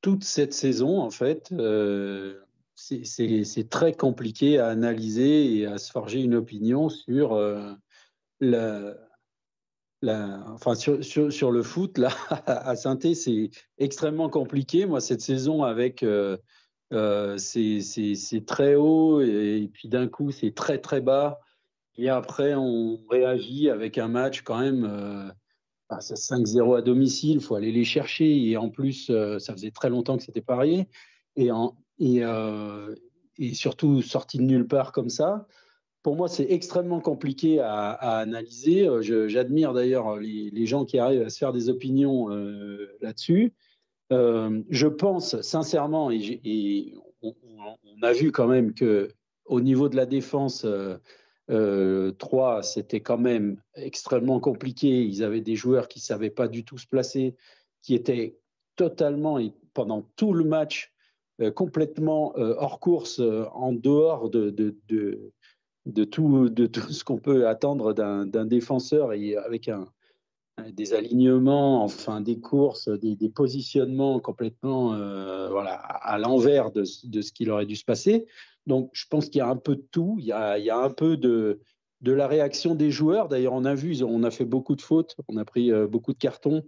toute 0.00 0.24
cette 0.24 0.54
saison, 0.54 1.00
en 1.00 1.10
fait, 1.10 1.50
euh, 1.52 2.40
c'est 2.74 3.68
très 3.68 3.92
compliqué 3.92 4.58
à 4.58 4.68
analyser 4.68 5.56
et 5.56 5.66
à 5.66 5.78
se 5.78 5.90
forger 5.90 6.20
une 6.20 6.34
opinion 6.34 6.88
sur, 6.88 7.34
euh, 7.34 7.74
enfin, 10.02 10.74
sur, 10.74 11.50
le 11.50 11.62
foot. 11.62 11.98
Là, 11.98 12.10
à 12.46 12.76
saint 12.76 12.98
c'est 13.14 13.50
extrêmement 13.78 14.28
compliqué. 14.28 14.86
Moi, 14.86 15.00
cette 15.00 15.20
saison, 15.20 15.64
avec 15.64 16.04
euh, 16.04 16.36
c'est 17.38 18.44
très 18.46 18.76
haut 18.76 19.20
et, 19.20 19.68
puis 19.72 19.88
d'un 19.88 20.06
coup, 20.06 20.30
c'est 20.30 20.54
très, 20.54 20.78
très 20.78 21.00
bas. 21.00 21.40
Et 21.96 22.08
après, 22.08 22.54
on 22.54 23.00
réagit 23.10 23.70
avec 23.70 23.98
un 23.98 24.06
match 24.06 24.42
quand 24.42 24.60
même 24.60 25.32
ah, 25.90 26.00
c'est 26.00 26.16
5-0 26.16 26.76
à 26.76 26.82
domicile, 26.82 27.36
il 27.36 27.40
faut 27.40 27.54
aller 27.54 27.72
les 27.72 27.84
chercher. 27.84 28.48
Et 28.48 28.56
en 28.56 28.68
plus, 28.68 29.08
euh, 29.10 29.38
ça 29.38 29.54
faisait 29.54 29.70
très 29.70 29.88
longtemps 29.88 30.18
que 30.18 30.22
c'était 30.22 30.42
parié. 30.42 30.86
Euh, 31.38 32.94
et, 33.38 33.54
surtout 33.54 34.02
sorti 34.02 34.38
de 34.38 34.42
nulle 34.42 34.66
part 34.66 34.92
comme 34.92 35.08
ça. 35.08 35.46
Pour 36.02 36.16
moi, 36.16 36.28
c'est 36.28 36.46
extrêmement 36.50 37.00
compliqué 37.00 37.60
à, 37.60 37.92
analyser. 37.92 38.86
Euh, 38.86 39.28
j'admire 39.28 39.72
d'ailleurs 39.72 40.16
les, 40.18 40.66
gens 40.66 40.84
qui 40.84 40.98
arrivent 40.98 41.22
à 41.22 41.30
se 41.30 41.38
faire 41.38 41.52
des 41.52 41.70
opinions 41.70 42.28
là-dessus. 43.00 43.54
je 44.10 44.86
pense 44.86 45.40
sincèrement, 45.40 46.10
et, 46.10 46.94
on, 47.22 47.34
a 48.02 48.12
vu 48.12 48.30
quand 48.30 48.46
même 48.46 48.74
que 48.74 49.08
au 49.46 49.60
niveau 49.60 49.88
de 49.88 49.96
la 49.96 50.06
défense, 50.06 50.66
3, 51.48 52.62
c'était 52.62 53.00
quand 53.00 53.18
même 53.18 53.60
extrêmement 53.74 54.40
compliqué. 54.40 55.02
Ils 55.02 55.22
avaient 55.22 55.40
des 55.40 55.56
joueurs 55.56 55.88
qui 55.88 55.98
ne 55.98 56.04
savaient 56.04 56.30
pas 56.30 56.48
du 56.48 56.64
tout 56.64 56.78
se 56.78 56.86
placer, 56.86 57.36
qui 57.82 57.94
étaient 57.94 58.38
totalement, 58.76 59.38
et 59.38 59.52
pendant 59.74 60.02
tout 60.16 60.32
le 60.32 60.44
match, 60.44 60.92
euh, 61.40 61.50
complètement 61.52 62.32
euh, 62.36 62.54
hors 62.58 62.80
course, 62.80 63.20
euh, 63.20 63.44
en 63.52 63.72
dehors 63.72 64.28
de, 64.28 64.50
tout, 66.04 66.50
ce 66.90 67.04
qu'on 67.04 67.18
peut 67.18 67.46
attendre 67.46 67.92
d'un 67.92 68.46
défenseur 68.46 69.12
et 69.12 69.36
avec 69.36 69.70
des 70.72 70.94
alignements, 70.94 71.84
enfin 71.84 72.20
des 72.20 72.40
courses, 72.40 72.88
des, 72.88 73.28
positionnements 73.28 74.18
complètement 74.18 74.92
à 74.92 76.18
l'envers 76.18 76.72
de, 76.72 76.84
de, 77.04 77.22
ce 77.22 77.32
qu'il 77.32 77.50
aurait 77.50 77.66
dû 77.66 77.76
se 77.76 77.84
passer. 77.84 78.26
Donc, 78.68 78.90
je 78.92 79.06
pense 79.08 79.30
qu'il 79.30 79.38
y 79.38 79.42
a 79.42 79.48
un 79.48 79.56
peu 79.56 79.74
de 79.74 79.84
tout. 79.90 80.18
Il 80.20 80.26
y 80.26 80.32
a, 80.32 80.76
un 80.76 80.90
peu 80.90 81.16
de, 81.16 81.58
la 82.02 82.28
réaction 82.28 82.74
des 82.74 82.90
joueurs. 82.90 83.28
D'ailleurs, 83.28 83.54
on 83.54 83.64
a 83.64 83.74
vu, 83.74 84.04
on 84.04 84.22
a 84.22 84.30
fait 84.30 84.44
beaucoup 84.44 84.76
de 84.76 84.82
fautes, 84.82 85.16
on 85.26 85.38
a 85.38 85.44
pris 85.44 85.72
euh, 85.72 85.88
beaucoup 85.88 86.12
de 86.12 86.18
cartons. 86.18 86.62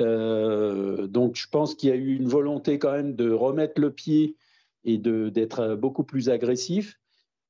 Euh, 0.00 1.06
donc, 1.06 1.36
je 1.36 1.46
pense 1.48 1.76
qu'il 1.76 1.88
y 1.88 1.92
a 1.92 1.94
eu 1.94 2.16
une 2.16 2.26
volonté 2.26 2.80
quand 2.80 2.90
même 2.90 3.14
de 3.14 3.30
remettre 3.30 3.80
le 3.80 3.92
pied 3.92 4.36
et 4.82 4.98
d'être 4.98 5.76
beaucoup 5.76 6.02
plus 6.02 6.28
agressif. 6.28 6.98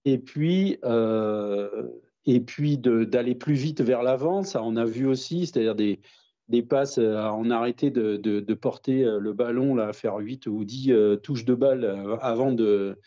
Et 0.04 0.18
puis, 0.18 0.78
euh, 0.84 1.88
et 2.26 2.40
puis 2.40 2.76
d'aller 2.76 3.34
plus 3.34 3.54
vite 3.54 3.80
vers 3.80 4.02
l'avant. 4.02 4.42
Ça, 4.42 4.62
on 4.62 4.76
a 4.76 4.84
vu 4.84 5.06
aussi, 5.06 5.46
c'est-à-dire 5.46 5.74
des, 5.74 6.00
des 6.48 6.62
passes, 6.62 6.98
on 6.98 7.50
a 7.50 7.56
arrêté 7.56 7.90
de, 7.90 8.54
porter 8.54 9.04
le 9.04 9.32
ballon, 9.32 9.74
là, 9.74 9.88
à 9.88 9.92
faire 9.94 10.16
8 10.16 10.46
ou 10.48 10.64
10 10.66 10.92
touches 11.22 11.46
de 11.46 11.54
balle 11.54 12.18
avant 12.20 12.52
de, 12.52 12.98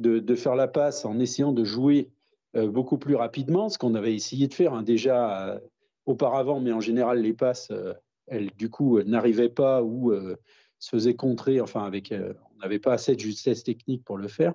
de, 0.00 0.34
faire 0.34 0.54
la 0.54 0.68
passe 0.68 1.04
en 1.04 1.18
essayant 1.18 1.52
de 1.52 1.64
jouer 1.64 2.10
euh, 2.56 2.68
beaucoup 2.68 2.98
plus 2.98 3.14
rapidement, 3.14 3.68
ce 3.68 3.78
qu'on 3.78 3.94
avait 3.94 4.14
essayé 4.14 4.48
de 4.48 4.54
faire 4.54 4.74
hein, 4.74 4.82
déjà 4.82 5.48
euh, 5.48 5.60
auparavant, 6.06 6.60
mais 6.60 6.72
en 6.72 6.80
général, 6.80 7.20
les 7.20 7.32
passes, 7.32 7.70
euh, 7.70 7.94
elles, 8.26 8.50
du 8.56 8.70
coup, 8.70 9.00
n'arrivaient 9.02 9.48
pas 9.48 9.82
ou 9.82 10.12
se 10.78 10.90
faisaient 10.90 11.14
contrer, 11.14 11.60
enfin, 11.60 11.84
avec, 11.84 12.14
on 12.14 12.58
n'avait 12.62 12.78
pas 12.78 12.92
assez 12.92 13.14
de 13.16 13.20
justesse 13.20 13.64
technique 13.64 14.04
pour 14.04 14.16
le 14.16 14.28
faire. 14.28 14.54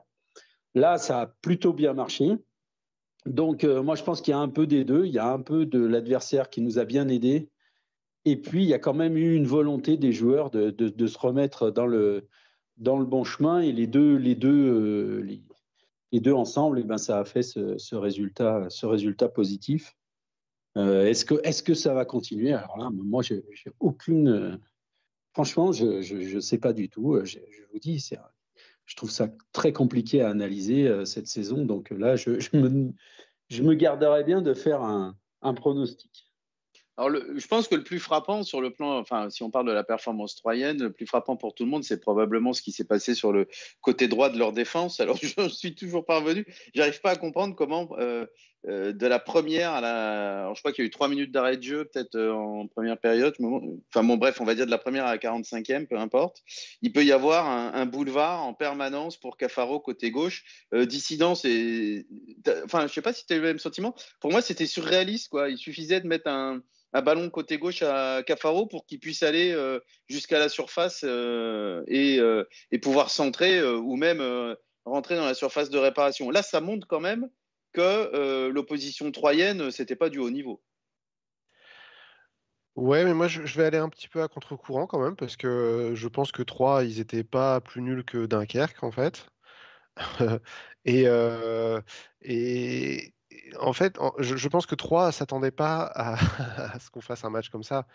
Là, 0.76 0.98
ça 0.98 1.22
a 1.22 1.28
plutôt 1.28 1.74
bien 1.74 1.94
marché. 1.94 2.32
Donc, 3.26 3.66
moi, 3.66 3.96
je 3.96 4.04
pense 4.04 4.22
qu'il 4.22 4.32
y 4.32 4.36
a 4.36 4.40
un 4.40 4.48
peu 4.48 4.66
des 4.66 4.86
deux. 4.86 5.06
Il 5.06 5.12
y 5.12 5.20
a 5.20 5.30
un 5.30 5.42
peu 5.42 5.66
de 5.66 5.84
l'adversaire 5.84 6.50
qui 6.50 6.62
nous 6.62 6.80
a 6.80 6.86
bien 6.86 7.10
aidés. 7.10 7.50
Et 8.24 8.38
puis, 8.38 8.64
il 8.64 8.70
y 8.70 8.74
a 8.74 8.80
quand 8.80 8.94
même 8.94 9.18
eu 9.18 9.36
une 9.36 9.46
volonté 9.46 9.98
des 9.98 10.14
joueurs 10.14 10.52
de, 10.52 10.70
de, 10.70 11.08
se 11.08 11.18
remettre 11.18 11.70
dans 11.70 11.86
le, 11.86 12.30
dans 12.78 12.98
le 12.98 13.06
bon 13.06 13.24
chemin. 13.24 13.60
Et 13.60 13.72
les 13.72 13.88
deux, 13.88 14.16
les 14.16 14.36
deux, 14.36 15.20
les, 15.22 16.20
deux 16.20 16.34
ensemble, 16.34 16.80
et 16.80 16.82
eh 16.82 16.86
ben, 16.86 16.98
ça 16.98 17.20
a 17.20 17.26
fait 17.26 17.44
ce, 17.44 17.96
résultat, 17.96 18.68
ce 18.70 18.86
résultat 18.86 19.30
positif. 19.30 19.96
est-ce, 20.76 21.26
que, 21.26 21.36
est-ce 21.44 21.64
que 21.64 21.74
ça 21.74 21.94
va 21.94 22.06
continuer? 22.06 22.54
Alors 22.54 22.78
là, 22.78 22.90
moi, 22.92 23.22
j'ai, 23.22 23.44
aucune. 23.80 24.60
Franchement, 25.34 25.72
je 25.72 26.36
ne 26.36 26.40
sais 26.40 26.58
pas 26.58 26.74
du 26.74 26.90
tout. 26.90 27.20
Je, 27.26 27.40
vous 27.72 27.80
dis, 27.80 28.00
je 28.86 28.96
trouve 28.96 29.12
ça 29.12 29.30
très 29.52 29.74
compliqué 29.74 30.22
à 30.22 30.30
analyser 30.30 30.88
euh, 30.88 31.06
cette 31.06 31.28
saison. 31.28 31.66
Donc 31.66 31.90
là, 31.90 32.16
je, 32.16 32.32
me, 32.56 32.94
je 33.50 33.64
me 33.64 33.74
garderais 33.74 34.24
bien 34.24 34.42
de 34.42 34.54
faire 34.54 34.82
un, 34.82 35.18
un 35.42 35.54
pronostic. 35.54 36.25
Alors, 36.98 37.22
je 37.36 37.48
pense 37.48 37.68
que 37.68 37.76
le 37.76 37.84
plus 37.84 38.00
frappant 38.00 38.44
sur 38.44 38.62
le 38.62 38.72
plan, 38.72 38.98
enfin, 38.98 39.30
si 39.30 39.44
on 39.44 39.52
parle 39.52 39.68
de 39.68 39.74
la 39.74 39.84
performance 39.84 40.36
troyenne, 40.36 40.82
le 40.82 40.94
plus 40.94 41.06
frappant 41.06 41.36
pour 41.36 41.54
tout 41.54 41.66
le 41.66 41.70
monde, 41.70 41.84
c'est 41.84 42.00
probablement 42.00 42.54
ce 42.54 42.62
qui 42.62 42.72
s'est 42.72 42.86
passé 42.86 43.14
sur 43.16 43.34
le 43.34 43.48
côté 43.82 44.08
droit 44.08 44.30
de 44.30 44.38
leur 44.38 44.54
défense. 44.54 45.02
Alors, 45.02 45.18
je 45.22 45.50
suis 45.50 45.76
toujours 45.76 46.06
parvenu, 46.06 46.46
j'arrive 46.74 47.02
pas 47.02 47.12
à 47.12 47.16
comprendre 47.18 47.54
comment, 47.56 47.90
euh, 48.00 48.26
euh, 48.68 48.94
de 48.94 49.08
la 49.08 49.20
première 49.20 49.72
à 49.72 49.82
la. 49.82 50.54
Je 50.54 50.60
crois 50.60 50.72
qu'il 50.72 50.84
y 50.84 50.86
a 50.86 50.88
eu 50.88 50.92
trois 50.92 51.08
minutes 51.08 51.32
d'arrêt 51.32 51.58
de 51.58 51.64
jeu, 51.64 51.86
peut-être 51.86 52.16
euh, 52.16 52.34
en 52.34 52.68
première 52.68 52.98
période. 52.98 53.36
Enfin, 53.90 54.04
bon, 54.04 54.18
bref, 54.18 54.42
on 54.42 54.46
va 54.46 54.56
dire 54.56 54.66
de 54.66 54.72
la 54.72 54.78
première 54.78 55.06
à 55.06 55.12
la 55.12 55.18
45e, 55.18 55.88
peu 55.88 55.98
importe. 55.98 56.44
Il 56.82 56.92
peut 56.92 57.04
y 57.04 57.12
avoir 57.12 57.48
un, 57.48 57.86
boulevard 57.86 58.44
en 58.44 58.54
permanence 58.54 59.18
pour 59.18 59.38
Cafaro 59.38 59.80
côté 59.80 60.12
gauche. 60.12 60.44
dissidence 60.74 61.46
et. 61.46 62.08
Enfin, 62.64 62.88
je 62.88 62.94
sais 62.94 63.02
pas 63.02 63.14
si 63.14 63.26
tu 63.26 63.34
as 63.34 63.38
eu 63.38 63.42
le 63.42 63.48
même 63.48 63.60
sentiment. 63.60 63.96
Pour 64.20 64.32
moi, 64.32 64.42
c'était 64.42 64.66
surréaliste, 64.66 65.30
quoi. 65.30 65.50
Il 65.50 65.58
suffisait 65.58 66.02
de 66.02 66.08
mettre 66.08 66.28
un 66.28 66.62
un 66.96 67.02
ballon 67.02 67.30
côté 67.30 67.58
gauche 67.58 67.82
à 67.82 68.24
Cafaro 68.26 68.68
pour 68.68 68.86
qu'il 68.86 69.00
puisse 69.00 69.22
aller 69.22 69.52
euh, 69.52 69.80
jusqu'à 70.08 70.40
la 70.40 70.48
surface 70.48 71.02
euh, 71.04 71.84
euh, 71.92 72.46
et, 72.72 72.80
pouvoir 72.80 73.10
centrer 73.10 73.62
ou 73.62 73.98
même 73.98 74.56
rentrer 74.86 75.18
dans 75.18 75.26
la 75.26 75.34
surface 75.34 75.70
de 75.70 75.78
réparation. 75.78 76.32
Là, 76.32 76.42
ça 76.42 76.62
montre 76.62 76.88
quand 76.88 77.02
même 77.02 77.30
que 77.76 78.50
l'opposition 78.50 79.12
troyenne, 79.12 79.72
c'était 79.72 79.96
pas 79.96 80.10
du 80.10 80.20
haut 80.20 80.30
niveau. 80.32 80.62
Ouais, 82.76 83.06
mais 83.06 83.14
moi 83.14 83.28
je, 83.30 83.42
vais 83.58 83.66
aller 83.66 83.78
un 83.78 83.88
petit 83.90 84.10
peu 84.10 84.22
à 84.22 84.28
contre-courant 84.28 84.86
quand 84.86 85.00
même 85.00 85.16
parce 85.16 85.38
que 85.38 85.94
je 85.96 86.08
pense 86.10 86.32
que 86.34 86.44
Troyes, 86.44 86.84
ils 86.84 86.98
n'étaient 86.98 87.24
pas 87.24 87.62
plus 87.62 87.82
nuls 87.82 88.04
que 88.04 88.26
Dunkerque 88.26 88.84
en 88.84 88.92
fait. 88.92 89.28
et, 90.86 91.06
et, 92.22 93.14
en 93.60 93.74
fait, 93.74 93.98
je, 94.20 94.48
pense 94.50 94.66
que 94.66 94.76
Troyes 94.76 95.12
s'attendait 95.12 95.52
pas 95.52 95.84
à, 95.96 96.80
ce 96.80 96.90
qu'on 96.90 97.02
fasse 97.02 97.24
un 97.24 97.30
match 97.30 97.50
comme 97.50 97.64
ça. 97.64 97.88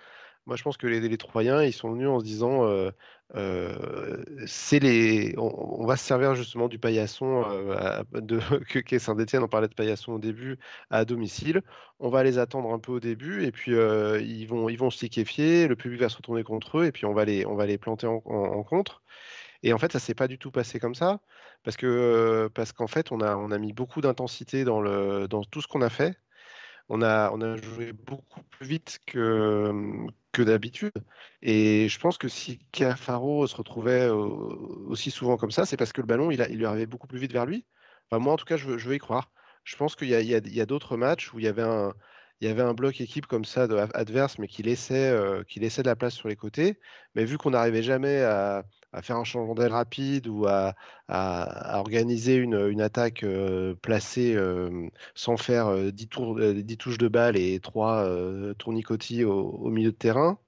Moi, 0.46 0.56
je 0.56 0.62
pense 0.62 0.76
que 0.76 0.86
les, 0.86 1.18
Troyens, 1.18 1.62
ils 1.62 1.72
sont 1.72 1.92
venus 1.92 2.08
en 2.08 2.18
se 2.18 2.24
disant, 2.24 2.64
euh, 2.66 2.90
euh, 3.36 4.24
c'est 4.46 4.78
les, 4.80 5.34
on, 5.38 5.86
va 5.86 5.96
se 5.96 6.04
servir 6.04 6.34
justement 6.34 6.68
du 6.68 6.78
paillasson 6.78 7.44
euh, 7.46 8.02
de 8.12 8.40
qu'est 8.80 8.98
Saint-Etienne. 8.98 9.42
On 9.42 9.48
parlait 9.48 9.68
de 9.68 9.74
paillasson 9.74 10.12
au 10.14 10.18
début 10.18 10.58
à 10.90 11.04
domicile. 11.04 11.62
On 12.00 12.08
va 12.08 12.24
les 12.24 12.38
attendre 12.38 12.72
un 12.72 12.78
peu 12.78 12.92
au 12.92 13.00
début 13.00 13.44
et 13.44 13.52
puis 13.52 13.72
ils 13.72 14.46
vont, 14.46 14.68
ils 14.68 14.78
vont 14.78 14.90
se 14.90 15.04
liquéfier. 15.04 15.68
Le 15.68 15.76
public 15.76 16.00
va 16.00 16.08
se 16.08 16.16
retourner 16.16 16.42
contre 16.42 16.78
eux 16.78 16.86
et 16.86 16.92
puis 16.92 17.04
on 17.06 17.14
va 17.14 17.24
les, 17.24 17.46
on 17.46 17.54
va 17.54 17.66
les 17.66 17.78
planter 17.78 18.06
en, 18.06 18.22
en 18.24 18.62
contre. 18.64 19.02
Et 19.62 19.72
en 19.72 19.78
fait, 19.78 19.92
ça 19.92 19.98
s'est 19.98 20.14
pas 20.14 20.28
du 20.28 20.38
tout 20.38 20.50
passé 20.50 20.80
comme 20.80 20.94
ça, 20.94 21.20
parce 21.64 21.76
que 21.76 22.48
parce 22.54 22.72
qu'en 22.72 22.86
fait, 22.86 23.12
on 23.12 23.20
a, 23.20 23.36
on 23.36 23.50
a 23.50 23.58
mis 23.58 23.72
beaucoup 23.74 24.00
d'intensité 24.00 24.64
dans, 24.64 24.82
dans 25.28 25.44
tout 25.44 25.60
ce 25.60 25.68
qu'on 25.68 25.82
a 25.82 25.90
fait. 25.90 26.16
On 26.88 27.02
a, 27.02 27.30
on 27.32 27.40
a 27.40 27.56
joué 27.56 27.92
beaucoup 27.92 28.42
plus 28.44 28.66
vite 28.66 28.98
que, 29.06 29.70
que 30.32 30.42
d'habitude. 30.42 30.92
Et 31.42 31.88
je 31.88 31.98
pense 31.98 32.18
que 32.18 32.28
si 32.28 32.58
Cafaro 32.72 33.46
se 33.46 33.56
retrouvait 33.56 34.08
aussi 34.08 35.10
souvent 35.10 35.36
comme 35.36 35.50
ça, 35.50 35.66
c'est 35.66 35.76
parce 35.76 35.92
que 35.92 36.00
le 36.00 36.06
ballon, 36.06 36.30
il, 36.30 36.40
lui 36.42 36.66
arrivait 36.66 36.86
beaucoup 36.86 37.06
plus 37.06 37.18
vite 37.18 37.32
vers 37.32 37.46
lui. 37.46 37.66
Moi, 38.12 38.32
en 38.32 38.36
tout 38.36 38.44
cas, 38.44 38.56
je 38.56 38.66
veux, 38.66 38.94
y 38.94 38.98
croire. 38.98 39.30
Je 39.64 39.76
pense 39.76 39.94
qu'il 39.96 40.08
y 40.08 40.34
a, 40.34 40.62
a, 40.62 40.66
d'autres 40.66 40.96
matchs 40.96 41.32
où 41.32 41.38
il 41.38 41.44
y 41.44 41.48
avait 41.48 41.62
un, 41.62 41.92
il 42.40 42.48
y 42.48 42.50
avait 42.50 42.62
un 42.62 42.74
bloc 42.74 43.00
équipe 43.00 43.26
comme 43.26 43.44
ça 43.44 43.68
de, 43.68 43.76
adverse, 43.94 44.38
mais 44.38 44.48
qui 44.48 44.62
laissait, 44.62 45.14
qui 45.48 45.60
laissait 45.60 45.82
de 45.82 45.88
la 45.88 45.96
place 45.96 46.14
sur 46.14 46.28
les 46.28 46.36
côtés. 46.36 46.78
Mais 47.14 47.24
vu 47.24 47.38
qu'on 47.38 47.50
n'arrivait 47.50 47.82
jamais 47.82 48.22
à, 48.22 48.64
à 48.92 49.02
faire 49.02 49.16
un 49.16 49.24
changement 49.24 49.54
d'aile 49.54 49.72
rapide 49.72 50.26
ou 50.26 50.46
à, 50.46 50.74
à, 51.08 51.78
organiser 51.78 52.36
une, 52.36 52.68
une 52.68 52.80
attaque 52.80 53.22
euh, 53.22 53.74
placée 53.74 54.34
euh, 54.34 54.88
sans 55.14 55.36
faire 55.36 55.72
10, 55.92 56.04
euh, 56.04 56.08
tours, 56.08 56.40
10 56.40 56.76
touches 56.76 56.98
de 56.98 57.08
balle 57.08 57.36
et 57.36 57.60
3 57.60 58.08
tournicotis 58.58 59.24
au, 59.24 59.40
au, 59.40 59.70
milieu 59.70 59.92
de 59.92 59.96
terrain. 59.96 60.38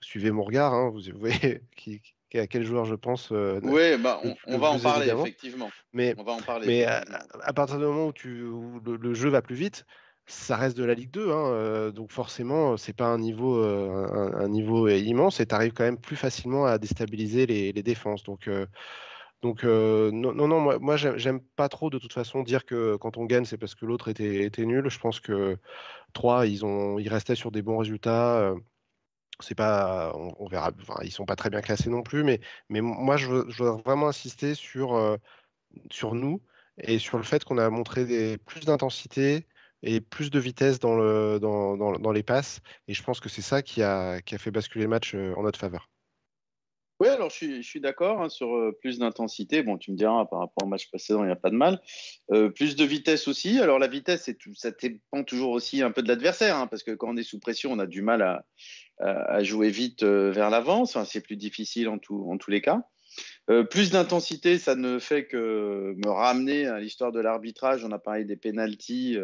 Suivez 0.00 0.30
mon 0.32 0.42
regard, 0.42 0.74
hein, 0.74 0.90
vous, 0.90 1.00
voyez 1.18 1.62
qui, 1.76 2.02
à 2.34 2.46
quel 2.46 2.64
joueur 2.64 2.84
je 2.84 2.94
pense. 2.94 3.30
oui, 3.30 3.96
bah, 3.98 4.20
on, 4.46 4.58
va 4.58 4.70
en 4.70 4.78
parler 4.78 5.08
effectivement. 5.08 5.70
Mais, 5.92 6.14
on 6.18 6.24
va 6.24 6.32
en 6.32 6.40
parler, 6.40 6.66
mais 6.66 6.84
à, 6.84 7.52
partir 7.52 7.78
du 7.78 7.84
moment 7.84 8.08
où, 8.08 8.12
tu, 8.12 8.42
où 8.42 8.80
le, 8.80 9.14
jeu 9.14 9.28
va 9.28 9.42
plus 9.42 9.54
vite, 9.54 9.86
ça 10.32 10.56
reste 10.56 10.76
de 10.76 10.84
la 10.84 10.94
Ligue 10.94 11.10
2, 11.10 11.30
hein, 11.30 11.46
euh, 11.52 11.92
donc 11.92 12.10
forcément, 12.10 12.76
c'est 12.76 12.92
pas 12.94 13.06
un 13.06 13.18
niveau, 13.18 13.58
euh, 13.58 14.98
immense 14.98 15.40
et 15.40 15.46
tu 15.46 15.54
arrives 15.54 15.72
quand 15.72 15.84
même 15.84 15.98
plus 15.98 16.16
facilement 16.16 16.64
à 16.66 16.78
déstabiliser 16.78 17.46
les, 17.46 17.72
défenses. 17.82 18.22
Donc, 18.24 18.48
euh, 18.48 20.10
non, 20.12 20.32
non, 20.34 20.60
moi, 20.60 20.78
moi 20.78 20.96
j'aime 20.96 21.40
pas 21.56 21.68
trop 21.68 21.90
de 21.90 21.98
toute 21.98 22.12
façon 22.12 22.42
dire 22.42 22.64
que 22.64 22.96
quand 22.96 23.16
on 23.18 23.24
gagne, 23.26 23.44
c'est 23.44 23.58
parce 23.58 23.74
que 23.74 23.86
l'autre 23.86 24.08
était, 24.08 24.50
nul. 24.64 24.88
Je 24.88 24.98
pense 24.98 25.20
que 25.20 25.58
3, 26.14 26.46
ils, 26.46 26.64
ont, 26.64 26.98
ils 26.98 27.08
restaient 27.08 27.34
sur 27.34 27.50
des 27.52 27.62
bons 27.62 27.78
résultats. 27.78 28.54
c'est 29.40 29.54
pas, 29.54 30.12
on, 30.16 30.46
verra, 30.48 30.72
enfin, 30.80 31.00
ils 31.04 31.12
sont 31.12 31.26
pas 31.26 31.36
très 31.36 31.50
bien 31.50 31.60
classés 31.60 31.90
non 31.90 32.02
plus, 32.02 32.24
mais, 32.24 32.40
moi, 32.70 33.16
je 33.16 33.28
veux, 33.28 33.46
vraiment 33.84 34.08
insister 34.08 34.54
sur, 34.54 35.18
sur 35.90 36.14
nous 36.14 36.42
et 36.78 36.98
sur 36.98 37.18
le 37.18 37.24
fait 37.24 37.44
qu'on 37.44 37.58
a 37.58 37.68
montré 37.70 38.38
plus 38.46 38.64
d'intensité, 38.64 39.46
et 39.82 40.00
plus 40.00 40.30
de 40.30 40.38
vitesse 40.38 40.78
dans, 40.78 40.94
le, 40.94 41.38
dans, 41.38 42.12
les 42.12 42.22
passes. 42.22 42.60
Et 42.88 42.94
je 42.94 43.02
pense 43.02 43.20
que 43.20 43.28
c'est 43.28 43.42
ça 43.42 43.62
qui 43.62 43.82
a, 43.82 44.20
qui 44.20 44.34
a 44.34 44.38
fait 44.38 44.50
basculer 44.50 44.84
le 44.84 44.90
match 44.90 45.14
euh, 45.14 45.34
en 45.36 45.42
notre 45.42 45.58
faveur. 45.58 45.88
Oui, 47.00 47.08
alors 47.08 47.30
je 47.30 47.62
suis, 47.62 47.80
d'accord 47.80 48.22
hein, 48.22 48.28
sur 48.28 48.54
euh, 48.54 48.78
plus 48.80 49.00
d'intensité. 49.00 49.64
Bon, 49.64 49.76
tu 49.76 49.90
me 49.90 49.96
diras, 49.96 50.24
par 50.26 50.38
rapport 50.38 50.62
au 50.64 50.66
match 50.66 50.88
précédent, 50.88 51.24
il 51.24 51.26
n'y 51.26 51.32
a 51.32 51.36
pas 51.36 51.50
de 51.50 51.56
mal. 51.56 51.80
Euh, 52.30 52.48
plus 52.48 52.76
de 52.76 52.84
vitesse 52.84 53.26
aussi. 53.26 53.58
Alors 53.58 53.80
la 53.80 53.88
vitesse, 53.88 54.30
ça 54.54 54.70
dépend 54.70 55.24
toujours 55.24 55.50
aussi 55.50 55.82
un 55.82 55.90
peu 55.90 56.02
de 56.02 56.08
l'adversaire, 56.08 56.56
hein, 56.56 56.68
parce 56.68 56.84
que 56.84 56.92
quand 56.92 57.08
on 57.08 57.16
est 57.16 57.24
sous 57.24 57.40
pression, 57.40 57.72
on 57.72 57.80
a 57.80 57.86
du 57.86 58.02
mal 58.02 58.22
à, 58.22 58.44
jouer 59.42 59.68
vite 59.70 60.04
vers 60.04 60.48
l'avant. 60.48 60.82
Enfin, 60.82 61.04
c'est 61.04 61.22
plus 61.22 61.34
difficile 61.34 61.88
en 61.88 61.98
tous 61.98 62.50
les 62.50 62.60
cas. 62.60 62.84
Plus 63.70 63.90
d'intensité, 63.90 64.58
ça 64.58 64.74
ne 64.74 64.98
fait 64.98 65.26
que 65.26 65.94
me 65.96 66.10
ramener 66.10 66.66
à 66.66 66.78
l'histoire 66.78 67.12
de 67.12 67.20
l'arbitrage. 67.20 67.84
On 67.84 67.90
a 67.90 67.98
parlé 67.98 68.24
des 68.24 68.36
pénalties. 68.36 69.18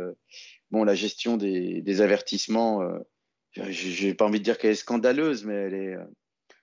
bon, 0.70 0.84
la 0.84 0.94
gestion 0.94 1.36
des, 1.36 2.00
avertissements, 2.00 2.82
euh, 2.82 2.98
j'ai 3.70 4.14
pas 4.14 4.26
envie 4.26 4.38
de 4.40 4.44
dire 4.44 4.58
qu'elle 4.58 4.72
est 4.72 4.74
scandaleuse, 4.74 5.44
mais 5.44 5.54
elle 5.54 5.74
est 5.74 5.96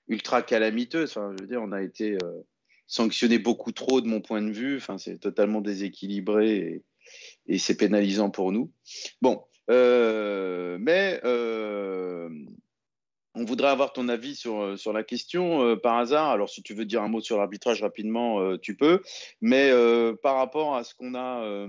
ultra 0.08 0.42
calamiteuse. 0.42 1.12
Enfin, 1.12 1.34
je 1.38 1.44
veux 1.44 1.48
dire, 1.48 1.62
on 1.62 1.72
a 1.72 1.82
été 1.82 2.18
euh, 2.24 2.46
sanctionné 2.88 3.40
beaucoup 3.40 3.72
trop 3.72 4.02
de 4.02 4.08
mon 4.08 4.22
point 4.22 4.42
de 4.42 4.52
vue. 4.52 4.78
Enfin, 4.78 4.98
c'est 4.98 5.20
totalement 5.20 5.62
déséquilibré 5.62 6.58
et, 6.58 6.84
et 7.48 7.58
c'est 7.58 7.78
pénalisant 7.78 8.30
pour 8.30 8.52
nous. 8.52 8.72
Bon, 9.22 9.44
euh, 9.70 10.78
mais 10.80 11.20
euh, 11.24 12.30
on 13.36 13.44
voudrait 13.44 13.70
avoir 13.70 13.94
ton 13.94 14.08
avis 14.08 14.36
sur, 14.36 14.62
euh, 14.62 14.78
sur 14.78 14.94
la 14.94 15.04
question 15.04 15.64
euh, 15.64 15.76
par 15.76 15.98
hasard. 15.98 16.30
Alors, 16.30 16.50
si 16.50 16.64
tu 16.64 16.74
veux 16.74 16.86
dire 16.86 17.02
un 17.02 17.10
mot 17.10 17.22
sur 17.22 17.38
l'arbitrage 17.38 17.82
rapidement, 17.82 18.40
euh, 18.40 18.58
tu 18.58 18.76
peux. 18.76 19.02
Mais 19.42 19.72
par 20.22 20.36
rapport 20.36 20.76
à 20.76 20.84
ce 20.84 20.96
qu'on 20.96 21.16
a 21.16 21.68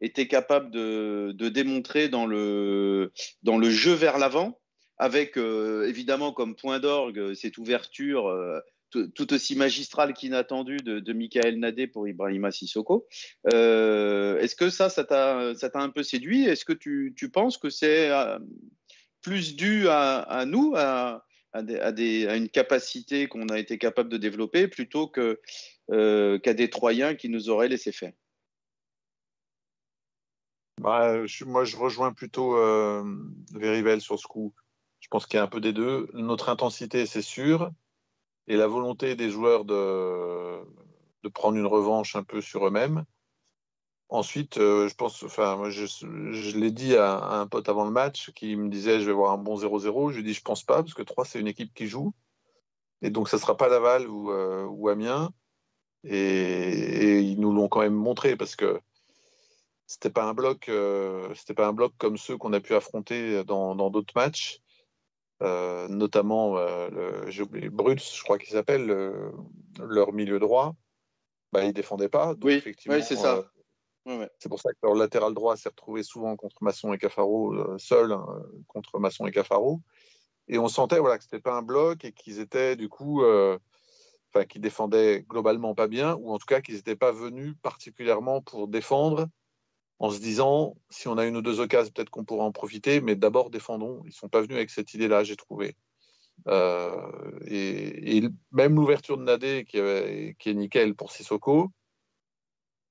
été 0.00 0.28
capable 0.28 0.70
de, 0.70 1.32
de, 1.34 1.48
démontrer 1.48 2.08
dans 2.08 2.26
le, 2.26 3.12
dans 3.42 3.58
le 3.58 3.70
jeu 3.70 3.92
vers 3.92 4.18
l'avant, 4.18 4.60
avec 4.96 5.36
évidemment 5.36 6.32
comme 6.32 6.54
point 6.54 6.78
d'orgue 6.78 7.34
cette 7.34 7.58
ouverture 7.58 8.32
tout 8.90 9.32
aussi 9.32 9.56
magistrale 9.56 10.14
qu'inattendue 10.14 10.78
de, 10.78 11.12
Michael 11.12 11.58
Nadé 11.58 11.86
pour 11.86 12.08
Ibrahima 12.08 12.50
Sissoko. 12.50 13.06
Est-ce 13.44 14.54
que 14.54 14.70
ça, 14.70 14.88
ça 14.88 15.04
t'a 15.04 15.54
un 15.74 15.90
peu 15.90 16.02
séduit? 16.02 16.44
Est-ce 16.44 16.64
que 16.64 16.72
tu, 16.72 17.14
tu 17.16 17.30
penses 17.30 17.58
que 17.58 17.70
c'est 17.70 18.10
plus 19.28 19.56
dû 19.56 19.88
à, 19.90 20.44
nous, 20.46 20.74
à, 20.74 21.22
une 21.52 22.48
capacité 22.48 23.28
qu'on 23.28 23.48
a 23.48 23.58
été 23.58 23.76
capable 23.76 24.08
de 24.08 24.16
développer, 24.16 24.68
plutôt 24.68 25.12
euh, 25.90 26.38
qu'à 26.38 26.54
des 26.54 26.70
Troyens 26.70 27.14
qui 27.14 27.28
nous 27.28 27.50
auraient 27.50 27.68
laissé 27.68 27.92
faire. 27.92 28.12
Bah, 30.80 31.14
moi, 31.44 31.64
je 31.64 31.76
rejoins 31.76 32.14
plutôt 32.14 32.56
euh, 32.56 33.04
Verivel 33.52 34.00
sur 34.00 34.18
ce 34.18 34.26
coup. 34.26 34.54
Je 35.00 35.08
pense 35.08 35.26
qu'il 35.26 35.36
y 35.36 35.40
a 35.40 35.42
un 35.42 35.48
peu 35.48 35.60
des 35.60 35.74
deux. 35.74 36.08
Notre 36.14 36.48
intensité, 36.48 37.04
c'est 37.04 37.22
sûr, 37.22 37.70
et 38.46 38.56
la 38.56 38.66
volonté 38.66 39.14
des 39.14 39.28
joueurs 39.28 39.66
de, 39.66 40.58
de 41.22 41.28
prendre 41.28 41.58
une 41.58 41.66
revanche 41.66 42.16
un 42.16 42.22
peu 42.22 42.40
sur 42.40 42.66
eux-mêmes. 42.66 43.04
Ensuite, 44.10 44.54
je 44.56 44.94
pense, 44.94 45.22
enfin, 45.22 45.56
moi, 45.56 45.68
je, 45.68 45.84
je 45.84 46.56
l'ai 46.58 46.70
dit 46.70 46.96
à, 46.96 47.18
un 47.18 47.46
pote 47.46 47.68
avant 47.68 47.84
le 47.84 47.90
match 47.90 48.30
qui 48.32 48.56
me 48.56 48.70
disait 48.70 49.00
je 49.00 49.06
vais 49.06 49.12
voir 49.12 49.32
un 49.32 49.38
bon 49.38 49.56
0-0. 49.56 50.10
Je 50.10 50.14
lui 50.14 50.20
ai 50.20 50.24
dit 50.24 50.34
je 50.34 50.42
pense 50.42 50.64
pas 50.64 50.76
parce 50.76 50.94
que 50.94 51.02
3 51.02 51.26
c'est 51.26 51.40
une 51.40 51.46
équipe 51.46 51.74
qui 51.74 51.86
joue 51.86 52.14
et 53.02 53.10
donc 53.10 53.28
ça 53.28 53.38
sera 53.38 53.56
pas 53.56 53.68
Laval 53.68 54.08
ou, 54.08 54.32
ou 54.32 54.88
Amiens 54.88 55.30
et, 56.04 57.20
ils 57.20 57.38
nous 57.38 57.52
l'ont 57.52 57.68
quand 57.68 57.80
même 57.80 57.94
montré 57.94 58.34
parce 58.36 58.56
que 58.56 58.80
c'était 59.86 60.10
pas 60.10 60.24
un 60.24 60.32
bloc, 60.32 60.70
c'était 61.34 61.54
pas 61.54 61.66
un 61.66 61.74
bloc 61.74 61.92
comme 61.98 62.16
ceux 62.16 62.38
qu'on 62.38 62.54
a 62.54 62.60
pu 62.60 62.74
affronter 62.74 63.44
dans 63.44 63.90
d'autres 63.90 64.14
matchs. 64.16 64.62
Euh, 65.40 65.86
notamment, 65.88 66.56
euh, 66.58 67.24
j'ai 67.28 67.42
oublié, 67.42 67.68
Bruts, 67.68 67.98
je 67.98 68.22
crois 68.22 68.38
qu'il 68.38 68.50
s'appelle, 68.50 68.86
leur 69.78 70.12
milieu 70.12 70.38
droit, 70.38 70.74
bah, 71.52 71.62
ils 71.62 71.68
ne 71.68 71.72
défendaient 71.72 72.08
pas. 72.08 72.34
oui, 72.42 72.54
effectivement, 72.54 73.00
c'est 73.00 73.16
ça. 73.16 73.44
Euh, 74.08 74.26
c'est 74.38 74.48
pour 74.48 74.60
ça 74.60 74.70
que 74.72 74.78
leur 74.82 74.94
latéral 74.94 75.34
droit 75.34 75.56
s'est 75.56 75.68
retrouvé 75.68 76.02
souvent 76.02 76.36
contre 76.36 76.62
Masson 76.62 76.92
et 76.92 76.98
Cafaro, 76.98 77.78
seul 77.78 78.12
hein, 78.12 78.26
contre 78.66 78.98
Masson 78.98 79.26
et 79.26 79.30
Cafaro. 79.30 79.80
Et 80.48 80.58
on 80.58 80.68
sentait 80.68 80.98
voilà, 80.98 81.18
que 81.18 81.24
ce 81.24 81.28
n'était 81.28 81.42
pas 81.42 81.56
un 81.56 81.62
bloc 81.62 82.04
et 82.04 82.12
qu'ils 82.12 82.40
étaient 82.40 82.74
du 82.74 82.88
coup, 82.88 83.22
enfin, 83.22 84.46
qu'ils 84.48 84.62
défendaient 84.62 85.24
globalement 85.28 85.74
pas 85.74 85.88
bien, 85.88 86.16
ou 86.16 86.32
en 86.32 86.38
tout 86.38 86.46
cas 86.46 86.62
qu'ils 86.62 86.76
n'étaient 86.76 86.96
pas 86.96 87.12
venus 87.12 87.54
particulièrement 87.62 88.40
pour 88.40 88.66
défendre 88.66 89.28
en 89.98 90.10
se 90.10 90.20
disant 90.20 90.76
si 90.90 91.08
on 91.08 91.18
a 91.18 91.26
une 91.26 91.36
ou 91.36 91.42
deux 91.42 91.60
occasions, 91.60 91.92
peut-être 91.94 92.10
qu'on 92.10 92.24
pourra 92.24 92.44
en 92.44 92.52
profiter, 92.52 93.00
mais 93.00 93.16
d'abord 93.16 93.50
défendons. 93.50 94.00
Ils 94.04 94.08
ne 94.08 94.12
sont 94.12 94.28
pas 94.28 94.40
venus 94.40 94.56
avec 94.56 94.70
cette 94.70 94.94
idée-là, 94.94 95.24
j'ai 95.24 95.36
trouvé. 95.36 95.76
Euh, 96.46 97.40
et, 97.46 98.22
même 98.52 98.76
l'ouverture 98.76 99.18
de 99.18 99.24
Nadé, 99.24 99.64
qui, 99.64 99.78
qui, 100.38 100.50
est 100.50 100.54
nickel 100.54 100.94
pour 100.94 101.10
Sissoko, 101.10 101.70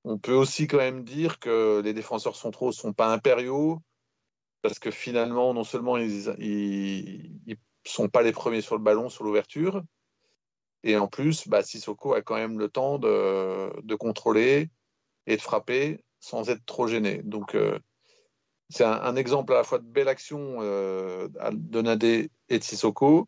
on 0.08 0.18
peut 0.18 0.34
aussi 0.34 0.68
quand 0.68 0.78
même 0.78 1.04
dire 1.04 1.40
que 1.40 1.82
les 1.84 1.94
défenseurs 1.94 2.36
centraux 2.36 2.68
ne 2.68 2.72
sont 2.72 2.94
pas 2.94 3.12
impériaux, 3.12 3.82
parce 4.62 4.80
que 4.80 4.90
finalement, 4.90 5.54
non 5.54 5.64
seulement 5.64 5.98
ils 5.98 6.34
ne 7.48 7.56
sont 7.86 8.08
pas 8.08 8.22
les 8.24 8.32
premiers 8.32 8.62
sur 8.62 8.78
le 8.78 8.84
ballon, 8.84 9.10
sur 9.10 9.26
l'ouverture, 9.26 9.84
et 10.84 10.96
en 10.96 11.08
plus, 11.08 11.48
bah, 11.48 11.64
Sissoko 11.64 12.14
a 12.14 12.22
quand 12.22 12.36
même 12.36 12.58
le 12.58 12.70
temps 12.70 13.00
de, 13.00 13.96
contrôler 13.96 14.70
et 15.26 15.36
de 15.36 15.42
frapper 15.42 16.04
sans 16.22 16.50
être 16.50 16.66
trop 16.66 16.88
gêné. 16.88 17.22
Donc, 17.24 17.56
euh, 17.56 17.78
c'est 18.70 18.86
un, 18.86 19.16
exemple 19.18 19.54
à 19.54 19.58
la 19.58 19.64
fois 19.64 19.80
de 19.80 19.86
belle 19.86 20.08
action 20.08 20.58
euh, 20.62 21.28
de 21.52 21.82
Nadé 21.82 22.32
et 22.48 22.60
de 22.60 22.64
Sissoko, 22.64 23.28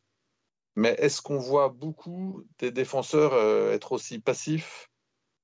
mais 0.75 0.95
est-ce 0.99 1.21
qu'on 1.21 1.39
voit 1.39 1.69
beaucoup 1.69 2.45
des 2.59 2.71
défenseurs 2.71 3.33
euh, 3.33 3.73
être 3.73 3.91
aussi 3.91 4.19
passifs, 4.19 4.88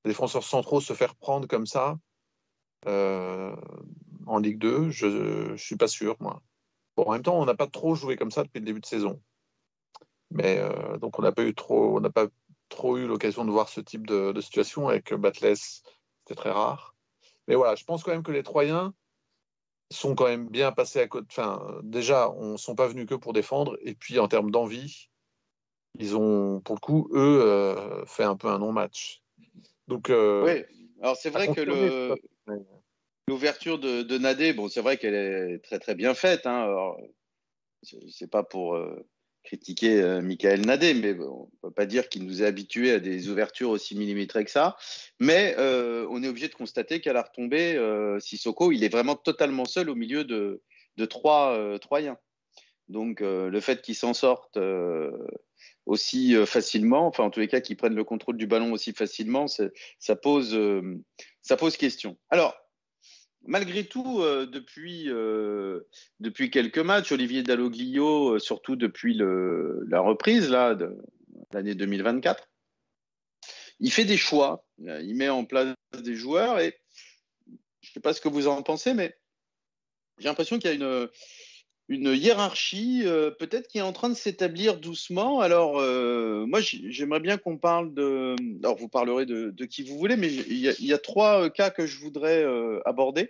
défenseurs 0.06 0.43
centraux 0.43 0.82
se 0.82 0.93
faire 0.93 1.16
prendre 1.16 1.47
comme 1.47 1.66
ça 1.66 1.97
en 2.86 4.39
Ligue 4.39 4.60
2 4.60 4.89
Je 4.91 5.08
ne 5.51 5.58
suis 5.58 5.76
pas 5.76 5.88
sûr, 5.88 6.16
moi. 6.20 6.41
Bon, 6.95 7.03
en 7.03 7.14
même 7.14 7.24
temps, 7.24 7.39
on 7.39 7.45
n'a 7.45 7.56
pas 7.56 7.68
trop 7.68 7.95
joué 7.95 8.16
comme 8.16 8.32
ça 8.32 8.43
depuis 8.43 8.60
le 8.60 8.66
début 8.66 8.80
de 8.80 8.86
saison. 8.86 9.22
Mais 10.32 10.62
donc, 11.01 11.18
on 11.20 11.22
n'a 11.22 11.32
pas 11.32 11.43
eu 11.43 11.53
trop, 11.56 11.97
on 11.97 11.99
n'a 11.99 12.12
pas 12.12 12.28
trop 12.70 12.97
eu 12.97 13.08
l'occasion 13.08 13.45
de 13.45 13.51
voir 13.51 13.70
ce 13.70 13.82
type 13.82 14.08
de, 14.08 14.39
situation 14.41 14.88
avec 14.88 15.14
Batles. 15.14 15.56
C'était 15.56 16.36
très 16.36 16.51
rare. 16.51 16.95
Mais 17.47 17.56
voilà, 17.56 17.76
je 17.76 17.84
pense 17.84 18.03
quand 18.03 18.12
même 18.12 18.24
que 18.24 18.32
les 18.32 18.43
Troyens 18.43 18.93
sont 19.91 20.16
quand 20.16 20.26
même 20.26 20.49
bien 20.49 20.72
passés 20.72 20.99
à 20.99 21.08
côté. 21.08 21.28
Enfin, 21.30 21.80
déjà, 21.84 22.30
on 22.32 22.53
ne 22.53 22.58
sont 22.58 22.76
pas 22.76 22.88
venus 22.88 23.06
que 23.06 23.16
pour 23.16 23.34
défendre. 23.34 23.78
Et 23.82 23.93
puis, 23.93 24.20
en 24.20 24.28
termes 24.28 24.51
d'envie, 24.51 25.10
ils 25.99 26.16
ont, 26.16 26.60
pour 26.62 26.76
le 26.76 26.80
coup, 26.80 27.08
eux, 27.14 27.41
euh, 27.43 28.06
fait 28.06 28.24
un 28.24 28.36
peu 28.36 28.47
un 28.47 28.60
non-match. 28.60 29.22
Donc, 29.88 30.10
euh, 30.10 30.44
oui, 30.44 30.64
alors 31.02 31.16
c'est 31.16 31.30
vrai 31.30 31.54
que 31.54 31.62
le, 31.62 32.16
l'ouverture 33.28 33.80
de, 33.80 34.02
de 34.04 34.18
Nadé, 34.18 34.54
bon, 34.54 34.68
c'est 34.68 34.82
vrai 34.82 34.98
qu'elle 34.98 35.16
est 35.16 35.60
très 35.60 35.80
très 35.80 35.96
bien 35.96 36.14
faite. 36.14 36.46
Hein. 36.46 36.96
c'est 38.10 38.30
pas 38.30 38.44
pour 38.44 38.76
euh, 38.76 39.06
critiquer 39.44 40.02
euh, 40.02 40.22
Michael 40.22 40.66
Nadé, 40.66 40.94
mais 40.94 41.14
on 41.20 41.44
ne 41.44 41.70
peut 41.70 41.74
pas 41.74 41.86
dire 41.86 42.10
qu'il 42.10 42.26
nous 42.26 42.44
est 42.44 42.46
habitué 42.46 42.92
à 42.92 43.00
des 43.00 43.30
ouvertures 43.30 43.70
aussi 43.70 43.96
millimétrées 43.96 44.46
que 44.46 44.52
ça. 44.52 44.76
Mais 45.20 45.56
euh, 45.58 46.08
on 46.10 46.24
est 46.24 46.28
obligé 46.28 46.48
de 46.48 46.56
constater 46.56 47.02
qu'à 47.02 47.14
la 47.14 47.24
retombée, 47.24 47.80
Sissoko, 48.20 48.72
il 48.72 48.84
est 48.84 48.90
vraiment 48.90 49.16
totalement 49.16 49.66
seul 49.66 49.90
au 49.90 49.96
milieu 49.96 50.24
de, 50.24 50.62
de 50.98 51.06
trois 51.06 51.78
Troyens. 51.80 52.18
Donc 52.88 53.22
le 53.22 53.60
fait 53.60 53.82
qu'il 53.82 53.96
s'en 53.96 54.14
sorte 54.14 54.60
aussi 55.86 56.36
facilement, 56.46 57.08
enfin 57.08 57.24
en 57.24 57.30
tous 57.30 57.40
les 57.40 57.48
cas 57.48 57.62
qu'il 57.62 57.78
prenne 57.78 57.96
le 57.96 58.04
contrôle 58.04 58.38
du 58.38 58.48
ballon 58.48 58.72
aussi 58.72 58.92
facilement, 58.94 59.46
ça 59.48 60.16
pose, 60.16 60.58
ça 61.42 61.58
pose 61.58 61.78
question. 61.78 62.18
Alors, 62.30 62.56
malgré 63.48 63.86
tout, 63.86 64.22
euh, 64.22 64.46
depuis, 64.46 65.10
euh, 65.10 65.82
depuis 66.20 66.50
quelques 66.50 66.80
matchs, 66.80 67.12
Olivier 67.12 67.44
Dalloglio, 67.44 68.36
euh, 68.36 68.40
surtout 68.40 68.76
depuis 68.76 69.16
la 69.16 70.00
reprise 70.00 70.50
là, 70.50 70.76
de 70.76 70.98
l'année 71.52 71.76
2024, 71.76 72.50
il 73.80 73.92
fait 73.92 74.06
des 74.06 74.18
choix. 74.18 74.66
Il 74.80 75.16
met 75.16 75.30
en 75.30 75.46
place 75.46 75.76
des 76.02 76.16
joueurs 76.16 76.60
et 76.60 76.80
je 77.82 77.90
ne 77.90 77.94
sais 77.94 78.00
pas 78.00 78.14
ce 78.14 78.22
que 78.22 78.30
vous 78.30 78.48
en 78.48 78.62
pensez, 78.64 78.94
mais 78.94 79.18
j'ai 80.18 80.28
l'impression 80.28 80.58
qu'il 80.60 80.70
y 80.70 80.74
a 80.74 80.76
une, 80.76 81.10
une 81.88 82.14
hiérarchie 82.14 83.04
peut-être 83.40 83.68
qui 83.68 83.78
est 83.78 83.82
en 83.82 83.94
train 83.94 84.10
de 84.10 84.16
s'établir 84.16 84.78
doucement. 84.80 85.40
Alors, 85.40 85.76
moi, 86.48 86.60
j'aimerais 86.62 87.20
bien 87.20 87.38
qu'on 87.38 87.58
parle 87.58 87.94
de... 87.94 88.36
Alors, 88.64 88.76
vous 88.78 88.90
parlerez 88.90 89.26
de, 89.26 89.66
qui 89.66 89.84
vous 89.84 89.98
voulez, 89.98 90.16
mais 90.16 90.34
il 90.34 90.58
y, 90.58 90.94
a, 90.94 90.98
trois 90.98 91.50
cas 91.50 91.70
que 91.70 91.86
je 91.86 92.00
voudrais 92.00 92.44
aborder. 92.86 93.30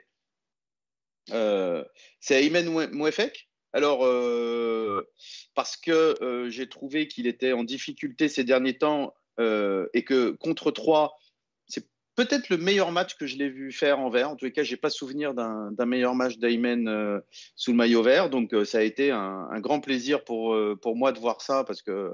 Euh, 1.32 1.84
c'est 2.20 2.44
Aymen 2.44 2.70
Mouefek. 2.92 3.50
Alors, 3.74 4.06
euh, 4.06 5.10
parce 5.54 5.76
que 5.76 6.16
euh, 6.24 6.50
j'ai 6.50 6.70
trouvé 6.70 7.08
qu'il 7.08 7.28
était 7.28 7.52
en 7.52 7.64
difficulté 7.64 8.30
ces 8.30 8.44
derniers 8.44 8.78
temps 8.78 9.14
et 9.38 10.06
que 10.06 10.30
contre 10.30 10.72
3, 10.72 11.14
c'est 11.35 11.35
peut-être 12.16 12.50
le 12.50 12.58
meilleur 12.58 12.92
match 12.92 13.16
que 13.16 13.28
je 13.28 13.38
l'ai 13.38 13.50
vu 13.50 13.72
faire 13.72 14.00
en 14.00 14.10
vert. 14.10 14.30
En 14.30 14.36
tous 14.36 14.46
les 14.46 14.52
cas, 14.52 14.64
je 14.64 14.72
n'ai 14.72 14.78
pas 14.78 14.90
souvenir 14.90 15.34
d'un 15.34 15.86
meilleur 15.86 16.16
match 16.16 16.38
d'Aymen 16.38 17.22
sous 17.56 17.72
le 17.72 17.78
maillot 17.78 18.04
vert. 18.04 18.30
Donc, 18.30 18.54
ça 18.66 18.80
a 18.80 18.82
été 18.82 19.12
un, 19.12 19.48
un 19.52 19.60
grand 19.60 19.80
plaisir 19.80 20.24
pour, 20.24 20.58
pour 20.82 20.96
moi 20.96 21.12
de 21.12 21.20
voir 21.20 21.42
ça 21.42 21.64
parce 21.64 21.82
que, 21.82 22.12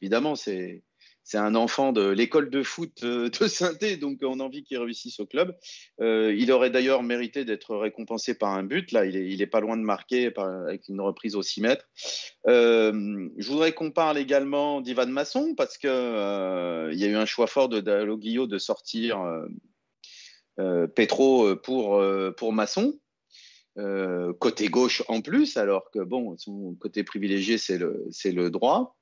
évidemment, 0.00 0.34
c'est 0.34 0.82
c'est 1.26 1.38
un 1.38 1.56
enfant 1.56 1.92
de 1.92 2.08
l'école 2.08 2.50
de 2.50 2.62
foot 2.62 3.02
euh, 3.02 3.28
de 3.28 3.48
saint 3.48 3.72
donc 4.00 4.20
on 4.22 4.38
a 4.38 4.44
envie 4.44 4.62
qu'il 4.62 4.78
réussisse 4.78 5.18
au 5.18 5.26
club. 5.26 5.56
Euh, 6.00 6.32
il 6.38 6.52
aurait 6.52 6.70
d'ailleurs 6.70 7.02
mérité 7.02 7.44
d'être 7.44 7.74
récompensé 7.74 8.34
par 8.34 8.50
un 8.50 8.62
but. 8.62 8.92
Là, 8.92 9.04
il 9.04 9.42
est, 9.42 9.46
pas 9.48 9.58
loin 9.58 9.76
de 9.76 9.82
marquer 9.82 10.32
avec 10.36 10.86
une 10.88 11.00
reprise 11.00 11.34
au 11.34 11.42
6 11.42 11.62
mètres. 11.62 11.84
Euh, 12.46 13.28
je 13.38 13.50
voudrais 13.50 13.72
qu'on 13.72 13.90
parle 13.90 14.18
également 14.18 14.80
d'Ivan 14.80 15.08
Masson 15.08 15.54
parce 15.56 15.78
qu'il 15.78 15.90
il 15.90 16.98
y 16.98 17.04
a 17.04 17.08
eu 17.08 17.16
un 17.16 17.26
choix 17.26 17.48
fort 17.48 17.68
de 17.68 17.80
Dalloglio 17.80 18.46
de 18.46 18.58
sortir 18.58 19.18
Petro 20.56 21.56
pour, 21.56 22.00
pour 22.36 22.52
Masson. 22.52 23.00
côté 24.38 24.68
gauche 24.68 25.02
en 25.08 25.22
plus, 25.22 25.56
alors 25.56 25.90
que 25.90 25.98
bon, 25.98 26.36
son 26.38 26.76
côté 26.78 27.02
privilégié, 27.02 27.58
c'est 27.58 27.78
le 27.78 28.50
droit. 28.50 28.96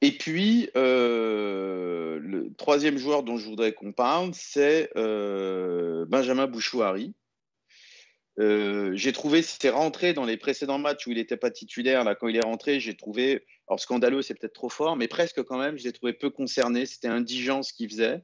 Et 0.00 0.12
puis, 0.12 0.70
euh, 0.76 2.18
le 2.20 2.52
troisième 2.54 2.98
joueur 2.98 3.22
dont 3.22 3.36
je 3.36 3.46
voudrais 3.46 3.72
qu'on 3.72 3.92
parle, 3.92 4.30
c'est 4.34 4.90
euh, 4.96 6.04
Benjamin 6.06 6.46
Bouchouari. 6.46 7.14
Euh, 8.40 8.90
j'ai 8.94 9.12
trouvé, 9.12 9.42
c'était 9.42 9.70
rentré 9.70 10.12
dans 10.12 10.24
les 10.24 10.36
précédents 10.36 10.78
matchs 10.78 11.06
où 11.06 11.12
il 11.12 11.16
n'était 11.16 11.36
pas 11.36 11.50
titulaire. 11.50 12.04
Là, 12.04 12.14
quand 12.16 12.28
il 12.28 12.36
est 12.36 12.44
rentré, 12.44 12.80
j'ai 12.80 12.94
trouvé, 12.94 13.46
alors 13.68 13.78
scandaleux, 13.80 14.22
c'est 14.22 14.34
peut-être 14.34 14.54
trop 14.54 14.68
fort, 14.68 14.96
mais 14.96 15.08
presque 15.08 15.42
quand 15.44 15.58
même, 15.58 15.78
je 15.78 15.84
l'ai 15.84 15.92
trouvé 15.92 16.12
peu 16.12 16.30
concerné. 16.30 16.84
C'était 16.84 17.08
indigent 17.08 17.62
ce 17.62 17.72
qu'il 17.72 17.88
faisait, 17.88 18.22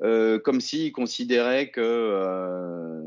comme 0.00 0.60
s'il 0.60 0.90
considérait 0.92 1.70
que 1.70 3.02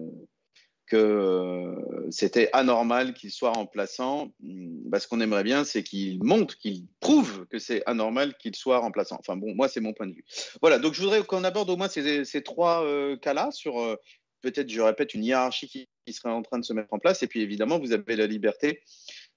que 0.85 0.95
euh, 0.95 2.11
c'était 2.11 2.49
anormal 2.53 3.13
qu'il 3.13 3.31
soit 3.31 3.51
remplaçant. 3.51 4.31
Bah, 4.39 4.99
ce 4.99 5.07
qu'on 5.07 5.19
aimerait 5.19 5.43
bien, 5.43 5.63
c'est 5.63 5.83
qu'il 5.83 6.23
montre, 6.23 6.57
qu'il 6.57 6.85
prouve 6.99 7.45
que 7.47 7.59
c'est 7.59 7.83
anormal 7.85 8.35
qu'il 8.37 8.55
soit 8.55 8.77
remplaçant. 8.77 9.17
Enfin 9.19 9.35
bon, 9.35 9.55
moi, 9.55 9.67
c'est 9.67 9.81
mon 9.81 9.93
point 9.93 10.07
de 10.07 10.13
vue. 10.13 10.25
Voilà, 10.61 10.79
donc 10.79 10.93
je 10.93 11.01
voudrais 11.01 11.23
qu'on 11.23 11.43
aborde 11.43 11.69
au 11.69 11.77
moins 11.77 11.87
ces, 11.87 12.43
trois 12.43 12.83
euh, 12.83 13.17
cas-là 13.17 13.51
sur, 13.51 13.79
euh, 13.81 13.95
peut-être, 14.41 14.69
je 14.69 14.81
répète, 14.81 15.13
une 15.13 15.23
hiérarchie 15.23 15.67
qui, 15.67 15.87
serait 16.13 16.29
en 16.29 16.43
train 16.43 16.59
de 16.59 16.65
se 16.65 16.73
mettre 16.73 16.93
en 16.93 16.99
place. 16.99 17.23
Et 17.23 17.27
puis, 17.27 17.41
évidemment, 17.41 17.79
vous 17.79 17.91
avez 17.91 18.15
la 18.15 18.27
liberté 18.27 18.81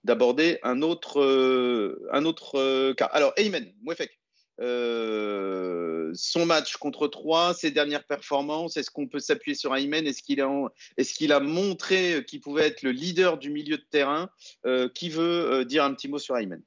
d'aborder 0.05 0.59
un 0.62 0.82
autre, 0.82 1.20
un 2.12 2.24
autre 2.24 2.92
cas. 2.92 3.07
Alors, 3.07 3.32
Ayman, 3.36 3.72
Mouefek, 3.82 4.18
euh, 4.61 6.11
son 6.14 6.46
match 6.46 6.76
contre 6.76 7.06
3, 7.06 7.54
ses 7.54 7.70
dernières 7.70 8.04
performances, 8.04 8.76
est-ce 8.76 8.90
qu'on 8.90 9.06
peut 9.06 9.20
s'appuyer 9.20 9.54
sur 9.54 9.74
Aymen? 9.74 10.06
Est-ce 10.06 10.22
qu'il 10.22 10.40
a, 10.40 10.50
est 10.96 11.04
qu'il 11.04 11.32
a 11.32 11.40
montré 11.40 12.24
qu'il 12.26 12.40
pouvait 12.40 12.66
être 12.66 12.82
le 12.82 12.90
leader 12.90 13.38
du 13.38 13.50
milieu 13.50 13.76
de 13.76 13.84
terrain? 13.90 14.30
Euh, 14.66 14.88
Qui 14.88 15.11
veut 15.11 15.52
euh, 15.52 15.64
dire 15.64 15.84
un 15.84 15.94
petit 15.94 16.09
mot 16.09 16.18
sur 16.18 16.36
Aymen? 16.36 16.62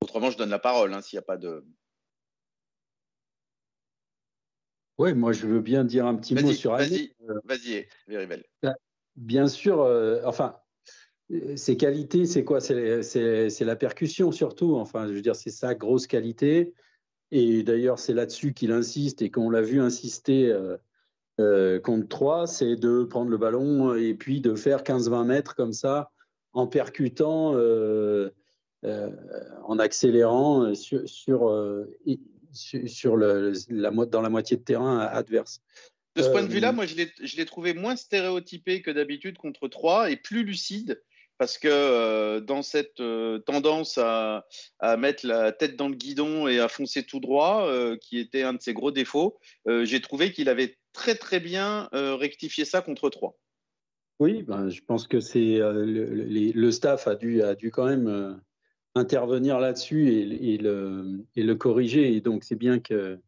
Autrement, 0.00 0.30
je 0.30 0.38
donne 0.38 0.50
la 0.50 0.58
parole 0.58 0.94
hein, 0.94 1.02
s'il 1.02 1.16
n'y 1.18 1.22
a 1.22 1.26
pas 1.26 1.36
de. 1.36 1.64
Oui, 4.96 5.12
moi 5.14 5.32
je 5.32 5.46
veux 5.46 5.60
bien 5.60 5.84
dire 5.84 6.06
un 6.06 6.16
petit 6.16 6.34
mot 6.34 6.52
sur 6.52 6.72
Vas-y, 6.72 7.12
vas-y, 7.44 7.86
Véribel. 8.08 8.44
Bah, 8.62 8.74
bien 9.16 9.46
sûr, 9.46 9.80
enfin, 10.24 10.58
ses 11.56 11.76
qualités, 11.76 12.24
c'est 12.26 12.44
quoi? 12.44 12.60
C'est 12.60 13.60
la 13.60 13.76
percussion 13.76 14.32
surtout. 14.32 14.76
Enfin, 14.76 15.06
je 15.06 15.12
veux 15.12 15.20
dire, 15.20 15.36
c'est 15.36 15.50
sa 15.50 15.74
grosse 15.74 16.06
qualité. 16.06 16.72
Et 17.30 17.62
d'ailleurs, 17.62 17.98
c'est 17.98 18.14
là-dessus 18.14 18.54
qu'il 18.54 18.72
insiste 18.72 19.20
et 19.20 19.30
qu'on 19.30 19.50
l'a 19.50 19.60
vu 19.60 19.80
insister 19.80 20.50
euh, 20.50 20.78
euh, 21.40 21.78
contre 21.78 22.08
3, 22.08 22.46
c'est 22.46 22.76
de 22.76 23.04
prendre 23.04 23.30
le 23.30 23.36
ballon 23.36 23.94
et 23.94 24.14
puis 24.14 24.40
de 24.40 24.54
faire 24.54 24.82
15-20 24.82 25.26
mètres 25.26 25.54
comme 25.54 25.74
ça, 25.74 26.10
en 26.54 26.66
percutant, 26.66 27.54
euh, 27.54 28.30
en 28.82 29.78
accélérant 29.78 30.74
sur, 30.74 31.06
sur, 32.52 33.16
le, 33.16 33.52
la, 33.68 33.90
dans 33.90 34.22
la 34.22 34.30
moitié 34.30 34.56
de 34.56 34.62
terrain 34.62 35.00
adverse. 35.00 35.60
De 36.16 36.22
ce 36.22 36.30
point 36.30 36.42
de 36.42 36.48
vue-là, 36.48 36.72
moi, 36.72 36.86
je 36.86 36.96
l'ai 37.36 37.44
trouvé 37.44 37.74
moins 37.74 37.94
stéréotypé 37.94 38.80
que 38.80 38.90
d'habitude 38.90 39.36
contre 39.36 39.68
3 39.68 40.10
et 40.10 40.16
plus 40.16 40.42
lucide 40.42 41.02
parce 41.38 41.56
que 41.56 41.68
euh, 41.70 42.40
dans 42.40 42.62
cette 42.62 43.00
euh, 43.00 43.38
tendance 43.38 43.98
à, 43.98 44.44
mettre 44.98 45.26
la 45.26 45.52
tête 45.52 45.76
dans 45.76 45.88
le 45.88 45.94
guidon 45.94 46.48
et 46.48 46.58
à 46.58 46.68
foncer 46.68 47.04
tout 47.04 47.20
droit, 47.20 47.66
euh, 47.68 47.96
qui 47.96 48.18
était 48.18 48.42
un 48.42 48.54
de 48.54 48.60
ses 48.60 48.74
gros 48.74 48.90
défauts, 48.90 49.38
j'ai 49.66 50.00
trouvé 50.00 50.32
qu'il 50.32 50.48
avait 50.48 50.76
très 50.92 51.14
très 51.14 51.40
bien 51.40 51.88
rectifié 51.92 52.64
ça 52.64 52.82
contre 52.82 53.08
3. 53.08 53.38
Oui, 54.20 54.42
ben, 54.42 54.68
je 54.68 54.80
pense 54.82 55.06
que 55.06 55.20
c'est 55.20 55.58
le, 55.60 56.70
staff 56.72 57.06
a 57.06 57.14
dû, 57.14 57.42
a 57.42 57.54
dû 57.54 57.70
quand 57.70 57.86
même 57.86 58.40
intervenir 58.96 59.60
là-dessus 59.60 60.12
et, 60.12 60.58
le, 60.58 61.24
et, 61.36 61.42
le, 61.44 61.54
corriger. 61.54 62.12
Et 62.14 62.20
donc 62.20 62.42
c'est 62.42 62.56
bien 62.56 62.80
que 62.80 63.18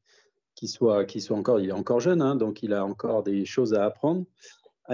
qu'il 0.56 0.68
soit, 0.68 1.06
soit 1.20 1.36
encore, 1.36 1.60
il 1.60 1.68
est 1.68 1.72
encore 1.72 2.00
jeune, 2.00 2.20
hein, 2.20 2.34
donc 2.34 2.62
il 2.62 2.74
a 2.74 2.84
encore 2.84 3.22
des 3.22 3.44
choses 3.44 3.72
à 3.72 3.84
apprendre. 3.84 4.24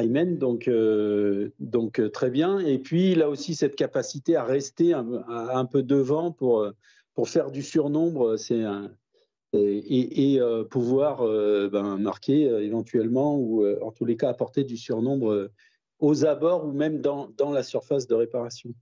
Donc, 0.05 0.68
euh, 0.68 1.53
donc 1.59 2.01
euh, 2.01 2.11
très 2.11 2.30
bien. 2.30 2.59
Et 2.59 2.78
puis, 2.78 3.12
il 3.12 3.22
a 3.22 3.30
aussi 3.30 3.55
cette 3.55 3.76
capacité 3.76 4.36
à 4.36 4.44
rester 4.44 4.92
un, 4.92 5.64
peu 5.64 5.82
devant 5.82 6.32
pour, 6.32 6.61
euh, 6.61 6.72
pour 7.14 7.30
faire 7.30 7.51
du 7.51 7.62
surnombre 7.62 8.36
c'est 8.36 8.62
et, 9.55 10.38
pouvoir 10.68 11.22
ben, 11.70 11.97
marquer 11.97 12.42
éventuellement 12.42 13.38
ou 13.38 13.66
en 13.80 13.90
tous 13.90 14.05
les 14.05 14.16
cas 14.18 14.28
apporter 14.28 14.64
du 14.64 14.76
surnombre 14.76 15.49
aux 15.99 16.26
abords 16.26 16.66
ou 16.66 16.72
même 16.72 17.01
dans, 17.01 17.30
dans 17.38 17.53
la 17.53 17.62
surface 17.62 18.07
de 18.07 18.14
réparation. 18.14 18.74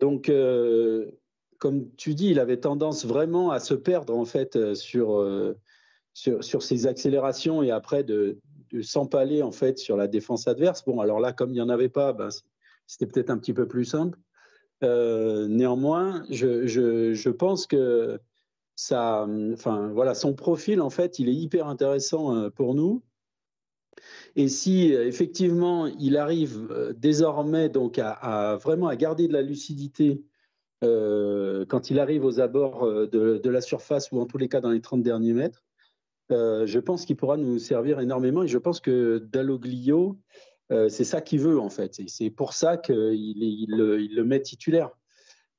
Donc, 0.00 0.30
comme 1.58 1.90
tu 1.96 2.14
dis, 2.14 2.28
il 2.28 2.40
avait 2.40 2.58
tendance 2.58 3.06
vraiment 3.06 3.52
à 3.52 3.60
se 3.60 3.72
perdre 3.72 4.14
en 4.14 4.26
fait 4.26 4.74
sur, 4.74 5.26
sur, 6.12 6.44
sur 6.44 6.62
ses 6.62 6.86
accélérations 6.86 7.62
et 7.62 7.70
après 7.70 8.04
de, 8.04 8.38
s'empaler 8.80 9.42
en 9.42 9.52
fait 9.52 9.78
sur 9.78 9.96
la 9.96 10.08
défense 10.08 10.48
adverse. 10.48 10.84
Bon, 10.84 11.00
alors 11.00 11.20
là, 11.20 11.32
comme 11.32 11.50
il 11.50 11.54
n'y 11.54 11.60
en 11.60 11.68
avait 11.68 11.88
pas, 11.88 12.12
ben, 12.12 12.28
c'était 12.86 13.06
peut-être 13.06 13.30
un 13.30 13.38
petit 13.38 13.52
peu 13.52 13.66
plus 13.66 13.84
simple. 13.84 14.18
Euh, 14.82 15.46
néanmoins, 15.48 16.24
je, 16.30 17.28
pense 17.30 17.66
que 17.66 18.18
ça, 18.74 19.26
enfin, 19.52 19.90
voilà, 19.92 20.14
son 20.14 20.34
profil, 20.34 20.80
en 20.80 20.90
fait, 20.90 21.18
il 21.18 21.28
est 21.28 21.34
hyper 21.34 21.68
intéressant 21.68 22.34
euh, 22.34 22.50
pour 22.50 22.74
nous. 22.74 23.02
Et 24.36 24.48
si 24.48 24.92
effectivement 24.92 25.86
il 25.86 26.16
arrive 26.16 26.66
euh, 26.70 26.94
désormais 26.96 27.68
donc 27.68 27.98
à, 27.98 28.56
vraiment 28.56 28.88
à 28.88 28.96
garder 28.96 29.28
de 29.28 29.34
la 29.34 29.42
lucidité 29.42 30.24
quand 30.80 31.90
il 31.90 32.00
arrive 32.00 32.24
aux 32.24 32.40
abords 32.40 32.88
de, 32.88 33.48
la 33.48 33.60
surface 33.60 34.10
ou 34.10 34.18
en 34.18 34.26
tous 34.26 34.36
les 34.38 34.48
cas 34.48 34.60
dans 34.60 34.70
les 34.70 34.80
30 34.80 35.04
derniers 35.04 35.32
mètres, 35.32 35.62
euh, 36.30 36.66
je 36.66 36.78
pense 36.78 37.04
qu'il 37.04 37.16
pourra 37.16 37.36
nous 37.36 37.58
servir 37.58 38.00
énormément 38.00 38.42
et 38.42 38.48
je 38.48 38.58
pense 38.58 38.80
que 38.80 39.18
Dalloglio, 39.18 40.18
euh, 40.70 40.88
c'est 40.88 41.04
ça 41.04 41.20
qu'il 41.20 41.40
veut 41.40 41.58
en 41.58 41.70
fait. 41.70 42.00
C'est 42.06 42.30
pour 42.30 42.52
ça 42.52 42.76
qu'il 42.76 42.94
il, 42.94 43.70
le 43.70 44.24
met 44.24 44.40
titulaire. 44.40 44.90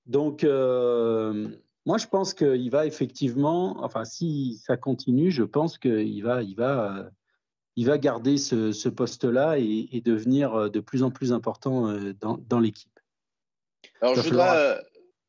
Donc, 0.05 0.43
euh, 0.43 1.49
moi, 1.85 1.97
je 1.97 2.07
pense 2.07 2.33
qu'il 2.33 2.69
va 2.71 2.85
effectivement, 2.85 3.83
enfin, 3.83 4.05
si 4.05 4.61
ça 4.63 4.77
continue, 4.77 5.31
je 5.31 5.43
pense 5.43 5.77
qu'il 5.77 6.23
va, 6.23 6.41
il 6.41 6.55
va, 6.55 7.09
il 7.75 7.85
va 7.85 7.97
garder 7.97 8.37
ce, 8.37 8.89
poste-là 8.89 9.59
et, 9.59 10.01
devenir 10.03 10.69
de 10.69 10.79
plus 10.79 11.03
en 11.03 11.11
plus 11.11 11.31
important 11.31 11.93
dans, 12.19 12.59
l'équipe. 12.59 12.99
Alors, 14.01 14.15
je 14.15 14.21
voudrais, 14.21 14.79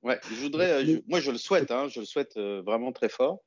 ouais, 0.02 0.20
je 0.30 0.40
voudrais, 0.40 1.02
moi, 1.08 1.20
je 1.20 1.30
le 1.30 1.38
souhaite, 1.38 1.70
hein, 1.70 1.88
je 1.88 2.00
le 2.00 2.06
souhaite 2.06 2.36
vraiment 2.36 2.92
très 2.92 3.08
fort. 3.08 3.40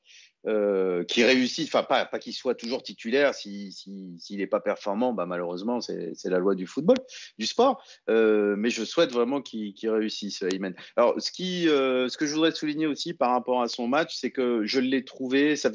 Euh, 0.48 1.04
qui 1.04 1.26
réussisse, 1.26 1.68
enfin 1.68 1.84
pas, 1.84 2.06
pas 2.06 2.20
qu'il 2.20 2.34
soit 2.34 2.56
toujours 2.56 2.82
titulaire, 2.82 3.36
s'il 3.36 3.74
si, 3.74 4.18
n'est 4.38 4.48
pas 4.48 4.62
performant, 4.62 5.12
bah, 5.12 5.26
malheureusement 5.26 5.82
c'est 5.82 6.14
la 6.24 6.40
loi 6.40 6.56
du 6.56 6.66
football, 6.66 6.96
du 7.38 7.46
sport, 7.46 7.84
euh, 8.10 8.56
mais 8.58 8.70
je 8.70 8.86
souhaite 8.86 9.12
vraiment 9.12 9.42
qu'il 9.42 9.74
réussisse, 9.90 10.44
Ayman. 10.44 10.74
Alors 10.96 11.22
ce, 11.22 11.34
qui, 11.34 11.68
euh, 11.68 12.08
ce 12.08 12.18
que 12.18 12.26
je 12.26 12.34
voudrais 12.34 12.54
souligner 12.54 12.88
aussi 12.88 13.14
par 13.14 13.32
rapport 13.32 13.62
à 13.62 13.68
son 13.68 13.90
match, 13.90 14.16
c'est 14.16 14.32
que 14.32 14.66
je 14.66 14.80
l'ai 14.80 15.04
trouvé 15.04 15.58
ça, 15.58 15.70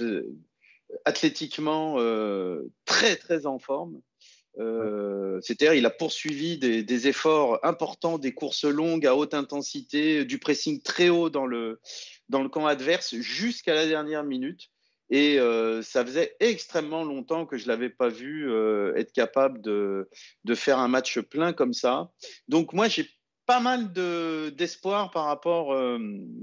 athlétiquement 1.05 1.97
très 2.87 3.17
très 3.17 3.45
en 3.45 3.59
forme. 3.59 4.01
C'est-à-dire, 4.57 5.75
il 5.75 5.87
a 5.87 5.91
poursuivi 5.91 6.59
des, 6.59 6.83
des, 6.83 7.09
efforts 7.09 7.59
importants, 7.63 8.19
des 8.19 8.33
courses 8.33 8.65
longues 8.65 9.07
à 9.07 9.17
haute 9.17 9.35
intensité, 9.35 10.25
du 10.25 10.39
pressing 10.39 10.83
très 10.83 11.09
haut 11.09 11.31
dans 11.31 11.47
le, 11.47 11.81
dans 12.29 12.43
le 12.43 12.49
camp 12.49 12.67
adverse 12.67 13.15
jusqu'à 13.17 13.75
la 13.75 13.87
dernière 13.87 14.25
minute. 14.25 14.71
Et 15.13 15.39
euh, 15.39 15.83
ça 15.83 16.07
faisait 16.07 16.35
extrêmement 16.41 17.05
longtemps 17.05 17.45
que 17.45 17.59
je 17.59 17.65
ne 17.65 17.69
l'avais 17.69 17.91
pas 17.91 18.09
vu 18.09 18.51
euh, 18.51 18.95
être 18.97 19.13
capable 19.13 19.61
de, 19.61 20.09
de, 20.45 20.55
faire 20.55 20.79
un 20.79 20.89
match 20.89 21.19
plein 21.21 21.53
comme 21.53 21.75
ça. 21.75 22.11
Donc 22.49 22.73
moi, 22.73 22.89
j'ai 22.89 23.07
pas 23.45 23.61
mal 23.61 23.93
d'espoir 23.93 25.11
par 25.11 25.27
rapport, 25.27 25.75
euh, 25.75 25.99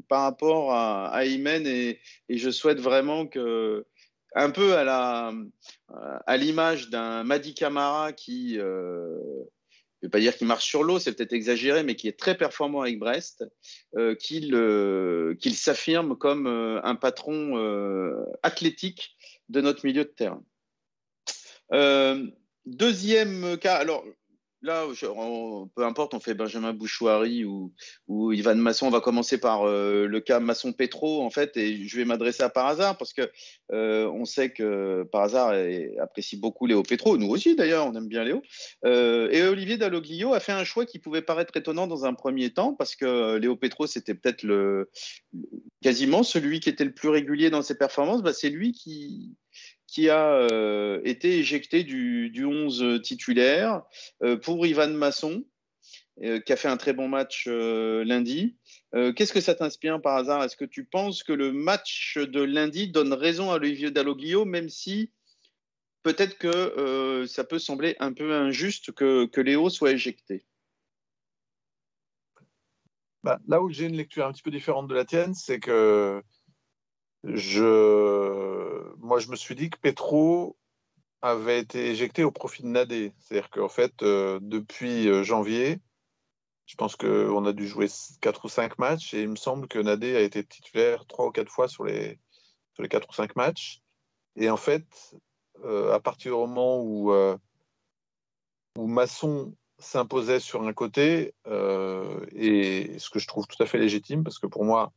par 0.07 0.21
rapport 0.21 0.71
à, 0.73 1.07
à 1.07 1.25
Imen 1.25 1.65
et, 1.65 1.99
et, 2.29 2.37
je 2.37 2.51
souhaite 2.51 2.79
vraiment 2.79 3.25
que, 3.25 3.87
un 4.35 4.51
peu 4.51 4.75
à 4.75 4.83
la 4.83 5.33
à 6.27 6.37
l'image 6.37 6.89
d'un 6.89 7.23
Madi 7.23 7.53
Camara 7.53 8.13
qui 8.13 8.59
je 10.01 10.05
ne 10.05 10.07
vais 10.07 10.11
pas 10.11 10.19
dire 10.21 10.37
qu'il 10.37 10.47
marche 10.47 10.65
sur 10.65 10.83
l'eau, 10.83 10.97
c'est 10.97 11.13
peut-être 11.13 11.33
exagéré, 11.33 11.83
mais 11.83 11.97
qui 11.97 12.07
est 12.07 12.17
très 12.17 12.37
performant 12.37 12.81
avec 12.81 12.99
Brest, 12.99 13.43
euh, 13.97 14.15
euh, 14.53 15.35
qu'il 15.35 15.55
s'affirme 15.55 16.17
comme 16.17 16.47
euh, 16.47 16.79
un 16.85 16.95
patron 16.95 17.57
athlétique 18.41 19.17
de 19.49 19.59
notre 19.59 19.85
milieu 19.85 20.05
de 20.05 20.09
terrain. 20.09 20.41
deuxième 22.65 23.57
cas, 23.57 23.75
alors 23.75 24.05
là, 24.61 24.85
peu 25.75 25.85
importe, 25.85 26.13
on 26.13 26.19
fait 26.19 26.33
Benjamin 26.33 26.73
Bouchouari 26.73 27.45
ou, 27.45 27.73
ou 28.07 28.31
Ivan 28.31 28.55
Masson. 28.55 28.87
On 28.87 28.91
va 28.91 29.01
commencer 29.01 29.37
par 29.39 29.63
euh, 29.63 30.05
le 30.05 30.19
cas 30.19 30.39
Masson-Petro, 30.39 31.23
en 31.23 31.29
fait, 31.29 31.55
et 31.57 31.87
je 31.87 31.97
vais 31.97 32.05
m'adresser 32.05 32.43
à 32.43 32.49
Par 32.49 32.67
hasard 32.67 32.97
parce 32.97 33.13
que 33.13 33.29
euh, 33.71 34.07
on 34.07 34.25
sait 34.25 34.51
que 34.51 35.03
Par 35.11 35.23
hasard 35.23 35.53
apprécie 36.01 36.37
beaucoup 36.37 36.65
Léo 36.65 36.83
Petro. 36.83 37.17
Nous 37.17 37.29
aussi, 37.29 37.55
d'ailleurs, 37.55 37.87
on 37.87 37.95
aime 37.95 38.07
bien 38.07 38.23
Léo. 38.23 38.41
Euh, 38.85 39.29
et 39.31 39.43
Olivier 39.43 39.77
Dalloglio 39.77 40.33
a 40.33 40.39
fait 40.39 40.51
un 40.51 40.63
choix 40.63 40.85
qui 40.85 40.99
pouvait 40.99 41.21
paraître 41.21 41.55
étonnant 41.55 41.87
dans 41.87 42.05
un 42.05 42.13
premier 42.13 42.51
temps 42.51 42.73
parce 42.73 42.95
que 42.95 43.37
Léo 43.37 43.55
Petro, 43.55 43.87
c'était 43.87 44.13
peut-être 44.13 44.43
le, 44.43 44.89
quasiment 45.81 46.23
celui 46.23 46.59
qui 46.59 46.69
était 46.69 46.85
le 46.85 46.93
plus 46.93 47.09
régulier 47.09 47.49
dans 47.49 47.61
ses 47.61 47.77
performances. 47.77 48.21
Bah, 48.21 48.33
c'est 48.33 48.49
lui 48.49 48.73
qui 48.73 49.35
qui 49.89 50.09
a 50.09 50.33
euh, 50.33 51.01
été 51.03 51.39
éjecté 51.39 51.83
du, 51.83 52.45
11 52.45 53.01
titulaire 53.01 53.83
euh, 54.23 54.37
pour 54.37 54.65
Ivan 54.65 54.89
Masson, 54.89 55.43
euh, 56.23 56.39
qui 56.39 56.53
a 56.53 56.55
fait 56.55 56.67
un 56.67 56.77
très 56.77 56.93
bon 56.93 57.07
match 57.07 57.47
lundi. 57.47 58.57
Qu'est-ce 58.93 59.33
que 59.33 59.41
ça 59.41 59.55
t'inspire 59.55 60.01
par 60.01 60.15
hasard? 60.17 60.43
Est-ce 60.43 60.57
que 60.57 60.65
tu 60.65 60.83
penses 60.83 61.23
que 61.23 61.33
le 61.33 61.51
match 61.51 62.17
de 62.17 62.41
lundi 62.41 62.87
donne 62.87 63.13
raison 63.13 63.51
à 63.51 63.55
Olivier 63.55 63.91
Dalloglio, 63.91 64.45
même 64.45 64.69
si 64.69 65.11
peut-être 66.01 66.37
que 66.39 67.25
ça 67.27 67.43
peut 67.43 67.59
sembler 67.59 67.95
un 67.99 68.13
peu 68.13 68.33
injuste 68.33 68.91
que, 68.93 69.25
que 69.25 69.41
Léo 69.41 69.69
soit 69.69 69.91
éjecté? 69.91 70.43
Bah, 73.23 73.39
Là 73.47 73.61
où 73.61 73.69
j'ai 73.69 73.85
une 73.85 73.95
lecture 73.95 74.25
un 74.25 74.31
petit 74.31 74.41
peu 74.41 74.49
différente 74.49 74.87
de 74.87 74.95
la 74.95 75.05
tienne, 75.05 75.35
c'est 75.35 75.59
que 75.59 76.23
moi, 77.23 79.19
je 79.19 79.29
me 79.29 79.35
suis 79.35 79.55
dit 79.55 79.69
que 79.69 79.77
Petro 79.79 80.57
avait 81.21 81.59
été 81.59 81.89
éjecté 81.89 82.23
au 82.23 82.31
profit 82.31 82.63
de 82.63 82.67
Nadé. 82.67 83.13
C'est-à-dire 83.19 83.49
qu'en 83.49 83.69
fait, 83.69 84.01
euh, 84.03 84.39
depuis 84.41 85.09
euh, 85.09 85.23
janvier, 85.23 85.79
je 86.65 86.75
pense 86.75 86.95
qu'on 86.95 87.45
a 87.45 87.53
dû 87.53 87.67
jouer 87.67 87.87
4 88.21 88.45
ou 88.45 88.49
5 88.49 88.77
matchs 88.77 89.13
et 89.13 89.23
il 89.23 89.29
me 89.29 89.35
semble 89.35 89.67
que 89.67 89.79
Nadé 89.79 90.15
a 90.15 90.21
été 90.21 90.43
titulaire 90.43 91.05
3 91.07 91.27
ou 91.27 91.31
4 91.31 91.49
fois 91.49 91.67
sur 91.67 91.83
les, 91.83 92.19
sur 92.73 92.83
les 92.83 92.89
4 92.89 93.09
ou 93.09 93.13
5 93.13 93.35
matchs. 93.35 93.81
Et 94.35 94.49
en 94.49 94.57
fait, 94.57 94.85
euh, 95.63 95.91
à 95.93 95.99
partir 95.99 96.31
du 96.31 96.37
moment 96.37 96.81
où 96.81 97.11
Masson 98.77 99.53
s'imposait 99.79 100.39
sur 100.39 100.63
un 100.63 100.73
côté, 100.73 101.33
et 101.45 102.99
ce 102.99 103.09
que 103.09 103.19
je 103.19 103.27
trouve 103.27 103.47
tout 103.47 103.61
à 103.61 103.65
fait 103.65 103.77
légitime, 103.77 104.23
parce 104.23 104.39
que 104.39 104.47
pour 104.47 104.63
moi, 104.63 104.93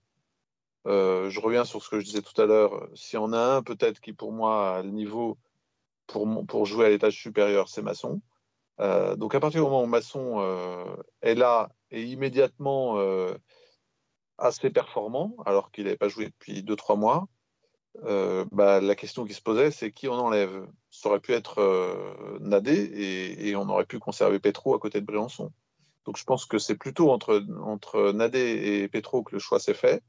euh, 0.87 1.31
je 1.31 1.41
reviens 1.41 1.65
sur 1.65 1.83
ce 1.83 1.89
que 1.89 2.01
je 2.01 2.05
disais 2.05 2.23
tout 2.23 2.41
à 2.41 2.47
l'heure. 2.47 2.89
Si 2.95 3.17
on 3.17 3.33
a 3.33 3.57
un 3.57 3.63
peut-être 3.63 4.01
qui 4.01 4.13
pour 4.13 4.33
moi 4.33 4.79
a 4.79 4.83
le 4.83 4.91
niveau 4.91 5.39
pour, 6.07 6.29
pour 6.47 6.67
jouer 6.67 6.87
à 6.87 6.89
l'étage 6.91 7.17
supérieur, 7.17 7.69
c'est 7.69 7.83
Masson. 7.83 8.21
donc 9.17 9.35
à 9.35 9.41
partir 9.41 9.61
du 9.61 9.65
moment 9.65 9.83
où 9.83 9.87
Masson 9.87 10.97
est 11.23 11.35
là 11.35 11.71
et 11.91 12.03
immédiatement 12.03 12.99
assez 14.39 14.71
performant, 14.71 15.37
alors 15.47 15.71
qu'il 15.71 15.85
n'avait 15.85 15.97
pas 15.97 16.09
joué 16.09 16.27
depuis 16.27 16.63
2-3 16.63 16.99
mois, 16.99 17.29
euh, 18.05 18.45
bah, 18.53 18.81
la 18.81 18.95
question 18.95 19.25
qui 19.25 19.35
se 19.35 19.43
posait, 19.43 19.71
c'est 19.71 19.93
qui 19.93 20.09
on 20.09 20.15
enlève? 20.15 20.67
Ça 20.91 21.09
aurait 21.09 21.21
pu 21.21 21.33
être 21.33 21.59
euh, 21.61 22.39
Nadé 22.41 22.75
et, 22.75 23.49
et, 23.49 23.57
on 23.57 23.69
aurait 23.69 23.85
pu 23.85 23.99
conserver 23.99 24.39
Petro 24.39 24.75
à 24.75 24.79
côté 24.79 25.01
de 25.01 25.07
Briançon. 25.07 25.53
Donc 26.07 26.17
je 26.17 26.25
pense 26.25 26.47
que 26.47 26.59
c'est 26.59 26.77
plutôt 26.77 27.11
entre, 27.11 27.45
entre 27.63 28.13
Nadé 28.13 28.81
et 28.83 28.89
Petro 28.89 29.23
que 29.23 29.35
le 29.35 29.39
choix 29.39 29.61
s'est 29.61 29.75
fait 29.75 30.03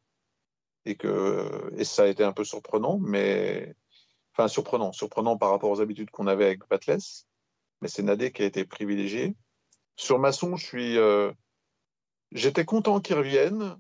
et 0.86 0.96
que 0.96 1.72
et 1.78 1.84
ça 1.84 2.04
a 2.04 2.08
été 2.08 2.24
un 2.24 2.34
peu 2.34 2.44
surprenant, 2.44 3.00
mais 3.00 3.76
enfin 4.34 4.48
surprenant, 4.48 4.92
surprenant 4.92 5.38
par 5.38 5.52
rapport 5.52 5.72
aux 5.72 5.82
habitudes 5.82 6.10
qu'on 6.12 6.28
avait 6.28 6.46
avec 6.46 6.66
Patles, 6.68 6.98
mais 7.82 7.88
c'est 7.88 8.04
Nadé 8.04 8.32
qui 8.32 8.44
a 8.44 8.46
été 8.46 8.66
privilégié. 8.66 9.36
Sur 9.96 10.20
Masson, 10.20 10.56
je 10.56 10.66
suis, 10.66 10.98
euh, 10.98 11.32
j'étais 12.32 12.66
content 12.66 13.00
qu'il 13.00 13.16
revienne 13.16 13.78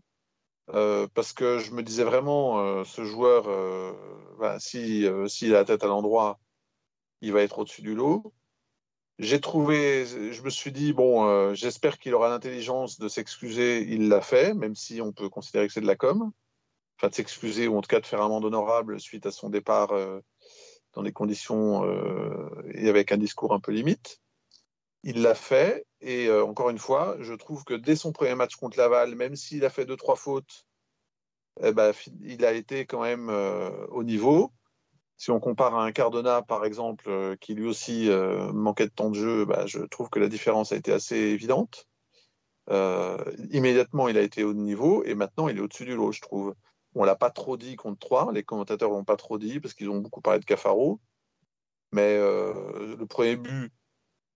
euh, 0.74 1.08
parce 1.14 1.34
que 1.34 1.60
je 1.60 1.72
me 1.72 1.84
disais 1.84 2.04
vraiment, 2.04 2.60
euh, 2.60 2.84
ce 2.84 3.04
joueur, 3.04 3.45
ben, 4.39 4.60
si, 4.60 5.08
s'il 5.28 5.56
a 5.56 5.60
la 5.60 5.66
tête 5.66 5.84
à 5.84 5.88
l'endroit, 5.88 6.39
il 7.22 7.34
va 7.34 7.41
être 7.41 7.60
au-dessus 7.60 7.82
du 7.82 7.95
lot. 7.95 8.34
J'ai 9.20 9.39
trouvé, 9.39 10.06
je 10.06 10.41
me 10.41 10.49
suis 10.49 10.72
dit, 10.72 10.91
bon, 10.91 11.54
j'espère 11.54 11.99
qu'il 11.99 12.14
aura 12.16 12.30
l'intelligence 12.30 12.99
de 12.99 13.08
s'excuser. 13.08 13.84
Il 13.84 14.10
l'a 14.10 14.22
fait, 14.22 14.54
même 14.54 14.76
si 14.76 15.01
on 15.01 15.14
peut 15.14 15.30
considérer 15.30 15.68
que 15.68 15.74
c'est 15.74 15.82
de 15.82 15.88
la 15.88 15.95
com. 15.95 16.32
Enfin, 16.97 17.09
de 17.09 17.15
s'excuser 17.15 17.67
ou 17.67 17.77
en 17.77 17.81
tout 17.81 17.87
cas 17.87 17.99
de 17.99 18.05
faire 18.05 18.21
un 18.21 18.27
amende 18.27 18.45
honorable 18.45 18.99
suite 18.99 19.25
à 19.25 19.31
son 19.31 19.49
départ 19.49 19.93
dans 20.93 21.03
des 21.03 21.11
conditions 21.11 21.83
et 22.71 22.87
avec 22.87 23.11
un 23.11 23.17
discours 23.17 23.53
un 23.53 23.59
peu 23.59 23.71
limite. 23.71 24.21
Il 25.03 25.21
l'a 25.21 25.35
fait 25.35 25.85
et 26.03 26.27
euh, 26.27 26.45
encore 26.45 26.69
une 26.69 26.79
fois, 26.79 27.15
je 27.19 27.33
trouve 27.33 27.63
que 27.63 27.73
dès 27.73 27.95
son 27.95 28.11
premier 28.11 28.35
match 28.35 28.55
contre 28.55 28.77
Laval, 28.77 29.15
même 29.15 29.35
s'il 29.35 29.63
a 29.65 29.69
fait 29.69 29.85
deux 29.85 29.95
trois 29.95 30.17
fautes, 30.17 30.65
eh 31.61 31.71
ben, 31.71 31.93
il 32.21 32.43
a 32.45 32.51
été 32.51 32.85
quand 32.85 33.01
même 33.01 33.29
euh, 33.29 33.69
au 33.87 34.03
niveau. 34.03 34.51
Si 35.15 35.31
on 35.31 35.39
compare 35.39 35.75
à 35.75 35.85
un 35.85 35.91
Cardona, 35.93 36.41
par 36.41 36.65
exemple, 36.65 37.05
euh, 37.09 37.35
qui 37.39 37.53
lui 37.53 37.67
aussi 37.67 38.09
manquait 38.53 38.87
de 38.87 38.91
temps 38.91 39.09
de 39.09 39.15
jeu, 39.15 39.45
bah, 39.45 39.65
je 39.65 39.79
trouve 39.79 40.09
que 40.09 40.19
la 40.19 40.27
différence 40.27 40.73
a 40.73 40.75
été 40.75 40.91
assez 40.91 41.15
évidente. 41.17 41.87
immédiatement, 43.51 44.09
il 44.09 44.17
a 44.17 44.21
été 44.21 44.43
au 44.43 44.53
niveau 44.53 45.03
et 45.05 45.15
maintenant, 45.15 45.47
il 45.47 45.57
est 45.57 45.61
au-dessus 45.61 45.85
du 45.85 45.95
lot, 45.95 46.11
je 46.11 46.21
trouve. 46.21 46.53
On 46.95 47.03
l'a 47.03 47.15
pas 47.15 47.31
trop 47.31 47.57
dit 47.57 47.75
contre 47.75 47.99
3, 47.99 48.31
les 48.33 48.43
commentateurs 48.43 48.89
l'ont 48.89 49.03
pas 49.03 49.15
trop 49.15 49.37
dit 49.37 49.59
parce 49.59 49.73
qu'ils 49.73 49.89
ont 49.89 49.99
beaucoup 49.99 50.21
parlé 50.21 50.39
de 50.39 50.45
Cafaro. 50.45 50.99
Mais 51.91 52.17
le 52.17 53.05
premier 53.05 53.35
but, 53.35 53.71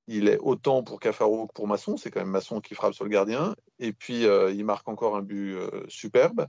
il 0.07 0.29
est 0.29 0.39
autant 0.39 0.83
pour 0.83 0.99
Cafaro 0.99 1.47
que 1.47 1.53
pour 1.53 1.67
Masson. 1.67 1.97
C'est 1.97 2.11
quand 2.11 2.21
même 2.21 2.29
Masson 2.29 2.61
qui 2.61 2.75
frappe 2.75 2.93
sur 2.93 3.03
le 3.03 3.09
gardien. 3.09 3.55
Et 3.79 3.91
puis, 3.93 4.25
euh, 4.25 4.51
il 4.51 4.63
marque 4.63 4.87
encore 4.87 5.15
un 5.15 5.21
but 5.21 5.53
euh, 5.53 5.85
superbe. 5.89 6.47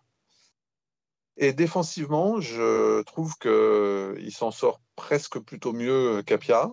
Et 1.36 1.52
défensivement, 1.52 2.40
je 2.40 3.02
trouve 3.02 3.34
qu'il 3.38 4.32
s'en 4.32 4.50
sort 4.50 4.80
presque 4.96 5.38
plutôt 5.40 5.72
mieux 5.72 6.22
qu'Apia. 6.22 6.70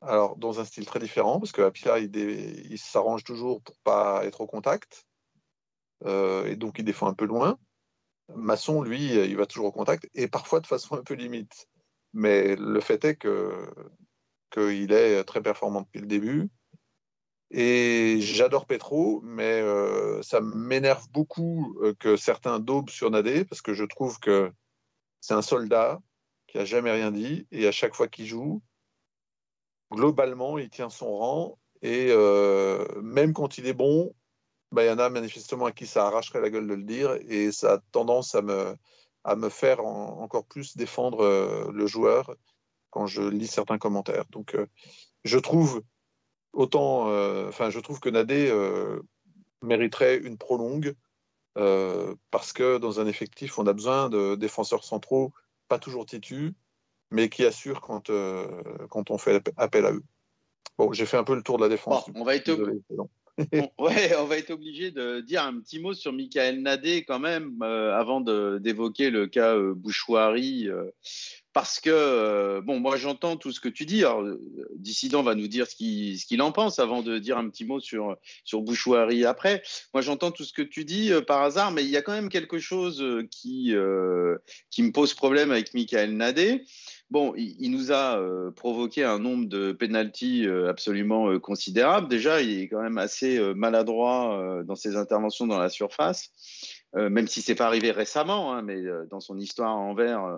Alors, 0.00 0.36
dans 0.36 0.58
un 0.60 0.64
style 0.64 0.86
très 0.86 0.98
différent, 0.98 1.38
parce 1.38 1.52
qu'Apia, 1.52 1.98
il, 1.98 2.14
il 2.16 2.78
s'arrange 2.78 3.24
toujours 3.24 3.62
pour 3.62 3.76
pas 3.84 4.24
être 4.24 4.40
au 4.40 4.46
contact. 4.46 5.06
Euh, 6.04 6.46
et 6.46 6.56
donc, 6.56 6.78
il 6.78 6.84
défend 6.84 7.08
un 7.08 7.14
peu 7.14 7.26
loin. 7.26 7.58
Masson, 8.34 8.82
lui, 8.82 9.14
il 9.14 9.36
va 9.36 9.46
toujours 9.46 9.66
au 9.66 9.72
contact, 9.72 10.08
et 10.14 10.28
parfois 10.28 10.60
de 10.60 10.66
façon 10.66 10.96
un 10.96 11.02
peu 11.02 11.14
limite. 11.14 11.68
Mais 12.12 12.56
le 12.56 12.80
fait 12.80 13.04
est 13.04 13.16
que 13.16 13.66
qu'il 14.50 14.92
est 14.92 15.24
très 15.24 15.42
performant 15.42 15.82
depuis 15.82 16.00
le 16.00 16.06
début. 16.06 16.50
Et 17.50 18.18
j'adore 18.20 18.66
Petro, 18.66 19.20
mais 19.22 19.60
euh, 19.60 20.22
ça 20.22 20.40
m'énerve 20.40 21.06
beaucoup 21.10 21.76
euh, 21.82 21.94
que 21.98 22.16
certains 22.16 22.58
daubent 22.60 22.88
sur 22.88 23.10
Nadé, 23.10 23.44
parce 23.44 23.60
que 23.60 23.74
je 23.74 23.84
trouve 23.84 24.18
que 24.20 24.50
c'est 25.20 25.34
un 25.34 25.42
soldat 25.42 26.00
qui 26.46 26.58
a 26.58 26.64
jamais 26.64 26.90
rien 26.90 27.10
dit, 27.10 27.46
et 27.50 27.66
à 27.66 27.72
chaque 27.72 27.94
fois 27.94 28.08
qu'il 28.08 28.26
joue, 28.26 28.62
globalement, 29.90 30.56
il 30.56 30.70
tient 30.70 30.88
son 30.88 31.14
rang, 31.14 31.58
et 31.82 32.08
euh, 32.10 32.86
même 33.02 33.34
quand 33.34 33.58
il 33.58 33.66
est 33.66 33.74
bon, 33.74 34.14
bah, 34.72 34.84
il 34.84 34.88
y 34.88 34.90
en 34.90 34.98
a 34.98 35.08
manifestement 35.08 35.66
à 35.66 35.72
qui 35.72 35.86
ça 35.86 36.06
arracherait 36.06 36.40
la 36.40 36.50
gueule 36.50 36.66
de 36.66 36.74
le 36.74 36.82
dire, 36.82 37.16
et 37.28 37.52
ça 37.52 37.74
a 37.74 37.78
tendance 37.92 38.34
à 38.34 38.42
me, 38.42 38.76
à 39.24 39.36
me 39.36 39.48
faire 39.48 39.84
encore 39.84 40.44
plus 40.44 40.76
défendre 40.76 41.70
le 41.70 41.86
joueur 41.86 42.34
quand 42.92 43.06
je 43.06 43.22
lis 43.22 43.48
certains 43.48 43.78
commentaires. 43.78 44.26
Donc, 44.30 44.54
euh, 44.54 44.66
je 45.24 45.38
trouve 45.38 45.82
autant, 46.52 47.08
euh, 47.08 47.48
enfin, 47.48 47.70
je 47.70 47.80
trouve 47.80 47.98
que 47.98 48.10
Nadé 48.10 48.48
euh, 48.50 49.00
mériterait 49.62 50.18
une 50.18 50.38
prolongue 50.38 50.94
parce 52.30 52.54
que 52.54 52.78
dans 52.78 52.98
un 52.98 53.06
effectif, 53.06 53.58
on 53.58 53.66
a 53.66 53.74
besoin 53.74 54.08
de 54.08 54.36
défenseurs 54.36 54.84
centraux, 54.84 55.32
pas 55.68 55.78
toujours 55.78 56.06
titus, 56.06 56.52
mais 57.10 57.28
qui 57.28 57.44
assurent 57.44 57.82
quand, 57.82 58.10
quand 58.88 59.10
on 59.10 59.18
fait 59.18 59.46
appel 59.58 59.84
à 59.84 59.92
eux. 59.92 60.02
Bon, 60.78 60.94
j'ai 60.94 61.04
fait 61.04 61.18
un 61.18 61.24
peu 61.24 61.34
le 61.34 61.42
tour 61.42 61.58
de 61.58 61.64
la 61.64 61.68
défense. 61.68 62.08
on 62.14 62.24
va 62.24 62.36
être 62.36 62.50
ouais, 63.78 64.16
on 64.18 64.24
va 64.24 64.38
être 64.38 64.50
obligé 64.50 64.90
de 64.90 65.20
dire 65.20 65.42
un 65.42 65.58
petit 65.60 65.78
mot 65.78 65.94
sur 65.94 66.12
Michael 66.12 66.60
Nadé 66.60 67.04
quand 67.04 67.18
même 67.18 67.62
avant 67.62 68.20
d'évoquer 68.20 69.10
le 69.10 69.26
cas 69.26 69.56
Bouchouari 69.58 70.68
parce 71.52 71.80
que, 71.80 71.90
euh, 71.90 72.60
bon, 72.62 72.80
moi 72.80 72.96
j'entends 72.96 73.36
tout 73.36 73.52
ce 73.52 73.60
que 73.60 73.68
tu 73.68 73.84
dis. 73.84 74.04
Alors, 74.04 74.24
Dissident 74.76 75.22
va 75.22 75.34
nous 75.34 75.48
dire 75.48 75.66
ce 75.66 75.76
qu'il 75.76 76.42
en 76.42 76.52
pense 76.52 76.78
avant 76.78 77.02
de 77.02 77.18
dire 77.18 77.36
un 77.36 77.48
petit 77.48 77.64
mot 77.64 77.80
sur, 77.80 78.16
sur 78.44 78.62
Bouchouari 78.62 79.24
après. 79.24 79.62
Moi 79.92 80.02
j'entends 80.02 80.30
tout 80.30 80.44
ce 80.44 80.52
que 80.52 80.62
tu 80.62 80.84
dis 80.84 81.12
euh, 81.12 81.20
par 81.20 81.42
hasard, 81.42 81.70
mais 81.72 81.84
il 81.84 81.90
y 81.90 81.96
a 81.96 82.02
quand 82.02 82.12
même 82.12 82.30
quelque 82.30 82.58
chose 82.58 83.02
euh, 83.02 83.28
qui, 83.30 83.74
qui 84.70 84.82
me 84.82 84.92
pose 84.92 85.14
problème 85.14 85.50
avec 85.50 85.74
Michael 85.74 86.16
Nadé. 86.16 86.64
Bon, 87.12 87.34
il, 87.36 87.70
nous 87.70 87.92
a 87.92 88.18
provoqué 88.56 89.04
un 89.04 89.18
nombre 89.18 89.46
de 89.46 89.72
pénalties 89.72 90.46
absolument 90.66 91.38
considérable. 91.40 92.08
Déjà, 92.08 92.40
il 92.40 92.62
est 92.62 92.68
quand 92.68 92.80
même 92.80 92.96
assez 92.96 93.38
maladroit 93.54 94.62
dans 94.64 94.76
ses 94.76 94.96
interventions 94.96 95.46
dans 95.46 95.58
la 95.58 95.68
surface. 95.68 96.32
Euh, 96.94 97.08
même 97.08 97.26
si 97.26 97.40
c'est 97.40 97.54
pas 97.54 97.66
arrivé 97.66 97.90
récemment, 97.90 98.52
hein, 98.52 98.60
mais 98.60 98.76
euh, 98.76 99.06
dans 99.10 99.20
son 99.20 99.38
histoire 99.38 99.74
en 99.74 99.94
vert, 99.94 100.24
euh, 100.24 100.36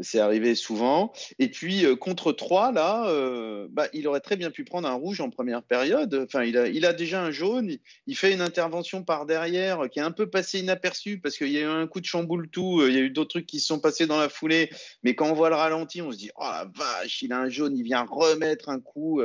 c'est 0.00 0.20
arrivé 0.20 0.54
souvent. 0.54 1.12
Et 1.40 1.50
puis 1.50 1.84
contre 1.98 2.32
3, 2.32 2.72
là, 2.72 3.66
bah, 3.70 3.88
il 3.92 4.06
aurait 4.06 4.20
très 4.20 4.36
bien 4.36 4.50
pu 4.50 4.64
prendre 4.64 4.88
un 4.88 4.94
rouge 4.94 5.20
en 5.20 5.30
première 5.30 5.62
période. 5.62 6.14
Enfin, 6.26 6.44
il 6.44 6.56
a, 6.56 6.68
il 6.68 6.86
a 6.86 6.92
déjà 6.92 7.22
un 7.22 7.30
jaune. 7.30 7.76
Il 8.06 8.16
fait 8.16 8.32
une 8.32 8.40
intervention 8.40 9.02
par 9.02 9.26
derrière 9.26 9.90
qui 9.90 9.98
est 9.98 10.02
un 10.02 10.10
peu 10.10 10.30
passée 10.30 10.60
inaperçue 10.60 11.18
parce 11.18 11.36
qu'il 11.36 11.50
y 11.50 11.58
a 11.58 11.62
eu 11.62 11.64
un 11.64 11.86
coup 11.86 12.00
de 12.00 12.06
chamboule 12.06 12.48
tout. 12.48 12.82
Il 12.86 12.94
y 12.94 12.98
a 12.98 13.00
eu 13.00 13.10
d'autres 13.10 13.30
trucs 13.30 13.46
qui 13.46 13.60
se 13.60 13.66
sont 13.66 13.80
passés 13.80 14.06
dans 14.06 14.18
la 14.18 14.28
foulée. 14.28 14.70
Mais 15.02 15.14
quand 15.14 15.28
on 15.28 15.34
voit 15.34 15.50
le 15.50 15.56
ralenti, 15.56 16.00
on 16.02 16.12
se 16.12 16.16
dit 16.16 16.30
oh 16.36 16.44
la 16.44 16.70
vache, 16.74 17.22
il 17.22 17.32
a 17.32 17.40
un 17.40 17.48
jaune. 17.48 17.76
Il 17.76 17.82
vient 17.82 18.06
remettre 18.08 18.68
un 18.68 18.80
coup. 18.80 19.20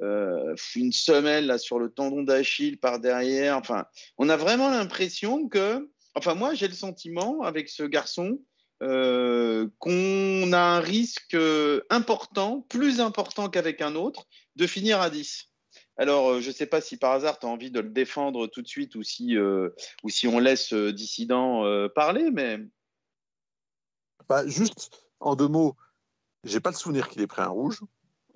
une 0.00 0.92
semelle 0.92 1.46
là 1.46 1.58
sur 1.58 1.78
le 1.78 1.90
tendon 1.90 2.22
d'Achille 2.22 2.78
par 2.78 3.00
derrière. 3.00 3.58
Enfin, 3.58 3.84
on 4.18 4.28
a 4.28 4.36
vraiment 4.36 4.70
l'impression 4.70 5.48
que 5.48 5.86
Enfin, 6.16 6.34
moi, 6.34 6.54
j'ai 6.54 6.66
le 6.66 6.74
sentiment 6.74 7.42
avec 7.42 7.68
ce 7.68 7.82
garçon 7.82 8.40
euh, 8.82 9.68
qu'on 9.78 10.52
a 10.52 10.58
un 10.58 10.80
risque 10.80 11.34
euh, 11.34 11.82
important, 11.90 12.62
plus 12.68 13.00
important 13.00 13.50
qu'avec 13.50 13.82
un 13.82 13.94
autre, 13.94 14.26
de 14.56 14.66
finir 14.66 15.00
à 15.00 15.10
10. 15.10 15.50
Alors, 15.98 16.30
euh, 16.30 16.40
je 16.40 16.48
ne 16.48 16.54
sais 16.54 16.66
pas 16.66 16.80
si 16.80 16.96
par 16.96 17.12
hasard 17.12 17.38
tu 17.38 17.46
as 17.46 17.50
envie 17.50 17.70
de 17.70 17.80
le 17.80 17.90
défendre 17.90 18.46
tout 18.46 18.62
de 18.62 18.66
suite 18.66 18.94
ou 18.96 19.02
si, 19.02 19.36
ou 19.38 20.08
si 20.08 20.26
on 20.26 20.38
laisse 20.38 20.72
Dissident 20.72 21.88
parler, 21.94 22.30
mais. 22.30 22.60
Bah, 24.28 24.46
juste 24.46 24.90
en 25.20 25.36
deux 25.36 25.48
mots, 25.48 25.76
j'ai 26.44 26.60
pas 26.60 26.70
le 26.70 26.76
souvenir 26.76 27.08
qu'il 27.08 27.20
ait 27.20 27.26
pris 27.26 27.42
un 27.42 27.48
rouge. 27.48 27.80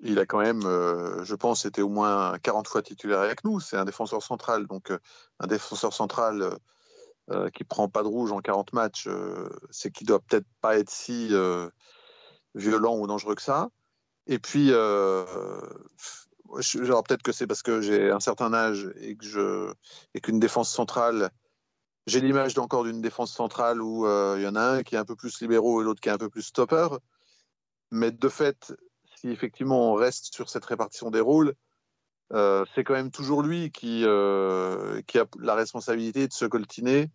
Il 0.03 0.17
a 0.19 0.25
quand 0.25 0.39
même, 0.39 0.61
je 0.61 1.35
pense, 1.35 1.65
été 1.65 1.81
au 1.81 1.89
moins 1.89 2.37
40 2.39 2.67
fois 2.67 2.81
titulaire 2.81 3.19
avec 3.19 3.43
nous. 3.43 3.59
C'est 3.59 3.77
un 3.77 3.85
défenseur 3.85 4.23
central. 4.23 4.65
Donc, 4.65 4.91
un 5.39 5.47
défenseur 5.47 5.93
central, 5.93 6.57
euh, 7.31 7.49
qui 7.49 7.63
prend 7.63 7.87
pas 7.87 8.03
de 8.03 8.07
rouge 8.07 8.33
en 8.33 8.41
40 8.41 8.73
matchs, 8.73 9.07
euh, 9.07 9.49
c'est 9.69 9.89
qu'il 9.89 10.05
doit 10.05 10.19
peut-être 10.19 10.47
pas 10.59 10.77
être 10.77 10.89
si 10.89 11.29
euh, 11.31 11.69
violent 12.55 12.97
ou 12.97 13.07
dangereux 13.07 13.35
que 13.35 13.41
ça. 13.41 13.69
Et 14.27 14.37
puis, 14.37 14.67
peut-être 14.67 15.63
que 17.23 17.31
c'est 17.31 17.47
parce 17.47 17.61
que 17.61 17.79
j'ai 17.79 18.11
un 18.11 18.19
certain 18.19 18.53
âge 18.53 18.91
et 18.99 19.15
que 19.15 19.25
je 19.25 19.73
et 20.13 20.19
qu'une 20.19 20.39
défense 20.39 20.69
centrale, 20.69 21.31
j'ai 22.05 22.19
l'image 22.19 22.57
encore 22.57 22.83
d'une 22.83 23.01
défense 23.01 23.33
centrale 23.33 23.81
où 23.81 24.05
il 24.35 24.41
y 24.41 24.47
en 24.47 24.55
a 24.55 24.61
un 24.61 24.83
qui 24.83 24.95
est 24.95 24.99
un 24.99 25.05
peu 25.05 25.15
plus 25.15 25.41
libéraux 25.41 25.81
et 25.81 25.85
l'autre 25.85 26.01
qui 26.01 26.09
est 26.09 26.13
un 26.13 26.17
peu 26.17 26.29
plus 26.29 26.43
stopper. 26.43 26.87
Mais 27.91 28.11
de 28.11 28.29
fait, 28.29 28.73
si 29.15 29.29
effectivement 29.29 29.91
on 29.91 29.95
reste 29.95 30.33
sur 30.33 30.49
cette 30.49 30.65
répartition 30.65 31.11
des 31.11 31.21
rôles, 31.21 31.55
c'est 32.31 32.83
quand 32.83 32.93
même 32.93 33.11
toujours 33.11 33.41
lui 33.41 33.71
qui, 33.71 34.05
qui 35.07 35.19
a 35.19 35.25
la 35.39 35.55
responsabilité 35.55 36.27
de 36.27 36.33
se 36.33 36.45
coltiner 36.45 37.09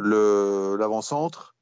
l'avant-centre, 0.00 1.54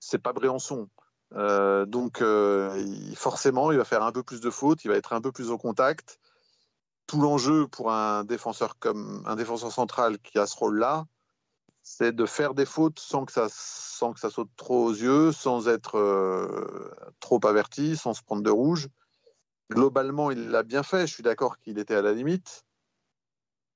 c'est 0.00 0.18
pas 0.18 0.32
Briançon. 0.32 0.88
Euh, 1.34 1.86
donc, 1.86 2.20
il, 2.20 3.16
forcément, 3.16 3.72
il 3.72 3.78
va 3.78 3.84
faire 3.84 4.02
un 4.02 4.12
peu 4.12 4.22
plus 4.22 4.40
de 4.40 4.50
fautes, 4.50 4.84
il 4.84 4.88
va 4.88 4.96
être 4.96 5.12
un 5.12 5.20
peu 5.20 5.32
plus 5.32 5.50
au 5.50 5.58
contact. 5.58 6.18
Tout 7.06 7.20
l'enjeu 7.20 7.66
pour 7.66 7.92
un 7.92 8.24
défenseur 8.24 8.78
comme 8.78 9.22
un 9.26 9.36
défenseur 9.36 9.72
central 9.72 10.18
qui 10.18 10.38
a 10.38 10.46
ce 10.46 10.56
rôle-là, 10.56 11.06
c'est 11.82 12.12
de 12.12 12.24
faire 12.24 12.54
des 12.54 12.64
fautes 12.64 12.98
sans 12.98 13.26
que 13.26 13.32
ça, 13.32 13.48
sans 13.50 14.14
que 14.14 14.20
ça 14.20 14.30
saute 14.30 14.48
trop 14.56 14.86
aux 14.86 14.92
yeux, 14.92 15.32
sans 15.32 15.68
être 15.68 15.98
trop 17.20 17.40
averti, 17.46 17.96
sans 17.96 18.14
se 18.14 18.22
prendre 18.22 18.42
de 18.42 18.50
rouge. 18.50 18.88
Globalement, 19.70 20.30
il 20.30 20.48
l'a 20.48 20.62
bien 20.62 20.82
fait. 20.82 21.06
Je 21.06 21.12
suis 21.12 21.22
d'accord 21.22 21.58
qu'il 21.58 21.78
était 21.78 21.94
à 21.94 22.02
la 22.02 22.12
limite 22.12 22.63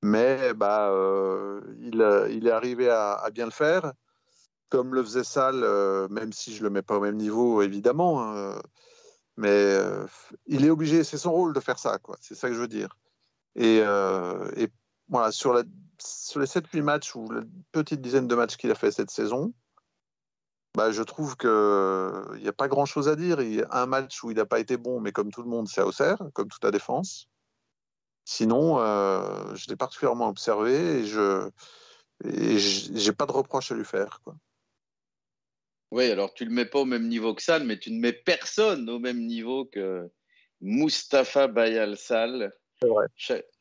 mais 0.03 0.55
bah, 0.55 0.90
euh, 0.90 1.61
il, 1.80 1.94
il, 2.30 2.46
est 2.46 2.51
arrivé 2.51 2.88
à, 2.90 3.28
bien 3.32 3.46
le 3.46 3.51
faire, 3.51 3.92
comme 4.68 4.94
le 4.94 5.03
faisait 5.03 5.24
Salle, 5.24 5.62
euh, 5.64 6.09
même 6.09 6.32
si 6.32 6.55
je 6.55 6.62
le 6.62 6.70
mets 6.70 6.82
pas 6.82 6.96
au 6.96 7.01
même 7.01 7.16
niveau, 7.16 7.62
évidemment. 7.62 8.22
Hein, 8.22 8.61
mais 9.36 9.49
euh, 9.51 10.07
il 10.46 10.64
est 10.64 10.70
obligé, 10.70 11.05
c'est 11.05 11.18
son 11.18 11.32
rôle 11.32 11.53
de 11.53 11.61
faire 11.61 11.78
ça, 11.78 11.99
quoi. 11.99 12.16
C'est 12.20 12.34
ça 12.34 12.49
que 12.49 12.55
je 12.55 12.61
veux 12.61 12.68
dire. 12.68 12.96
Et, 13.55 13.80
euh, 13.82 14.66
voilà, 15.09 15.32
sur, 15.32 15.53
la, 15.53 15.62
sur 15.99 16.40
les 16.40 16.46
7-8 16.46 16.82
matchs 16.82 17.14
ou 17.14 17.30
la 17.30 17.42
petite 17.72 18.01
dizaine 18.01 18.28
de 18.28 18.34
matchs 18.34 18.57
qu'il 18.57 18.70
a 18.70 18.74
fait 18.74 18.90
cette 18.90 19.11
saison, 19.11 19.55
bah, 20.74 20.90
je 20.92 21.03
trouve 21.03 21.36
qu'il 21.36 22.42
n'y 22.42 22.49
a 22.49 22.53
pas 22.53 22.68
grand 22.68 22.84
chose 22.84 23.09
à 23.09 23.16
dire. 23.16 23.40
Il 23.40 23.55
y 23.55 23.62
a 23.62 23.68
un 23.70 23.86
match 23.86 24.22
où 24.22 24.30
il 24.30 24.36
n'a 24.36 24.46
pas 24.46 24.61
été 24.61 24.76
bon, 24.76 25.01
mais 25.01 25.12
comme 25.12 25.30
tout 25.30 25.42
le 25.42 25.49
monde, 25.49 25.68
c'est 25.68 25.80
à 25.80 25.86
Auxerre, 25.86 26.18
comme 26.34 26.49
toute 26.49 26.64
la 26.64 26.70
défense. 26.70 27.28
Sinon, 28.31 28.79
euh, 28.79 29.55
je 29.55 29.70
l'ai 29.70 29.76
particulièrement 29.76 30.29
observé 30.29 30.74
et 30.74 31.07
je 31.07 31.51
n'ai 32.22 33.12
pas 33.12 33.24
de 33.24 33.33
reproche 33.33 33.72
à 33.72 33.74
lui 33.74 33.87
faire. 33.87 34.20
Quoi. 34.22 34.37
Oui, 35.93 36.11
alors 36.11 36.35
tu 36.35 36.45
ne 36.45 36.51
le 36.51 36.55
mets 36.55 36.66
pas 36.66 36.81
au 36.81 36.85
même 36.85 37.09
niveau 37.09 37.35
que 37.35 37.41
Sal, 37.41 37.64
mais 37.64 37.79
tu 37.79 37.91
ne 37.91 37.99
mets 37.99 38.12
personne 38.12 38.91
au 38.91 38.99
même 38.99 39.24
niveau 39.24 39.64
que 39.64 40.11
Mustapha 40.61 41.47
Bayal 41.47 41.97
Sal. 41.97 42.53
C'est 42.83 42.89
vrai. 42.89 43.07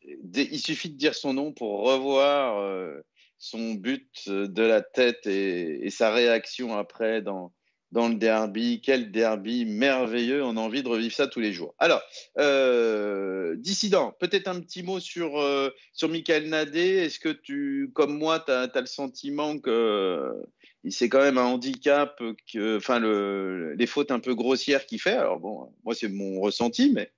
Il 0.02 0.60
suffit 0.60 0.90
de 0.90 0.98
dire 0.98 1.16
son 1.16 1.34
nom 1.34 1.54
pour 1.54 1.86
revoir 1.86 2.60
euh, 2.60 3.00
son 3.38 3.74
but 3.74 4.28
de 4.28 4.64
la 4.64 4.82
tête 4.82 5.26
et, 5.28 5.86
et 5.86 5.90
sa 5.90 6.12
réaction 6.12 6.78
après 6.78 7.22
dans, 7.22 7.54
dans 7.92 8.10
le 8.10 8.16
derby. 8.16 8.82
Quel 8.84 9.12
derby 9.12 9.66
merveilleux, 9.66 10.44
on 10.44 10.58
a 10.58 10.60
envie 10.60 10.84
de 10.84 10.90
revivre 10.90 11.14
ça 11.14 11.28
tous 11.28 11.40
les 11.40 11.54
jours. 11.54 11.76
Alors, 11.80 12.02
euh, 12.38 13.56
dissident, 13.58 14.14
peut-être 14.20 14.48
un 14.48 14.60
petit 14.60 14.84
mot 14.84 15.00
sur, 15.00 15.40
euh, 15.40 15.70
sur 15.94 16.10
Michael 16.10 16.50
Nadé. 16.50 16.98
Est-ce 16.98 17.20
que 17.20 17.30
tu, 17.30 17.92
comme 17.94 18.18
moi, 18.18 18.40
tu 18.40 18.52
as, 18.52 18.70
le 18.76 18.86
sentiment 18.86 19.58
que 19.58 19.70
euh, 19.70 20.34
c'est 20.90 21.10
quand 21.10 21.22
même 21.22 21.38
un 21.38 21.46
handicap, 21.46 22.22
que, 22.52 22.78
enfin, 22.78 23.00
le, 23.00 23.74
les 23.74 23.88
fautes 23.88 24.12
un 24.12 24.20
peu 24.20 24.36
grossières 24.36 24.86
qu'il 24.86 25.02
fait? 25.02 25.16
Alors, 25.16 25.40
bon, 25.40 25.74
moi, 25.84 25.96
c'est 25.96 26.10
mon 26.10 26.40
ressenti, 26.40 26.92
mais 26.94 27.12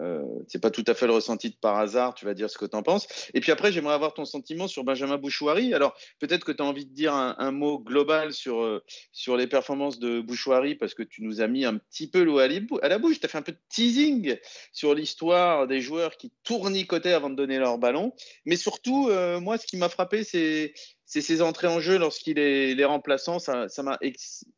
euh, 0.00 0.22
c'est 0.46 0.60
pas 0.60 0.70
tout 0.70 0.84
à 0.86 0.94
fait 0.94 1.06
le 1.06 1.12
ressenti 1.12 1.50
de 1.50 1.56
par 1.56 1.76
hasard, 1.76 2.14
tu 2.14 2.24
vas 2.24 2.34
dire 2.34 2.48
ce 2.50 2.58
que 2.58 2.66
tu 2.66 2.76
en 2.76 2.82
penses. 2.82 3.08
Et 3.34 3.40
puis 3.40 3.52
après, 3.52 3.72
j'aimerais 3.72 3.94
avoir 3.94 4.14
ton 4.14 4.24
sentiment 4.24 4.68
sur 4.68 4.84
Benjamin 4.84 5.16
Bouchouari. 5.16 5.74
Alors, 5.74 5.94
peut-être 6.20 6.44
que 6.44 6.52
tu 6.52 6.62
as 6.62 6.66
envie 6.66 6.86
de 6.86 6.92
dire 6.92 7.14
un, 7.14 7.50
mot 7.50 7.78
global 7.78 8.32
sur, 8.32 8.60
euh, 8.60 8.84
sur 9.12 9.36
les 9.36 9.46
performances 9.46 9.98
de 9.98 10.20
Bouchouari, 10.20 10.74
parce 10.74 10.94
que 10.94 11.02
tu 11.02 11.22
nous 11.22 11.40
as 11.40 11.48
mis 11.48 11.64
un 11.64 11.78
petit 11.78 12.08
peu 12.08 12.22
l'eau 12.22 12.38
à, 12.38 12.48
la 12.48 12.98
bouche. 12.98 13.20
Tu 13.20 13.26
as 13.26 13.28
fait 13.28 13.38
un 13.38 13.42
peu 13.42 13.52
de 13.52 13.60
teasing 13.68 14.36
sur 14.72 14.94
l'histoire 14.94 15.66
des 15.66 15.80
joueurs 15.80 16.16
qui 16.16 16.32
tournicotaient 16.44 17.12
avant 17.12 17.30
de 17.30 17.36
donner 17.36 17.58
leur 17.58 17.78
ballon. 17.78 18.12
Mais 18.44 18.56
surtout, 18.56 19.08
euh, 19.08 19.40
moi, 19.40 19.58
ce 19.58 19.66
qui 19.66 19.76
m'a 19.76 19.88
frappé, 19.88 20.24
c'est 20.24 20.72
c'est 21.08 21.22
ses 21.22 21.40
entrées 21.40 21.68
en 21.68 21.80
jeu 21.80 21.98
lorsqu'il 21.98 22.38
est 22.38 22.74
les 22.74 22.84
remplaçant. 22.84 23.38
Ça 23.38 23.66
m'a 23.82 23.98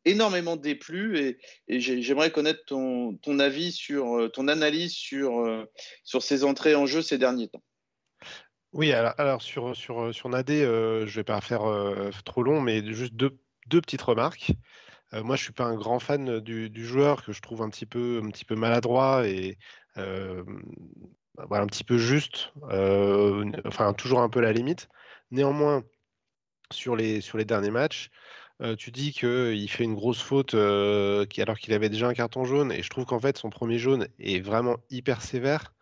énormément 0.03 0.57
déplu 0.57 1.17
et, 1.17 1.79
j'aimerais 1.79 2.29
connaître 2.29 2.59
ton, 2.67 3.15
ton, 3.15 3.39
avis 3.39 3.71
sur 3.71 4.17
euh, 4.17 4.27
ton 4.27 4.49
analyse 4.49 4.91
sur, 4.91 5.39
euh, 5.39 5.63
sur 6.03 6.21
ses 6.21 6.43
entrées 6.43 6.75
en 6.75 6.85
jeu 6.85 7.01
ces 7.01 7.17
derniers 7.17 7.47
temps. 7.47 7.63
Oui, 8.73 8.91
alors, 8.91 9.41
sur, 9.41 9.75
sur, 9.75 10.13
sur 10.13 10.27
Nadé, 10.27 10.61
euh, 10.61 11.07
je 11.07 11.11
ne 11.11 11.15
vais 11.15 11.23
pas 11.23 11.39
faire 11.39 11.63
trop 12.25 12.43
long, 12.43 12.59
mais 12.59 12.85
juste 12.93 13.13
deux, 13.13 13.37
deux 13.67 13.81
petites 13.81 14.01
remarques. 14.01 14.51
moi, 15.13 15.37
je 15.37 15.41
ne 15.41 15.45
suis 15.45 15.53
pas 15.53 15.65
un 15.65 15.75
grand 15.75 15.99
fan 15.99 16.41
du, 16.41 16.85
joueur 16.85 17.23
que 17.23 17.31
je 17.31 17.41
trouve 17.41 17.61
un 17.61 17.69
petit 17.69 17.85
peu, 17.85 18.21
un 18.23 18.29
petit 18.29 18.45
peu 18.45 18.55
maladroit 18.55 19.25
et 19.25 19.57
voilà, 19.95 21.63
un 21.63 21.67
petit 21.67 21.85
peu 21.85 21.97
juste, 21.97 22.51
enfin 23.65 23.93
toujours 23.93 24.19
un 24.19 24.29
peu 24.29 24.41
la 24.41 24.51
limite. 24.51 24.89
Néanmoins, 25.31 25.83
sur 26.73 26.95
les, 26.95 27.21
derniers 27.45 27.71
matchs. 27.71 28.09
Euh, 28.61 28.75
tu 28.75 28.91
dis 28.91 29.11
qu'il 29.11 29.69
fait 29.69 29.83
une 29.83 29.95
grosse 29.95 30.21
faute 30.21 30.53
euh, 30.53 31.25
alors 31.39 31.57
qu'il 31.57 31.73
avait 31.73 31.89
déjà 31.89 32.07
un 32.07 32.13
carton 32.13 32.43
jaune, 32.45 32.71
et 32.71 32.83
je 32.83 32.89
trouve 32.89 33.05
qu'en 33.05 33.19
fait 33.19 33.37
son 33.37 33.49
premier 33.49 33.79
jaune 33.79 34.07
est 34.19 34.39
vraiment 34.39 34.77
hyper 34.91 35.21
sévère, 35.21 35.73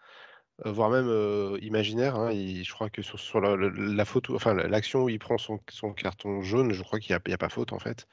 voire 0.66 0.89
même 0.89 1.57
imaginaire. 1.62 2.16
Hein. 2.16 2.32
je 2.32 2.72
crois 2.72 2.89
que 2.89 3.01
sur, 3.01 3.20
sur 3.20 3.41
la, 3.41 3.55
la, 3.55 4.05
faute, 4.05 4.30
enfin 4.30 4.53
l'action 4.53 5.03
où 5.03 5.10
il 5.10 5.20
prend 5.20 5.38
son, 5.38 5.60
son 5.70 5.93
carton 5.93 6.41
jaune, 6.41 6.74
je 6.74 6.84
crois 6.84 6.99
qu'il 6.99 7.16
n'y 7.16 7.32
a, 7.32 7.34
a, 7.34 7.38
pas 7.38 7.49
faute 7.49 7.74
en 7.74 7.80
fait. 7.80 8.07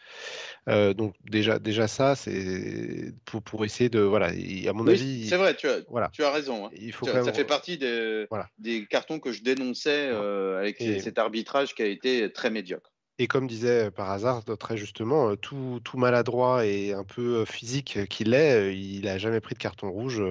donc 0.66 1.14
déjà, 1.24 1.58
déjà 1.58 1.88
ça, 1.88 2.14
c'est 2.14 3.12
pour, 3.24 3.42
pour 3.42 3.64
essayer 3.64 3.88
de 3.88 4.00
voilà. 4.00 4.28
à 4.28 4.72
mon 4.72 4.86
avis, 4.86 5.28
c'est 5.28 5.36
vrai, 5.36 5.54
tu 5.56 5.68
as, 5.68 5.80
voilà. 5.88 6.10
tu 6.12 6.24
as 6.24 6.30
raison. 6.30 6.66
Hein. 6.66 6.70
Il 6.76 6.92
faut 6.92 7.06
ça 7.06 7.32
fait 7.32 7.44
partie 7.44 7.78
des, 7.78 8.26
voilà. 8.30 8.48
des 8.58 8.86
cartons 8.86 9.18
que 9.18 9.32
je 9.32 9.42
dénonçais 9.42 10.08
avec 10.08 10.78
cet 10.78 11.18
arbitrage 11.18 11.74
qui 11.74 11.82
a 11.82 11.86
été 11.86 12.32
très 12.32 12.50
médiocre. 12.50 12.95
Et 13.18 13.28
comme 13.28 13.46
disait 13.46 13.90
par 13.90 14.10
hasard, 14.10 14.44
très 14.58 14.76
justement, 14.76 15.36
tout, 15.36 15.80
tout 15.82 15.96
maladroit 15.96 16.66
et 16.66 16.92
un 16.92 17.04
peu 17.04 17.44
physique 17.46 18.06
qu'il 18.08 18.34
est, 18.34 18.76
il 18.76 19.04
n'a 19.04 19.16
jamais 19.16 19.40
pris 19.40 19.54
de 19.54 19.58
carton 19.58 19.90
rouge 19.90 20.22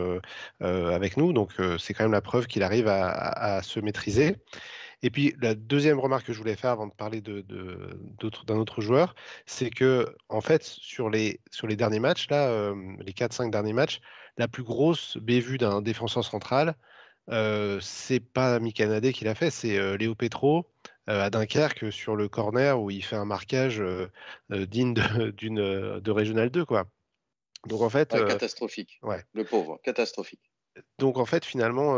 avec 0.62 1.18
nous. 1.18 1.34
Donc 1.34 1.54
c'est 1.80 1.94
quand 1.96 2.04
même 2.04 2.12
la 2.12 2.22
preuve 2.22 2.46
qu'il 2.48 2.62
arrive 2.62 2.88
à, 2.88 3.62
se 3.64 3.80
maîtriser. 3.80 4.36
Et 5.02 5.10
puis 5.10 5.36
la 5.42 5.56
deuxième 5.56 6.00
remarque 6.00 6.28
que 6.28 6.34
je 6.34 6.38
voulais 6.38 6.56
faire 6.56 6.72
avant 6.72 6.88
de 6.88 6.94
parler 6.94 7.22
d'un 7.22 8.56
autre 8.56 8.82
joueur, 8.82 9.16
c'est 9.48 9.72
que 9.72 10.16
en 10.30 10.42
fait 10.42 10.64
sur 10.64 11.10
les, 11.10 11.42
sur 11.52 11.68
les 11.68 11.76
derniers 11.76 12.00
matchs, 12.00 12.30
là, 12.30 12.74
les 13.00 13.14
4-5 13.14 13.50
derniers 13.50 13.74
matchs, 13.74 14.00
la 14.38 14.48
plus 14.48 14.64
grosse 14.64 15.18
bévue 15.18 15.58
d'un 15.58 15.82
défenseur 15.82 16.24
central, 16.24 16.76
euh, 17.32 17.80
c'est 17.82 18.20
pas 18.20 18.60
Mikanade 18.60 19.12
qui 19.12 19.24
l'a 19.26 19.36
fait, 19.36 19.50
c'est 19.50 19.98
Léo 19.98 20.16
Petro 20.16 20.60
euh, 20.60 20.75
à 21.08 21.30
Dunkerque 21.30 21.92
sur 21.92 22.16
le 22.16 22.28
corner 22.28 22.82
où 22.82 22.90
il 22.90 23.04
fait 23.04 23.16
un 23.16 23.26
marquage 23.26 23.80
euh, 23.80 24.10
euh, 24.52 24.66
digne 24.66 24.96
d'une 25.38 26.00
de, 26.00 26.12
Régional 26.12 26.50
2 26.50 26.66
quoi. 26.66 26.86
Donc 27.68 27.82
en 27.82 27.90
fait 27.90 28.10
catastrophique. 28.10 29.00
Ouais. 29.02 29.24
Le 29.34 29.44
pauvre, 29.44 29.80
catastrophique. 29.84 30.52
Donc 31.00 31.18
en 31.18 31.26
fait 31.26 31.46
finalement 31.46 31.98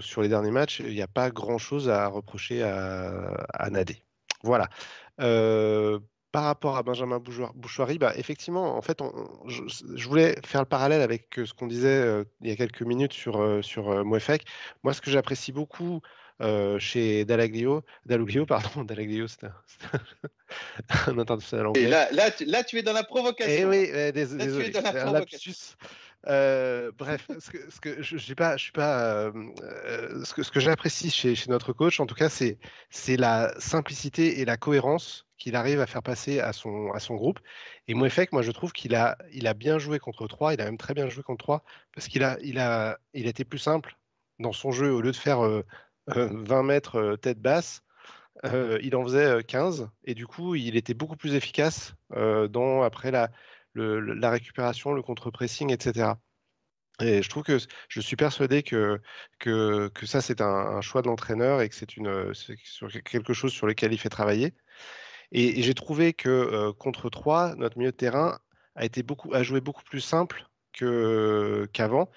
sur 0.00 0.22
les 0.22 0.28
derniers 0.28 0.50
matchs, 0.50 0.80
il 0.80 0.94
n'y 0.94 1.02
a 1.02 1.06
pas 1.06 1.30
grand 1.30 1.58
chose 1.58 1.88
à 1.88 2.06
reprocher 2.08 2.62
à, 2.62 3.46
à 3.52 3.70
Nadé. 3.70 4.02
Voilà. 4.42 4.68
par 5.16 6.42
rapport 6.42 6.76
à 6.76 6.82
Benjamin 6.82 7.20
Bouchoirie, 7.54 7.98
bah, 7.98 8.12
effectivement, 8.16 8.76
en 8.76 8.82
fait, 8.82 9.02
je, 9.46 10.08
voulais 10.08 10.36
faire 10.44 10.62
le 10.62 10.66
parallèle 10.66 11.02
avec 11.02 11.28
ce 11.36 11.52
qu'on 11.52 11.66
disait 11.66 12.24
il 12.40 12.48
y 12.48 12.52
a 12.52 12.56
quelques 12.56 12.82
minutes 12.82 13.12
sur, 13.12 13.62
sur 13.62 14.04
Mouefek. 14.04 14.44
Moi, 14.82 14.92
ce 14.94 15.00
que 15.00 15.10
j'apprécie 15.10 15.52
beaucoup 15.52 16.00
euh, 16.42 16.78
chez 16.78 17.24
Dallaglio, 17.24 17.82
Dalloglio, 18.04 18.44
pardon, 18.46 18.84
Dallaglio, 18.84 19.26
c'est 19.26 19.44
un, 19.44 19.52
un, 21.06 21.18
international 21.18 21.68
anglais. 21.68 21.82
Et 21.82 21.88
là, 21.88 22.08
là, 22.12 22.30
tu, 22.30 22.44
là, 22.44 22.62
tu 22.62 22.78
es 22.78 22.82
dans 22.82 22.92
la 22.92 23.04
provocation. 23.04 23.52
Eh 23.52 23.64
oui, 23.64 23.88
eh, 23.92 24.12
désolé, 24.12 24.44
désolé 24.44 24.76
un 24.76 25.12
lapsus. 25.12 25.76
Euh, 26.28 26.90
bref, 26.98 27.28
ce 27.38 27.50
que, 27.50 27.70
ce 27.70 27.80
que 27.80 28.02
je, 28.02 28.16
je 28.16 28.34
pas, 28.34 28.56
je 28.56 28.64
suis 28.64 28.72
pas, 28.72 29.00
euh, 29.00 29.32
ce 30.24 30.34
que, 30.34 30.42
ce 30.42 30.50
que 30.50 30.58
j'apprécie 30.58 31.10
chez, 31.10 31.34
chez, 31.36 31.50
notre 31.50 31.72
coach, 31.72 32.00
en 32.00 32.06
tout 32.06 32.16
cas, 32.16 32.28
c'est, 32.28 32.58
c'est 32.90 33.16
la 33.16 33.54
simplicité 33.60 34.40
et 34.40 34.44
la 34.44 34.56
cohérence 34.56 35.26
qu'il 35.38 35.54
arrive 35.54 35.80
à 35.80 35.86
faire 35.86 36.02
passer 36.02 36.40
à 36.40 36.52
son, 36.52 36.90
à 36.92 36.98
son 36.98 37.14
groupe. 37.14 37.38
Et 37.86 37.94
Mouefek, 37.94 38.32
moi, 38.32 38.42
je 38.42 38.50
trouve 38.50 38.72
qu'il 38.72 38.94
a, 38.94 39.16
il 39.32 39.46
a 39.46 39.54
bien 39.54 39.78
joué 39.78 39.98
contre 39.98 40.26
3, 40.26 40.54
il 40.54 40.60
a 40.60 40.64
même 40.64 40.78
très 40.78 40.94
bien 40.94 41.08
joué 41.08 41.22
contre 41.22 41.44
3, 41.44 41.62
parce 41.94 42.08
qu'il 42.08 42.24
a, 42.24 42.38
il 42.42 42.58
a, 42.58 42.98
il 43.14 43.26
a 43.26 43.30
été 43.30 43.44
plus 43.44 43.58
simple 43.58 43.96
dans 44.40 44.52
son 44.52 44.72
jeu, 44.72 44.92
au 44.92 45.00
lieu 45.00 45.12
de 45.12 45.16
faire 45.16 45.40
20 46.08 46.62
mètres 46.62 47.16
tête 47.20 47.40
basse, 47.40 47.82
il 48.44 48.94
en 48.96 49.04
faisait 49.04 49.42
15 49.44 49.88
et 50.04 50.14
du 50.14 50.26
coup 50.26 50.54
il 50.54 50.76
était 50.76 50.94
beaucoup 50.94 51.16
plus 51.16 51.34
efficace 51.34 51.94
dans 52.10 52.82
après 52.82 53.10
la, 53.10 53.30
la 53.74 54.30
récupération, 54.30 54.92
le 54.92 55.02
contre-pressing, 55.02 55.72
etc. 55.72 56.14
Et 57.00 57.22
je 57.22 57.28
trouve 57.28 57.42
que 57.42 57.58
je 57.88 58.00
suis 58.00 58.16
persuadé 58.16 58.62
que, 58.62 59.00
que, 59.38 59.88
que 59.88 60.06
ça, 60.06 60.22
c'est 60.22 60.40
un, 60.40 60.80
choix 60.80 61.02
de 61.02 61.08
l'entraîneur 61.08 61.60
et 61.60 61.68
que 61.68 61.74
c'est 61.74 61.86
quelque 63.02 63.34
chose 63.34 63.52
sur 63.52 63.66
lequel 63.66 63.92
il 63.92 63.98
fait 63.98 64.08
travailler. 64.08 64.54
Et, 65.32 65.62
j'ai 65.62 65.74
trouvé 65.74 66.14
que 66.14 66.70
contre 66.72 67.10
3, 67.10 67.56
notre 67.56 67.78
milieu 67.78 67.90
de 67.90 67.96
terrain 67.96 68.38
a, 68.76 68.84
été 68.84 69.02
beaucoup, 69.02 69.34
a 69.34 69.42
joué 69.42 69.60
beaucoup 69.60 69.82
plus 69.82 70.00
simple 70.00 70.46
qu'avant 70.72 72.10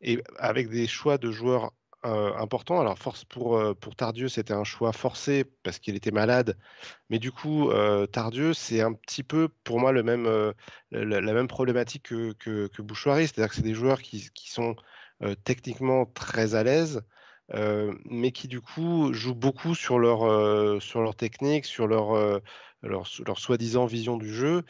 et 0.00 0.22
avec 0.38 0.68
des 0.68 0.86
choix 0.86 1.18
de 1.18 1.30
joueurs 1.30 1.72
important. 2.04 2.80
Alors, 2.80 2.98
force 2.98 3.24
pour, 3.24 3.60
pour 3.80 3.96
Tardieu, 3.96 4.28
c'était 4.28 4.52
un 4.52 4.64
choix 4.64 4.92
forcé 4.92 5.44
parce 5.62 5.78
qu'il 5.78 5.96
était 5.96 6.10
malade. 6.10 6.56
Mais 7.10 7.18
du 7.18 7.32
coup, 7.32 7.70
Tardieu, 8.12 8.52
c'est 8.54 8.80
un 8.80 8.92
petit 8.92 9.22
peu 9.22 9.48
pour 9.64 9.80
moi 9.80 9.92
le 9.92 10.02
même, 10.02 10.52
la, 10.90 11.20
même 11.20 11.48
problématique 11.48 12.04
que, 12.04 12.32
que, 12.32 12.68
que. 12.68 12.82
C'est-à-dire 12.94 13.48
que 13.48 13.54
c'est 13.54 13.62
des 13.62 13.74
joueurs 13.74 14.02
qui, 14.02 14.30
qui 14.34 14.50
sont 14.50 14.76
techniquement 15.44 16.06
très 16.06 16.54
à 16.54 16.62
l'aise, 16.62 17.02
mais 18.04 18.32
qui 18.32 18.48
du 18.48 18.60
coup 18.60 19.12
jouent 19.12 19.34
beaucoup 19.34 19.74
sur 19.74 19.98
leur, 19.98 20.82
sur 20.82 21.02
leur 21.02 21.14
technique, 21.16 21.64
sur 21.64 21.86
leur, 21.86 22.40
leur, 22.82 23.08
leur 23.26 23.38
soi-disant 23.38 23.86
vision 23.86 24.16
du 24.16 24.32
jeu, 24.32 24.62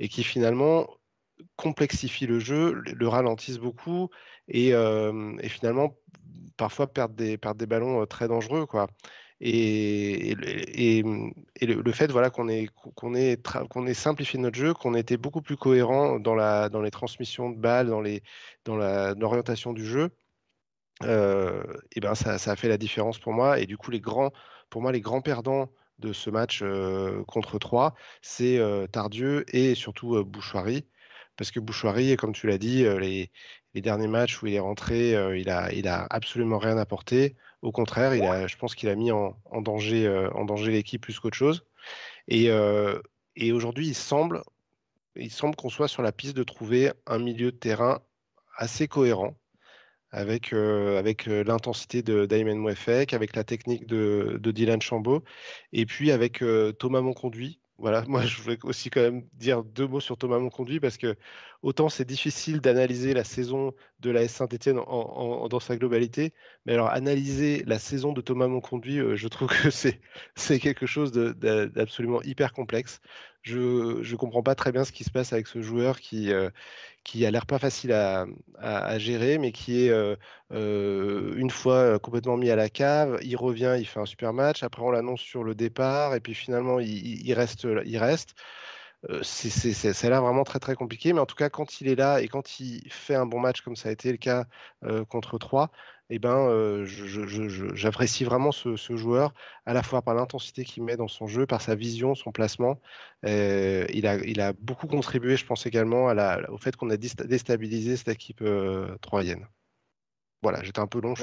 et 0.00 0.08
qui 0.08 0.24
finalement 0.24 0.88
complexifient 1.56 2.26
le 2.26 2.38
jeu, 2.38 2.72
le 2.72 3.08
ralentissent 3.08 3.58
beaucoup, 3.58 4.10
et, 4.48 4.70
et 4.70 5.48
finalement 5.48 5.94
parfois 6.56 6.86
perdent 6.88 7.14
des, 7.14 7.38
perdent 7.38 7.58
des 7.58 7.66
ballons 7.66 8.04
très 8.06 8.28
dangereux. 8.28 8.66
Quoi. 8.66 8.88
Et, 9.40 10.32
et, 10.32 11.04
et, 11.60 11.66
le, 11.66 11.92
fait 11.92 12.10
voilà, 12.10 12.28
qu'on 12.28 12.48
ait, 12.48 12.68
qu'on 12.96 13.14
ait, 13.14 13.40
qu'on 13.70 13.86
ait 13.86 13.94
simplifié 13.94 14.38
notre 14.38 14.58
jeu, 14.58 14.74
qu'on 14.74 14.94
ait 14.94 15.00
été 15.00 15.16
beaucoup 15.16 15.42
plus 15.42 15.56
cohérent 15.56 16.18
dans, 16.18 16.34
la, 16.34 16.68
dans 16.68 16.82
les 16.82 16.90
transmissions 16.90 17.50
de 17.50 17.56
balles, 17.56 17.88
dans, 17.88 18.00
les, 18.00 18.22
dans, 18.64 18.76
l'orientation 18.76 19.72
du 19.72 19.84
jeu, 19.86 20.10
euh, 21.04 21.62
et 21.94 22.00
ben 22.00 22.14
ça, 22.16 22.38
ça, 22.38 22.52
a 22.52 22.56
fait 22.56 22.68
la 22.68 22.78
différence 22.78 23.18
pour 23.18 23.32
moi. 23.32 23.60
Et 23.60 23.66
du 23.66 23.76
coup, 23.76 23.92
les 23.92 24.00
grands, 24.00 24.32
pour 24.70 24.82
moi, 24.82 24.90
les 24.92 25.00
grands 25.00 25.22
perdants 25.22 25.70
de 26.00 26.12
ce 26.12 26.30
match 26.30 26.60
euh, 26.62 27.22
contre 27.24 27.58
3, 27.58 27.94
c'est 28.22 28.58
euh, 28.58 28.86
Tardieu 28.88 29.44
et 29.54 29.74
surtout 29.76 30.24
Bouchoirie. 30.24 30.84
Parce 31.36 31.52
que 31.52 31.60
Bouchoirie, 31.60 32.16
comme 32.16 32.32
tu 32.32 32.48
l'as 32.48 32.58
dit, 32.58 32.82
les, 32.98 33.30
les, 33.78 33.82
derniers 33.82 34.08
matchs 34.08 34.42
où 34.42 34.46
il 34.46 34.54
est 34.54 34.60
rentré, 34.60 35.12
il, 35.38 35.50
a, 35.50 35.72
il 35.72 35.88
a 35.88 36.06
absolument 36.10 36.58
rien 36.58 36.78
apporté. 36.78 37.36
Au 37.62 37.72
contraire, 37.72 38.12
je 38.48 38.56
pense 38.56 38.74
qu'il 38.74 38.88
a 38.88 38.94
mis 38.94 39.10
en, 39.10 39.36
en 39.50 39.62
danger, 39.62 40.08
l'équipe 40.70 41.02
plus 41.02 41.18
qu'autre 41.18 41.36
chose. 41.36 41.64
Et, 42.28 42.50
et 43.36 43.52
aujourd'hui, 43.52 43.88
il 43.88 43.94
semble, 43.94 44.42
qu'on 45.56 45.70
soit 45.70 45.88
sur 45.88 46.02
la 46.02 46.12
piste 46.12 46.36
de 46.36 46.42
trouver 46.42 46.92
un 47.06 47.18
milieu 47.18 47.52
de 47.52 47.56
terrain 47.56 48.00
assez 48.56 48.88
cohérent 48.88 49.34
avec, 50.10 50.52
euh, 50.52 51.02
euh, 51.28 51.44
l'intensité 51.44 52.02
de 52.02 52.26
Damien 52.26 52.54
Mouefek, 52.56 53.12
avec 53.12 53.36
la 53.36 53.44
technique 53.44 53.86
de, 53.86 54.38
de 54.40 54.50
Dylan 54.50 54.80
Chambaud, 54.80 55.22
et 55.72 55.86
puis 55.86 56.10
avec 56.10 56.42
euh, 56.42 56.72
Thomas 56.72 57.00
Monconduit. 57.00 57.60
Voilà, 57.78 58.02
moi 58.08 58.22
je 58.22 58.40
voulais 58.40 58.58
aussi 58.64 58.90
quand 58.90 59.02
même 59.02 59.26
dire 59.34 59.62
deux 59.62 59.86
mots 59.86 60.00
sur 60.00 60.16
Thomas 60.16 60.38
Monconduit 60.38 60.80
parce 60.80 60.96
que 60.96 61.16
autant 61.62 61.88
c'est 61.88 62.04
difficile 62.04 62.60
d'analyser 62.60 63.14
la 63.14 63.24
saison 63.24 63.74
de 64.00 64.10
la 64.10 64.22
S 64.22 64.32
Saint-Etienne 64.32 64.78
en, 64.78 65.48
dans 65.48 65.60
sa 65.60 65.76
globalité, 65.76 66.32
mais 66.66 66.74
alors 66.74 66.88
analyser 66.90 67.64
la 67.66 67.78
saison 67.78 68.12
de 68.12 68.20
Thomas 68.20 68.46
Monconduit, 68.46 69.00
je 69.16 69.28
trouve 69.28 69.48
que 69.48 69.70
c'est 70.34 70.58
quelque 70.60 70.86
chose 70.86 71.12
d'absolument 71.12 72.22
hyper 72.22 72.52
complexe. 72.52 73.00
Je 73.42 73.58
ne 73.58 74.16
comprends 74.16 74.42
pas 74.42 74.54
très 74.54 74.72
bien 74.72 74.84
ce 74.84 74.92
qui 74.92 75.04
se 75.04 75.10
passe 75.10 75.32
avec 75.32 75.46
ce 75.46 75.62
joueur 75.62 76.00
qui, 76.00 76.32
qui 77.08 77.24
a 77.24 77.30
l'air 77.30 77.46
pas 77.46 77.58
facile 77.58 77.92
à, 77.92 78.98
gérer, 78.98 79.38
mais 79.38 79.50
qui 79.50 79.86
est 79.86 79.90
euh, 79.90 80.14
euh, 80.52 81.34
une 81.36 81.50
fois 81.50 81.98
complètement 81.98 82.36
mis 82.36 82.50
à 82.50 82.56
la 82.56 82.68
cave. 82.68 83.18
Il 83.22 83.36
revient, 83.36 83.76
il 83.78 83.86
fait 83.86 84.00
un 84.00 84.04
super 84.04 84.34
match. 84.34 84.62
Après, 84.62 84.82
on 84.82 84.90
l'annonce 84.90 85.22
sur 85.22 85.42
le 85.42 85.54
départ, 85.54 86.14
et 86.14 86.20
puis 86.20 86.34
finalement, 86.34 86.80
il 86.80 87.32
reste. 87.32 87.66
Il 87.86 87.96
reste. 87.98 88.34
Euh, 89.10 89.22
c'est, 89.22 89.72
ça 89.72 90.06
a 90.06 90.10
l'air 90.10 90.22
vraiment 90.22 90.44
très 90.44 90.58
très 90.58 90.74
compliqué, 90.74 91.12
mais 91.12 91.20
en 91.20 91.26
tout 91.26 91.36
cas, 91.36 91.48
quand 91.48 91.80
il 91.80 91.88
est 91.88 91.94
là 91.94 92.20
et 92.20 92.28
quand 92.28 92.60
il 92.60 92.90
fait 92.92 93.14
un 93.14 93.26
bon 93.26 93.40
match, 93.40 93.60
comme 93.60 93.76
ça 93.76 93.88
a 93.88 93.92
été 93.92 94.10
le 94.10 94.18
cas 94.18 94.46
contre 95.08 95.38
3, 95.38 95.70
eh 96.10 96.18
ben, 96.18 96.48
euh, 96.48 96.86
j'apprécie 97.74 98.24
vraiment 98.24 98.50
ce, 98.50 98.96
joueur, 98.96 99.34
à 99.66 99.74
la 99.74 99.82
fois 99.82 100.00
par 100.00 100.14
l'intensité 100.14 100.64
qu'il 100.64 100.82
met 100.82 100.96
dans 100.96 101.08
son 101.08 101.26
jeu, 101.26 101.46
par 101.46 101.60
sa 101.60 101.74
vision, 101.74 102.14
son 102.14 102.32
placement. 102.32 102.80
Euh, 103.26 103.84
il, 103.92 104.06
a, 104.06 104.16
il 104.24 104.40
a 104.40 104.54
beaucoup 104.54 104.86
contribué, 104.86 105.36
je 105.36 105.44
pense 105.44 105.66
également, 105.66 106.08
à 106.08 106.14
la, 106.14 106.50
au 106.50 106.56
fait 106.56 106.76
qu'on 106.76 106.88
a 106.88 106.96
déstabilisé 106.96 107.96
cette 107.96 108.08
équipe 108.08 108.40
euh, 108.40 108.96
troyenne. 109.02 109.46
Voilà, 110.42 110.62
j'étais 110.62 110.80
un 110.80 110.86
peu 110.86 111.00
long. 111.00 111.14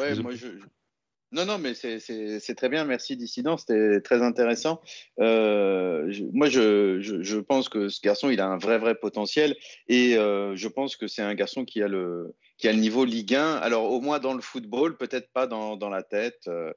Non, 1.32 1.46
non, 1.46 1.58
mais 1.58 1.74
c'est 1.74 2.56
très 2.56 2.70
bien. 2.70 2.86
Merci, 2.86 3.18
Dissident. 3.18 3.58
C'était 3.58 4.00
très 4.02 4.22
intéressant. 4.22 4.82
moi, 5.18 6.50
je, 6.50 7.40
pense 7.40 7.70
que 7.70 7.90
ce 7.90 8.00
garçon, 8.02 8.30
il 8.30 8.40
a 8.40 8.48
un 8.48 8.58
vrai, 8.58 8.78
vrai 8.78 8.96
potentiel. 8.96 9.56
Et 9.88 10.14
je 10.14 10.68
pense 10.68 10.96
que 10.96 11.08
c'est 11.08 11.22
un 11.22 11.34
garçon 11.36 11.66
qui 11.66 11.82
a 11.82 11.88
le, 11.88 12.34
niveau 12.64 13.06
Ligue 13.06 13.36
1. 13.36 13.56
Alors, 13.56 13.92
au 13.92 14.02
moins 14.02 14.20
dans 14.20 14.34
le 14.34 14.42
football, 14.42 14.98
peut-être 14.98 15.32
pas 15.32 15.48
dans, 15.48 15.90
la 15.90 16.04
tête, 16.04 16.44
euh, 16.48 16.74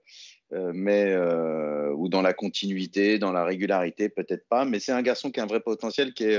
euh, 0.53 0.73
mais, 0.75 1.13
euh, 1.13 1.93
ou 1.95 2.09
dans 2.09 2.23
la 2.23 2.33
continuité, 2.33 3.19
dans 3.19 3.33
la 3.33 3.45
régularité, 3.45 4.09
peut-être 4.09 4.47
pas. 4.49 4.65
Mais 4.65 4.81
c'est 4.81 4.93
un 4.93 5.03
garçon 5.03 5.31
qui 5.31 5.41
a 5.41 5.45
un 5.45 5.47
vrai 5.47 5.61
potentiel 5.61 6.13
qui 6.15 6.25
est, 6.25 6.39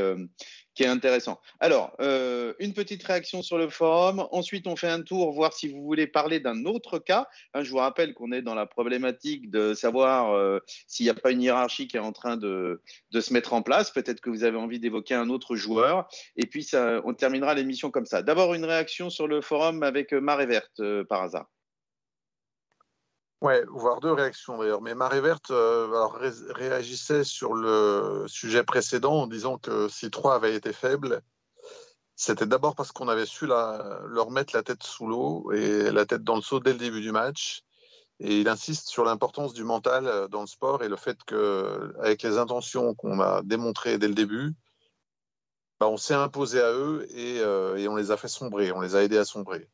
qui 0.80 0.86
est 0.86 0.88
intéressant. 0.88 1.41
Alors, 1.59 1.93
une 1.99 2.73
petite 2.73 3.03
réaction 3.03 3.41
sur 3.41 3.57
le 3.57 3.67
forum. 3.67 4.25
Ensuite, 4.32 4.65
on 4.65 4.77
fait 4.77 4.88
un 4.88 5.01
tour, 5.01 5.34
voir 5.34 5.51
si 5.51 5.67
vous 5.67 5.84
voulez 5.84 6.07
parler 6.07 6.39
d'un 6.39 6.63
autre 6.63 6.99
cas. 6.99 7.27
Hein, 7.53 7.63
je 7.63 7.71
vous 7.71 7.80
rappelle 7.80 8.13
qu'on 8.13 8.32
est 8.32 8.41
dans 8.41 8.55
la 8.55 8.65
problématique 8.65 9.51
de 9.51 9.73
savoir 9.73 10.61
s'il 10.88 11.05
n'y 11.05 11.09
a 11.09 11.15
pas 11.15 11.32
une 11.32 11.41
hiérarchie 11.41 11.89
qui 11.89 11.97
est 11.97 11.99
en 11.99 12.13
train 12.13 12.38
de, 12.38 12.82
se 13.13 13.34
mettre 13.34 13.51
en 13.51 13.61
place. 13.61 13.91
Peut-être 13.91 14.21
que 14.21 14.30
vous 14.30 14.45
avez 14.45 14.55
envie 14.55 14.80
d'évoquer 14.80 15.15
un 15.15 15.30
autre 15.30 15.57
joueur. 15.57 16.07
Et 16.38 16.45
puis, 16.45 16.63
ça, 16.63 17.01
on 17.03 17.13
terminera 17.13 17.55
l'émission 17.55 17.91
comme 17.91 18.05
ça. 18.05 18.21
D'abord, 18.21 18.53
une 18.53 18.63
réaction 18.63 19.09
sur 19.09 19.27
le 19.27 19.41
forum 19.41 19.84
avec 19.84 20.13
Marée 20.13 20.45
Verte, 20.45 20.82
par 21.09 21.23
hasard. 21.23 21.47
Ouais, 23.41 23.63
voire 23.69 24.01
deux 24.01 24.11
réactions 24.11 24.57
d'ailleurs. 24.57 24.81
Mais 24.81 24.95
Marée 24.95 25.21
Verte 25.21 25.51
euh, 25.51 26.07
réagissait 26.49 27.23
sur 27.23 27.53
le 27.53 28.25
sujet 28.27 28.63
précédent 28.63 29.13
en 29.13 29.27
disant 29.27 29.57
que 29.57 29.87
si 29.87 30.11
3 30.11 30.35
avait 30.35 30.55
été 30.55 30.73
faible, 30.73 31.21
c'était 32.17 32.45
d'abord 32.45 32.75
parce 32.75 32.91
qu'on 32.91 33.07
avait 33.07 33.25
su 33.25 33.47
leur 33.47 34.29
mettre 34.31 34.53
la 34.53 34.61
tête 34.63 34.83
sous 34.83 35.07
l'eau 35.07 35.51
et 35.53 35.89
la 35.91 36.05
tête 36.05 36.23
dans 36.23 36.35
le 36.35 36.41
seau 36.41 36.59
dès 36.59 36.73
le 36.73 36.79
début 36.79 36.99
du 36.99 37.13
match. 37.13 37.63
Et 38.19 38.41
il 38.41 38.49
insiste 38.49 38.89
sur 38.89 39.05
l'importance 39.05 39.53
du 39.53 39.63
mental 39.63 40.07
euh, 40.07 40.27
dans 40.27 40.41
le 40.41 40.47
sport 40.47 40.83
et 40.83 40.89
le 40.89 40.97
fait 40.97 41.17
qu'avec 41.23 42.21
les 42.23 42.37
intentions 42.37 42.93
qu'on 42.93 43.21
a 43.21 43.41
démontrées 43.43 43.97
dès 43.97 44.09
le 44.09 44.15
début, 44.15 44.53
bah, 45.79 45.87
on 45.87 45.95
s'est 45.95 46.13
imposé 46.13 46.59
à 46.59 46.73
eux 46.73 47.07
euh, 47.15 47.77
et 47.77 47.87
on 47.87 47.95
les 47.95 48.11
a 48.11 48.17
fait 48.17 48.27
sombrer, 48.27 48.73
on 48.73 48.81
les 48.81 48.95
a 48.95 49.03
aidés 49.03 49.17
à 49.17 49.23
sombrer. 49.23 49.69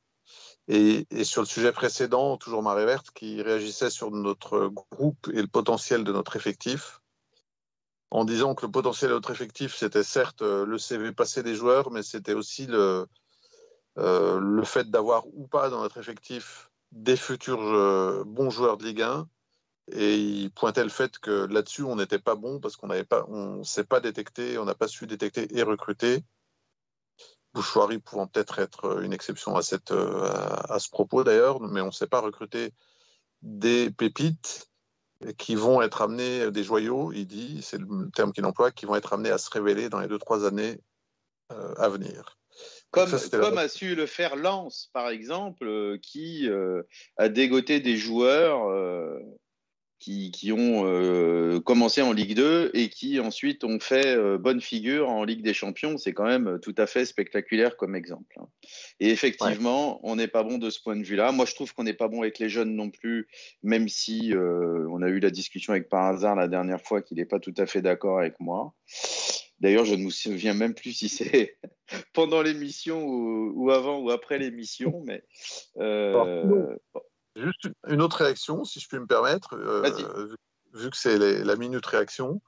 Et, 0.67 1.05
sur 1.23 1.41
le 1.41 1.47
sujet 1.47 1.71
précédent, 1.71 2.37
toujours 2.37 2.63
Marée 2.63 2.85
Verte, 2.85 3.11
qui 3.11 3.41
réagissait 3.41 3.91
sur 3.91 4.09
notre 4.11 4.67
groupe 4.67 5.29
et 5.31 5.41
le 5.41 5.47
potentiel 5.47 6.03
de 6.03 6.11
notre 6.11 6.35
effectif, 6.35 7.01
en 8.09 8.25
disant 8.25 8.55
que 8.55 8.65
le 8.65 8.71
potentiel 8.71 9.09
de 9.09 9.15
notre 9.15 9.31
effectif, 9.31 9.75
c'était 9.75 10.03
certes 10.03 10.41
euh, 10.41 10.65
le 10.65 10.77
CV 10.77 11.11
passé 11.11 11.43
des 11.43 11.55
joueurs, 11.55 11.91
mais 11.91 12.01
c'était 12.01 12.33
aussi 12.33 12.65
le, 12.65 13.07
euh, 13.97 14.39
le 14.39 14.63
fait 14.63 14.89
d'avoir 14.89 15.27
ou 15.27 15.47
pas 15.47 15.69
dans 15.69 15.81
notre 15.81 15.97
effectif 15.99 16.71
des 16.91 17.17
futurs 17.17 17.61
euh, 17.61 18.23
bons 18.25 18.49
joueurs 18.49 18.77
de 18.77 18.85
Ligue 18.85 19.01
1. 19.01 19.27
Et 19.91 20.15
il 20.15 20.51
pointait 20.51 20.83
le 20.83 20.89
fait 20.89 21.19
que 21.19 21.45
là-dessus, 21.45 21.83
on 21.83 21.95
n'était 21.95 22.19
pas 22.19 22.35
bon 22.35 22.59
parce 22.59 22.75
qu'on 22.75 22.87
ne 22.87 23.63
s'est 23.63 23.83
pas 23.83 23.99
détecté, 23.99 24.57
on 24.57 24.65
n'a 24.65 24.73
pas 24.73 24.87
su 24.87 25.05
détecter 25.05 25.47
et 25.55 25.61
recruter. 25.61 26.23
Bouchoirie 27.55 27.99
pouvant 27.99 28.27
peut-être 28.27 28.59
être 28.59 29.01
une 29.01 29.13
exception 29.13 29.55
à, 29.55 29.61
cette, 29.61 29.91
euh, 29.91 30.29
à, 30.67 30.77
ce 30.77 30.89
propos 30.89 31.23
d'ailleurs, 31.23 31.61
mais 31.61 31.79
on 31.79 31.87
ne 31.87 31.91
sait 31.91 32.05
pas 32.05 32.19
recruter 32.19 32.73
des 33.41 33.89
pépites 33.89 34.69
qui 35.37 35.55
vont 35.55 35.81
être 35.81 36.01
amenés, 36.01 36.51
des 36.51 36.65
joyaux, 36.65 37.13
il 37.13 37.25
dit, 37.25 37.61
c'est 37.63 37.77
le 37.77 38.11
terme 38.13 38.33
qu'il 38.33 38.45
emploie, 38.45 38.71
qui 38.71 38.85
vont 38.85 38.95
être 38.95 39.13
amenés 39.13 39.31
à 39.31 39.37
se 39.37 39.49
révéler 39.49 39.87
dans 39.87 40.01
les 40.01 40.09
deux, 40.09 40.19
trois 40.19 40.45
années 40.45 40.81
euh, 41.53 41.73
à 41.77 41.87
venir. 41.87 42.37
Comme, 42.91 43.09
comme 43.31 43.57
a 43.57 43.69
su 43.69 43.95
le 43.95 44.05
faire 44.05 44.35
Lance, 44.35 44.89
par 44.91 45.07
exemple, 45.07 45.65
euh, 45.65 45.97
qui 46.01 46.49
a 47.17 47.29
dégoté 47.29 47.79
des 47.79 47.95
joueurs 47.95 48.69
qui, 49.99 50.51
ont 50.51 50.85
euh, 50.85 51.59
commencé 51.59 52.01
en 52.01 52.11
Ligue 52.11 52.35
2 52.35 52.71
et 52.73 52.89
qui 52.89 53.19
ensuite 53.19 53.63
ont 53.63 53.79
fait 53.79 54.15
euh, 54.15 54.37
bonne 54.37 54.61
figure 54.61 55.09
en 55.09 55.23
Ligue 55.23 55.41
des 55.41 55.53
Champions. 55.53 55.97
C'est 55.97 56.13
quand 56.13 56.25
même 56.25 56.59
tout 56.61 56.75
à 56.77 56.85
fait 56.85 57.05
spectaculaire 57.05 57.77
comme 57.77 57.95
exemple. 57.95 58.35
Hein. 58.39 58.47
Et 58.99 59.09
effectivement, 59.09 59.99
on 60.03 60.15
n'est 60.15 60.27
pas 60.27 60.43
bon 60.43 60.57
de 60.57 60.69
ce 60.69 60.81
point 60.81 60.95
de 60.95 61.03
vue-là. 61.03 61.31
Moi, 61.31 61.45
je 61.45 61.55
trouve 61.55 61.73
qu'on 61.73 61.83
n'est 61.83 61.93
pas 61.93 62.07
bon 62.07 62.21
avec 62.21 62.39
les 62.39 62.49
jeunes 62.49 62.75
non 62.75 62.89
plus, 62.89 63.27
même 63.63 63.87
si 63.87 64.33
euh, 64.33 64.87
on 64.91 65.01
a 65.01 65.07
eu 65.07 65.19
la 65.19 65.31
discussion 65.31 65.73
avec 65.73 65.89
par 65.89 66.05
hasard 66.05 66.35
la 66.35 66.47
dernière 66.47 66.81
fois 66.81 67.01
qu'il 67.01 67.17
n'est 67.17 67.25
pas 67.25 67.39
tout 67.39 67.53
à 67.57 67.65
fait 67.65 67.81
d'accord 67.81 68.19
avec 68.19 68.39
moi. 68.39 68.73
D'ailleurs, 69.61 69.85
je 69.85 69.95
ne 69.95 70.03
me 70.03 70.09
souviens 70.09 70.53
même 70.53 70.75
plus 70.75 70.91
si 70.91 71.09
c'est 71.09 71.57
pendant 72.13 72.41
l'émission 72.41 73.05
ou, 73.05 73.71
avant 73.71 73.99
ou 73.99 74.11
après 74.11 74.37
l'émission, 74.37 75.01
mais 75.05 75.23
Juste 77.35 77.67
une 77.87 78.01
autre 78.01 78.17
réaction, 78.17 78.63
si 78.63 78.79
je 78.79 78.87
puis 78.87 78.99
me 78.99 79.07
permettre, 79.07 79.55
euh, 79.55 80.33
vu 80.73 80.89
que 80.89 80.97
c'est 80.97 81.17
la 81.17 81.55
minute 81.55 81.85
réaction. 81.85 82.41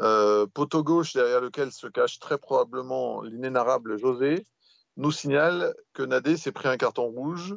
Euh, 0.00 0.46
poteau 0.46 0.84
gauche 0.84 1.14
derrière 1.14 1.40
lequel 1.40 1.72
se 1.72 1.86
cache 1.86 2.18
très 2.18 2.38
probablement 2.38 3.22
l'inénarrable 3.22 3.98
José 3.98 4.46
nous 4.96 5.10
signale 5.10 5.74
que 5.92 6.04
Nadé 6.04 6.36
s'est 6.36 6.52
pris 6.52 6.68
un 6.68 6.76
carton 6.76 7.06
rouge 7.06 7.56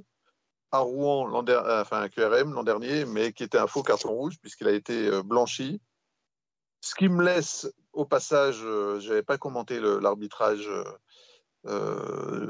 à 0.72 0.80
Rouen, 0.80 1.26
l'an 1.26 1.46
enfin 1.70 2.02
à 2.02 2.10
QRM 2.10 2.54
l'an 2.54 2.64
dernier, 2.64 3.06
mais 3.06 3.34
qui 3.34 3.44
était 3.44 3.58
un 3.58 3.68
faux 3.68 3.84
carton 3.84 4.10
rouge 4.10 4.38
puisqu'il 4.42 4.68
a 4.68 4.72
été 4.72 5.22
blanchi. 5.24 5.82
Ce 6.80 6.96
qui 6.96 7.10
me 7.10 7.24
laisse, 7.24 7.72
au 7.94 8.06
passage, 8.06 8.56
je 8.56 9.08
n'avais 9.08 9.24
pas 9.24 9.38
commenté 9.38 9.80
l'arbitrage 9.80 10.70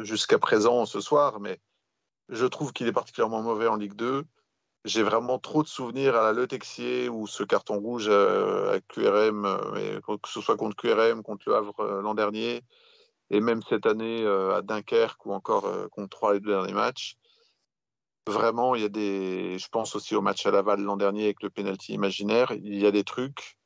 jusqu'à 0.04 0.40
présent 0.40 0.86
ce 0.86 1.02
soir, 1.02 1.40
mais 1.40 1.60
je 2.32 2.46
trouve 2.46 2.72
qu'il 2.72 2.88
est 2.88 2.94
particulièrement 2.94 3.42
mauvais 3.42 3.68
en 3.68 3.76
Ligue 3.76 3.94
2. 3.94 4.24
J'ai 4.86 5.04
vraiment 5.04 5.38
trop 5.38 5.62
de 5.62 5.68
souvenirs 5.68 6.16
à 6.16 6.24
la 6.24 6.34
Le 6.34 6.48
Texier 6.48 7.08
ou 7.10 7.28
ce 7.28 7.44
carton 7.44 7.78
rouge 7.78 8.10
à, 8.10 8.80
QRM, 8.88 9.44
que 10.06 10.30
ce 10.30 10.42
soit 10.42 10.58
contre 10.58 10.76
QRM, 10.76 11.22
contre 11.22 11.50
Le 11.50 11.56
Havre 11.56 12.02
l'an 12.02 12.16
dernier, 12.16 12.64
et 13.30 13.42
même 13.42 13.62
cette 13.62 13.86
année 13.86 14.26
à 14.26 14.62
Dunkerque 14.64 15.24
ou 15.26 15.34
encore 15.34 15.70
contre 15.92 16.10
trois 16.10 16.34
les 16.34 16.40
deux 16.40 16.52
derniers 16.52 16.74
matchs. 16.74 17.16
Vraiment, 18.26 18.74
il 18.74 18.82
y 18.82 18.86
a 18.86 18.90
des. 18.90 19.60
Je 19.60 19.68
pense 19.70 19.96
aussi 19.96 20.16
au 20.16 20.22
match 20.22 20.46
à 20.46 20.52
Laval 20.52 20.82
l'an 20.82 20.98
dernier 20.98 21.26
avec 21.26 21.44
le 21.44 21.50
penalty 21.50 21.94
imaginaire. 21.94 22.52
Il 22.52 22.76
y 22.80 22.86
a 22.88 22.92
des 22.92 23.04
trucs 23.04 23.58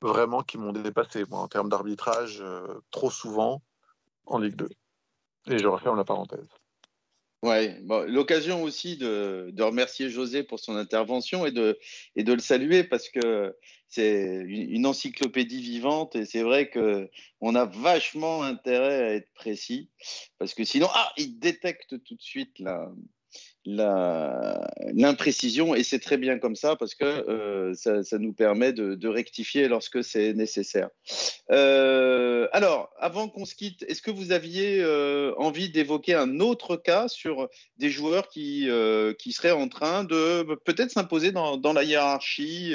vraiment 0.00 0.42
qui 0.42 0.58
m'ont 0.58 0.72
dépassé, 0.72 1.24
moi, 1.28 1.40
en 1.40 1.48
termes 1.48 1.68
d'arbitrage, 1.68 2.42
trop 2.90 3.10
souvent 3.10 3.62
en 4.26 4.38
Ligue 4.38 4.56
2. 4.56 4.68
Et 5.48 5.58
je 5.58 5.66
referme 5.66 5.96
la 5.96 6.04
parenthèse. 6.04 6.48
Ouais, 7.44 7.78
l'occasion 8.06 8.62
aussi 8.62 8.96
de, 8.96 9.52
remercier 9.60 10.08
José 10.08 10.42
pour 10.44 10.58
son 10.60 10.76
intervention 10.76 11.44
et 11.44 11.52
de, 11.52 11.78
et 12.16 12.24
de 12.24 12.32
le 12.32 12.38
saluer 12.38 12.84
parce 12.84 13.10
que 13.10 13.54
c'est 13.86 14.44
une, 14.46 14.86
encyclopédie 14.86 15.60
vivante 15.60 16.16
et 16.16 16.24
c'est 16.24 16.40
vrai 16.40 16.70
qu'on 16.70 17.54
a 17.54 17.64
vachement 17.66 18.42
intérêt 18.42 19.02
à 19.02 19.14
être 19.16 19.30
précis 19.34 19.90
parce 20.38 20.54
que 20.54 20.64
sinon, 20.64 20.88
ah, 20.94 21.12
il 21.18 21.38
détecte 21.38 22.02
tout 22.02 22.14
de 22.14 22.22
suite 22.22 22.58
la, 22.60 22.90
l'imprécision 23.66 25.74
et 25.74 25.82
c'est 25.84 25.98
très 25.98 26.18
bien 26.18 26.38
comme 26.38 26.54
ça 26.54 26.76
parce 26.76 26.94
que 26.94 27.04
euh, 27.04 27.72
ça, 27.74 28.18
nous 28.18 28.34
permet 28.34 28.74
de, 28.74 29.08
rectifier 29.08 29.68
lorsque 29.68 30.04
c'est 30.04 30.34
nécessaire. 30.34 30.90
Euh, 31.50 32.46
alors, 32.52 32.90
avant 32.98 33.28
qu'on 33.28 33.44
se 33.44 33.54
quitte, 33.54 33.84
est-ce 33.88 34.02
que 34.02 34.10
vous 34.10 34.32
aviez 34.32 34.82
euh, 34.82 35.32
envie 35.38 35.70
d'évoquer 35.70 36.14
un 36.14 36.40
autre 36.40 36.76
cas 36.76 37.06
sur 37.08 37.48
des 37.78 37.90
joueurs 37.90 38.28
qui, 38.28 38.68
qui 39.18 39.32
seraient 39.32 39.52
en 39.52 39.68
train 39.68 40.04
de 40.04 40.42
peut-être 40.64 40.90
s'imposer 40.90 41.32
dans, 41.32 41.56
dans, 41.56 41.72
la 41.72 41.84
hiérarchie 41.84 42.74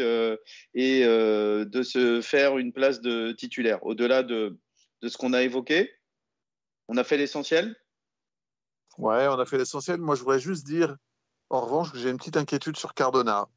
et 0.73 1.03
de 1.03 1.83
se 1.83 2.21
faire 2.21 2.57
une 2.57 2.73
place 2.73 3.01
de 3.01 3.33
titulaire 3.33 3.85
au-delà 3.85 4.23
de, 4.23 4.57
de 5.01 5.09
ce 5.09 5.17
qu'on 5.17 5.33
a 5.33 5.43
évoqué? 5.43 5.91
On 6.87 6.97
a 6.97 7.03
fait 7.03 7.17
l'essentiel? 7.17 7.75
Ouais, 8.99 9.27
on 9.29 9.39
a 9.39 9.45
fait 9.45 9.57
l'essentiel. 9.57 9.99
Moi, 9.99 10.15
je 10.15 10.21
voudrais 10.21 10.39
juste 10.39 10.65
dire, 10.65 10.95
en 11.49 11.61
revanche, 11.61 11.91
que 11.91 11.97
j'ai 11.97 12.09
une 12.09 12.17
petite 12.17 12.37
inquiétude 12.37 12.77
sur 12.77 12.93
Cardona. 12.93 13.47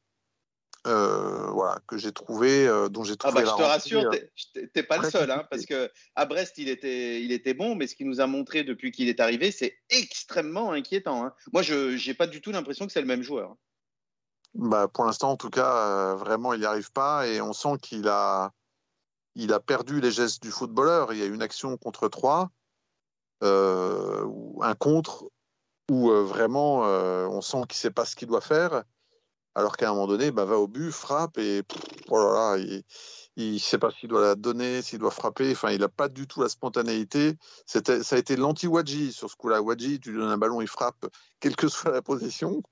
Euh, 0.87 1.49
voilà, 1.51 1.81
que 1.87 1.97
j'ai 1.97 2.11
trouvé, 2.11 2.67
euh, 2.67 2.89
dont 2.89 3.05
j'ai 3.05 3.17
trouvé. 3.17 3.41
Ah 3.41 3.45
bah, 3.45 3.51
je 3.51 3.57
te 3.57 3.63
rassure, 3.63 4.11
tu 4.35 4.71
n'es 4.75 4.83
pas 4.83 4.99
le 4.99 5.11
seul, 5.11 5.31
hein, 5.31 5.47
parce 5.49 5.65
que 5.65 5.91
à 6.17 6.27
Brest, 6.27 6.59
il 6.59 6.69
était, 6.69 7.23
il 7.23 7.31
était 7.31 7.55
bon, 7.55 7.77
mais 7.77 7.87
ce 7.87 7.95
qu'il 7.95 8.09
nous 8.09 8.21
a 8.21 8.27
montré 8.27 8.65
depuis 8.65 8.91
qu'il 8.91 9.09
est 9.09 9.21
arrivé, 9.21 9.53
c'est 9.53 9.79
extrêmement 9.91 10.73
inquiétant. 10.73 11.25
Hein. 11.25 11.35
Moi, 11.53 11.63
je 11.63 12.05
n'ai 12.05 12.15
pas 12.15 12.27
du 12.27 12.41
tout 12.41 12.51
l'impression 12.51 12.87
que 12.87 12.93
c'est 12.93 13.01
le 13.01 13.07
même 13.07 13.23
joueur. 13.23 13.55
Bah, 14.55 14.89
pour 14.89 15.05
l'instant, 15.05 15.31
en 15.31 15.37
tout 15.37 15.51
cas, 15.51 15.77
euh, 15.77 16.15
vraiment, 16.17 16.53
il 16.53 16.61
n'y 16.61 16.67
arrive 16.67 16.91
pas, 16.91 17.29
et 17.29 17.41
on 17.41 17.53
sent 17.53 17.79
qu'il 17.81 18.09
a, 18.09 18.53
il 19.37 19.53
a 19.53 19.61
perdu 19.61 20.01
les 20.01 20.11
gestes 20.11 20.43
du 20.43 20.51
footballeur. 20.51 21.13
Il 21.13 21.19
y 21.21 21.23
a 21.23 21.27
une 21.27 21.43
action 21.43 21.77
contre 21.77 22.09
trois. 22.09 22.51
Euh, 23.43 24.25
un 24.61 24.75
contre 24.75 25.25
où 25.91 26.11
euh, 26.11 26.23
vraiment 26.23 26.87
euh, 26.87 27.27
on 27.27 27.41
sent 27.41 27.63
qu'il 27.69 27.77
ne 27.77 27.81
sait 27.81 27.91
pas 27.91 28.05
ce 28.05 28.15
qu'il 28.15 28.29
doit 28.29 28.41
faire, 28.41 28.85
alors 29.57 29.77
qu'à 29.77 29.91
un 29.91 29.95
moment 29.95 30.07
donné, 30.07 30.31
bah, 30.31 30.45
va 30.45 30.59
au 30.59 30.69
but, 30.69 30.93
frappe 30.93 31.39
et 31.39 31.63
oh 32.11 32.55
il 33.37 33.55
ne 33.55 33.59
sait 33.59 33.79
pas 33.79 33.91
s'il 33.91 34.09
doit 34.09 34.21
la 34.21 34.35
donner, 34.37 34.83
s'il 34.83 34.99
doit 35.01 35.11
frapper. 35.11 35.51
Enfin, 35.53 35.71
il 35.71 35.81
n'a 35.81 35.89
pas 35.89 36.09
du 36.09 36.27
tout 36.27 36.41
la 36.41 36.49
spontanéité. 36.49 37.35
Ça 37.67 37.81
a 37.89 38.19
été 38.19 38.37
l'anti-Wadji 38.37 39.13
sur 39.13 39.31
ce 39.31 39.37
coup-là. 39.37 39.61
Wadji, 39.61 40.01
tu 40.01 40.13
lui 40.13 40.19
donnes 40.19 40.31
un 40.31 40.39
ballon, 40.39 40.61
il 40.61 40.69
frappe, 40.69 41.07
quelle 41.41 41.57
que 41.57 41.69
soit 41.69 41.91
la 41.91 42.03
position. 42.03 42.63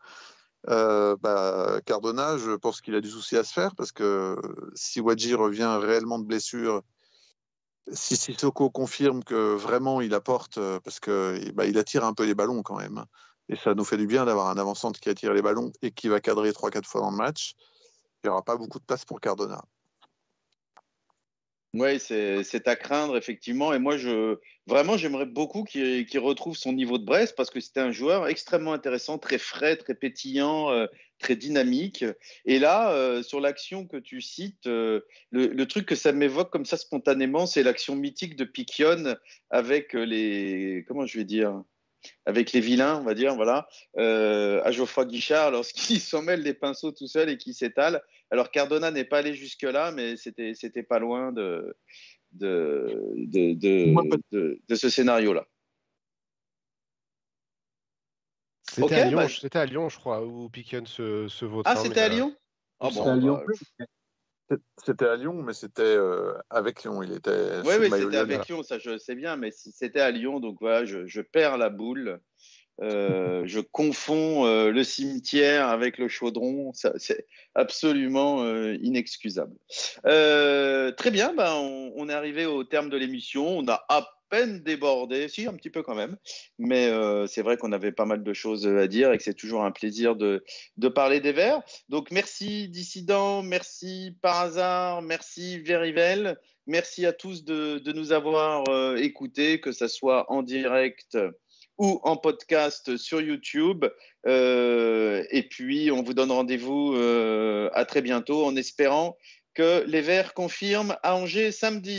bah, 0.67 1.81
Cardona, 1.87 2.39
je 2.39 2.53
pense 2.53 2.81
qu'il 2.81 2.95
a 2.95 3.01
du 3.01 3.11
souci 3.11 3.37
à 3.37 3.45
se 3.45 3.53
faire 3.53 3.75
parce 3.75 3.93
que 3.93 4.37
si 4.75 5.01
Wadji 5.01 5.35
revient 5.35 5.79
réellement 5.81 6.19
de 6.19 6.27
blessure 6.27 6.83
si 7.93 8.17
Sissoko 8.17 8.71
confirme 8.71 9.25
que 9.25 9.55
vraiment 9.55 10.01
il 10.01 10.15
apporte, 10.15 10.59
euh, 10.59 10.81
parce 10.81 11.01
qu'il 11.01 11.53
bah, 11.55 11.67
il 11.67 11.79
attire 11.79 12.05
un 12.05 12.15
peu 12.15 12.25
les 12.25 12.35
ballons 12.35 12.63
quand 12.63 12.77
même, 12.77 13.05
et 13.49 13.57
ça 13.57 13.75
nous 13.75 13.85
fait 13.85 13.97
du 13.97 14.07
bien 14.07 14.25
d'avoir 14.25 14.49
un 14.49 14.59
avançant 14.59 14.93
qui 14.93 15.09
attire 15.09 15.35
les 15.35 15.43
ballons 15.43 15.73
et 15.83 15.91
qui 15.91 16.09
va 16.09 16.21
cadrer 16.21 16.51
3-4 16.51 16.87
fois 16.87 17.01
dans 17.01 17.11
le 17.11 17.17
match, 17.17 17.55
il 18.23 18.27
n'y 18.27 18.31
aura 18.31 18.43
pas 18.43 18.57
beaucoup 18.57 18.79
de 18.79 18.85
place 18.85 19.05
pour 19.05 19.21
Cardona. 19.21 19.65
Oui, 21.73 22.01
c'est 22.01 22.67
à 22.67 22.75
craindre, 22.75 23.17
effectivement. 23.17 23.73
Et 23.73 23.79
moi, 23.79 23.97
je, 23.97 24.39
vraiment, 24.67 24.97
j'aimerais 24.97 25.27
beaucoup 25.27 25.63
qu'il 25.63 26.19
retrouve 26.19 26.57
son 26.57 26.73
niveau 26.73 26.99
de 26.99 27.05
Brest 27.05 27.35
parce 27.37 27.49
que 27.49 27.61
c'était 27.61 27.81
un 27.81 27.93
joueur 27.93 28.27
extrêmement 28.27 28.73
intéressant, 28.73 29.19
très 29.19 29.39
frais, 29.39 29.77
très 29.77 29.95
pétillant, 29.95 30.73
euh, 30.73 30.87
très 31.21 31.37
dynamique. 31.37 32.05
Et 32.45 32.59
là, 32.59 32.93
euh, 32.93 33.23
sur 33.23 33.41
l'action 33.41 33.87
que 33.87 33.99
tu 33.99 34.21
cites, 34.21 34.67
euh, 34.67 35.03
le, 35.31 35.65
truc 35.67 35.87
que 35.87 35.95
ça 35.95 36.11
m'évoque 36.11 36.51
comme 36.51 36.65
ça 36.65 36.77
spontanément, 36.77 37.47
c'est 37.47 37.63
l'action 37.63 37.95
mythique 37.95 38.35
de 38.35 38.45
Piquion 38.45 39.17
avec 39.51 39.93
les. 39.93 40.85
Comment 40.89 41.07
je 41.07 41.19
vais 41.19 41.25
dire 41.25 41.63
avec 42.27 42.53
les 42.53 42.61
vilains, 42.61 42.99
on 42.99 43.05
va 43.05 43.15
dire, 43.15 43.37
voilà, 43.37 43.69
à 43.97 44.73
Geoffroy 44.73 45.05
Guichard 45.05 45.53
lorsqu'il 45.53 46.01
s'en 46.01 46.23
mêle 46.23 46.43
des 46.43 46.55
pinceaux 46.55 46.91
tout 46.91 47.07
seul 47.07 47.29
et 47.29 47.37
qui 47.37 47.55
s'étale. 47.55 48.03
Alors 48.31 48.51
Cardona 48.51 48.91
n'est 48.91 49.05
pas 49.05 49.19
allé 49.19 49.35
jusque-là, 49.35 49.91
mais 49.93 50.17
c'était, 50.17 50.55
c'était 50.55 50.85
pas 50.85 50.99
loin 50.99 51.33
de, 51.33 51.77
de, 52.33 53.15
de, 53.17 54.75
ce 54.75 54.89
scénario-là. 54.89 55.47
C'était, 58.71 58.95
à 58.95 59.09
Lyon, 59.09 59.17
bah, 59.17 59.29
c'était 59.29 59.59
à 59.59 59.67
Lyon, 59.67 59.89
je 59.89 59.99
crois, 59.99 60.25
où 60.25 60.49
Piquion 60.49 60.87
se, 60.87 61.27
se 61.27 61.45
Ah, 61.65 61.75
c'était 61.75 62.01
à 62.01 62.09
Lyon? 62.09 62.37
Ah, 62.79 62.89
bon, 62.95 63.05
à 63.05 63.17
Lyon. 63.17 63.43
Bah, 64.49 64.57
c'était 64.85 65.07
à 65.07 65.17
Lyon, 65.17 65.43
mais 65.43 65.55
c'était 65.55 65.83
euh, 65.83 66.35
avec 66.51 66.85
Lyon. 66.85 67.03
Il 67.03 67.13
était. 67.13 67.61
Oui, 67.65 67.75
oui, 67.81 67.91
c'était 67.91 68.17
avec 68.17 68.47
Lyon, 68.47 68.63
ça 68.63 68.79
je 68.79 68.97
sais 68.97 69.17
bien, 69.17 69.37
mais 69.37 69.51
c'était 69.51 70.01
à 70.01 70.11
Lyon, 70.13 70.39
donc 70.39 70.59
voilà, 70.61 70.85
je, 70.85 71.05
je 71.07 71.21
perds 71.21 71.59
la 71.59 71.69
boule. 71.69 72.21
Euh, 72.83 73.43
je 73.45 73.61
confonds 73.61 74.47
euh, 74.47 74.71
le 74.71 74.85
cimetière 74.85 75.69
avec 75.69 75.99
le 75.99 76.09
chaudron. 76.09 76.73
C'est 76.73 77.27
absolument 77.55 78.43
euh, 78.43 78.77
inexcusable. 78.81 79.57
très 80.05 81.11
bien, 81.11 81.35
ben, 81.35 81.55
on, 81.55 82.09
est 82.09 82.13
arrivé 82.13 82.47
au 82.47 82.65
terme 82.65 82.89
de 82.89 82.97
l'émission. 82.97 83.59
On 83.59 83.69
a 83.69 83.85
à 83.89 84.09
peine 84.31 84.63
débordé, 84.63 85.27
si 85.29 85.47
un 85.47 85.55
petit 85.55 85.71
peu 85.71 85.83
quand 85.83 85.97
même, 85.97 86.17
mais 86.57 86.89
c'est 87.27 87.43
vrai 87.43 87.57
qu'on 87.57 87.73
avait 87.73 87.91
pas 87.91 88.05
mal 88.05 88.23
de 88.23 88.33
choses 88.33 88.65
à 88.69 88.87
dire 88.87 89.13
et 89.13 89.19
que 89.19 89.25
c'est 89.25 89.35
toujours 89.35 89.65
un 89.65 89.73
plaisir 89.73 90.15
de, 90.15 90.45
parler 90.95 91.19
des 91.19 91.33
Verts. 91.33 91.63
Donc 91.89 92.13
merci 92.13 92.69
Dissident, 92.69 93.43
merci 93.43 94.17
Par 94.23 94.39
hasard, 94.39 95.03
merci 95.03 95.59
Verivel, 95.59 96.39
merci 96.69 97.07
à 97.07 97.13
tous 97.13 97.43
de, 97.45 97.81
de 97.81 97.93
nous 97.93 98.13
avoir 98.13 98.63
écoutés, 98.99 99.61
que 99.61 99.73
ce 99.73 99.89
soit 99.89 100.31
en 100.31 100.45
direct 100.45 101.19
ou 101.81 101.99
en 102.03 102.19
podcast 102.19 102.99
sur 102.99 103.23
YouTube. 103.23 103.87
Euh, 104.27 105.25
et 105.31 105.43
puis, 105.43 105.91
on 105.91 106.03
vous 106.03 106.13
donne 106.13 106.31
rendez-vous 106.31 106.95
euh, 106.95 107.71
à 107.73 107.87
très 107.87 108.03
bientôt 108.03 108.45
en 108.45 108.55
espérant 108.55 109.17
que 109.55 109.83
les 109.87 110.03
Verts 110.03 110.35
confirment 110.35 110.97
à 111.03 111.17
Angers 111.17 111.51
samedi. 111.51 111.99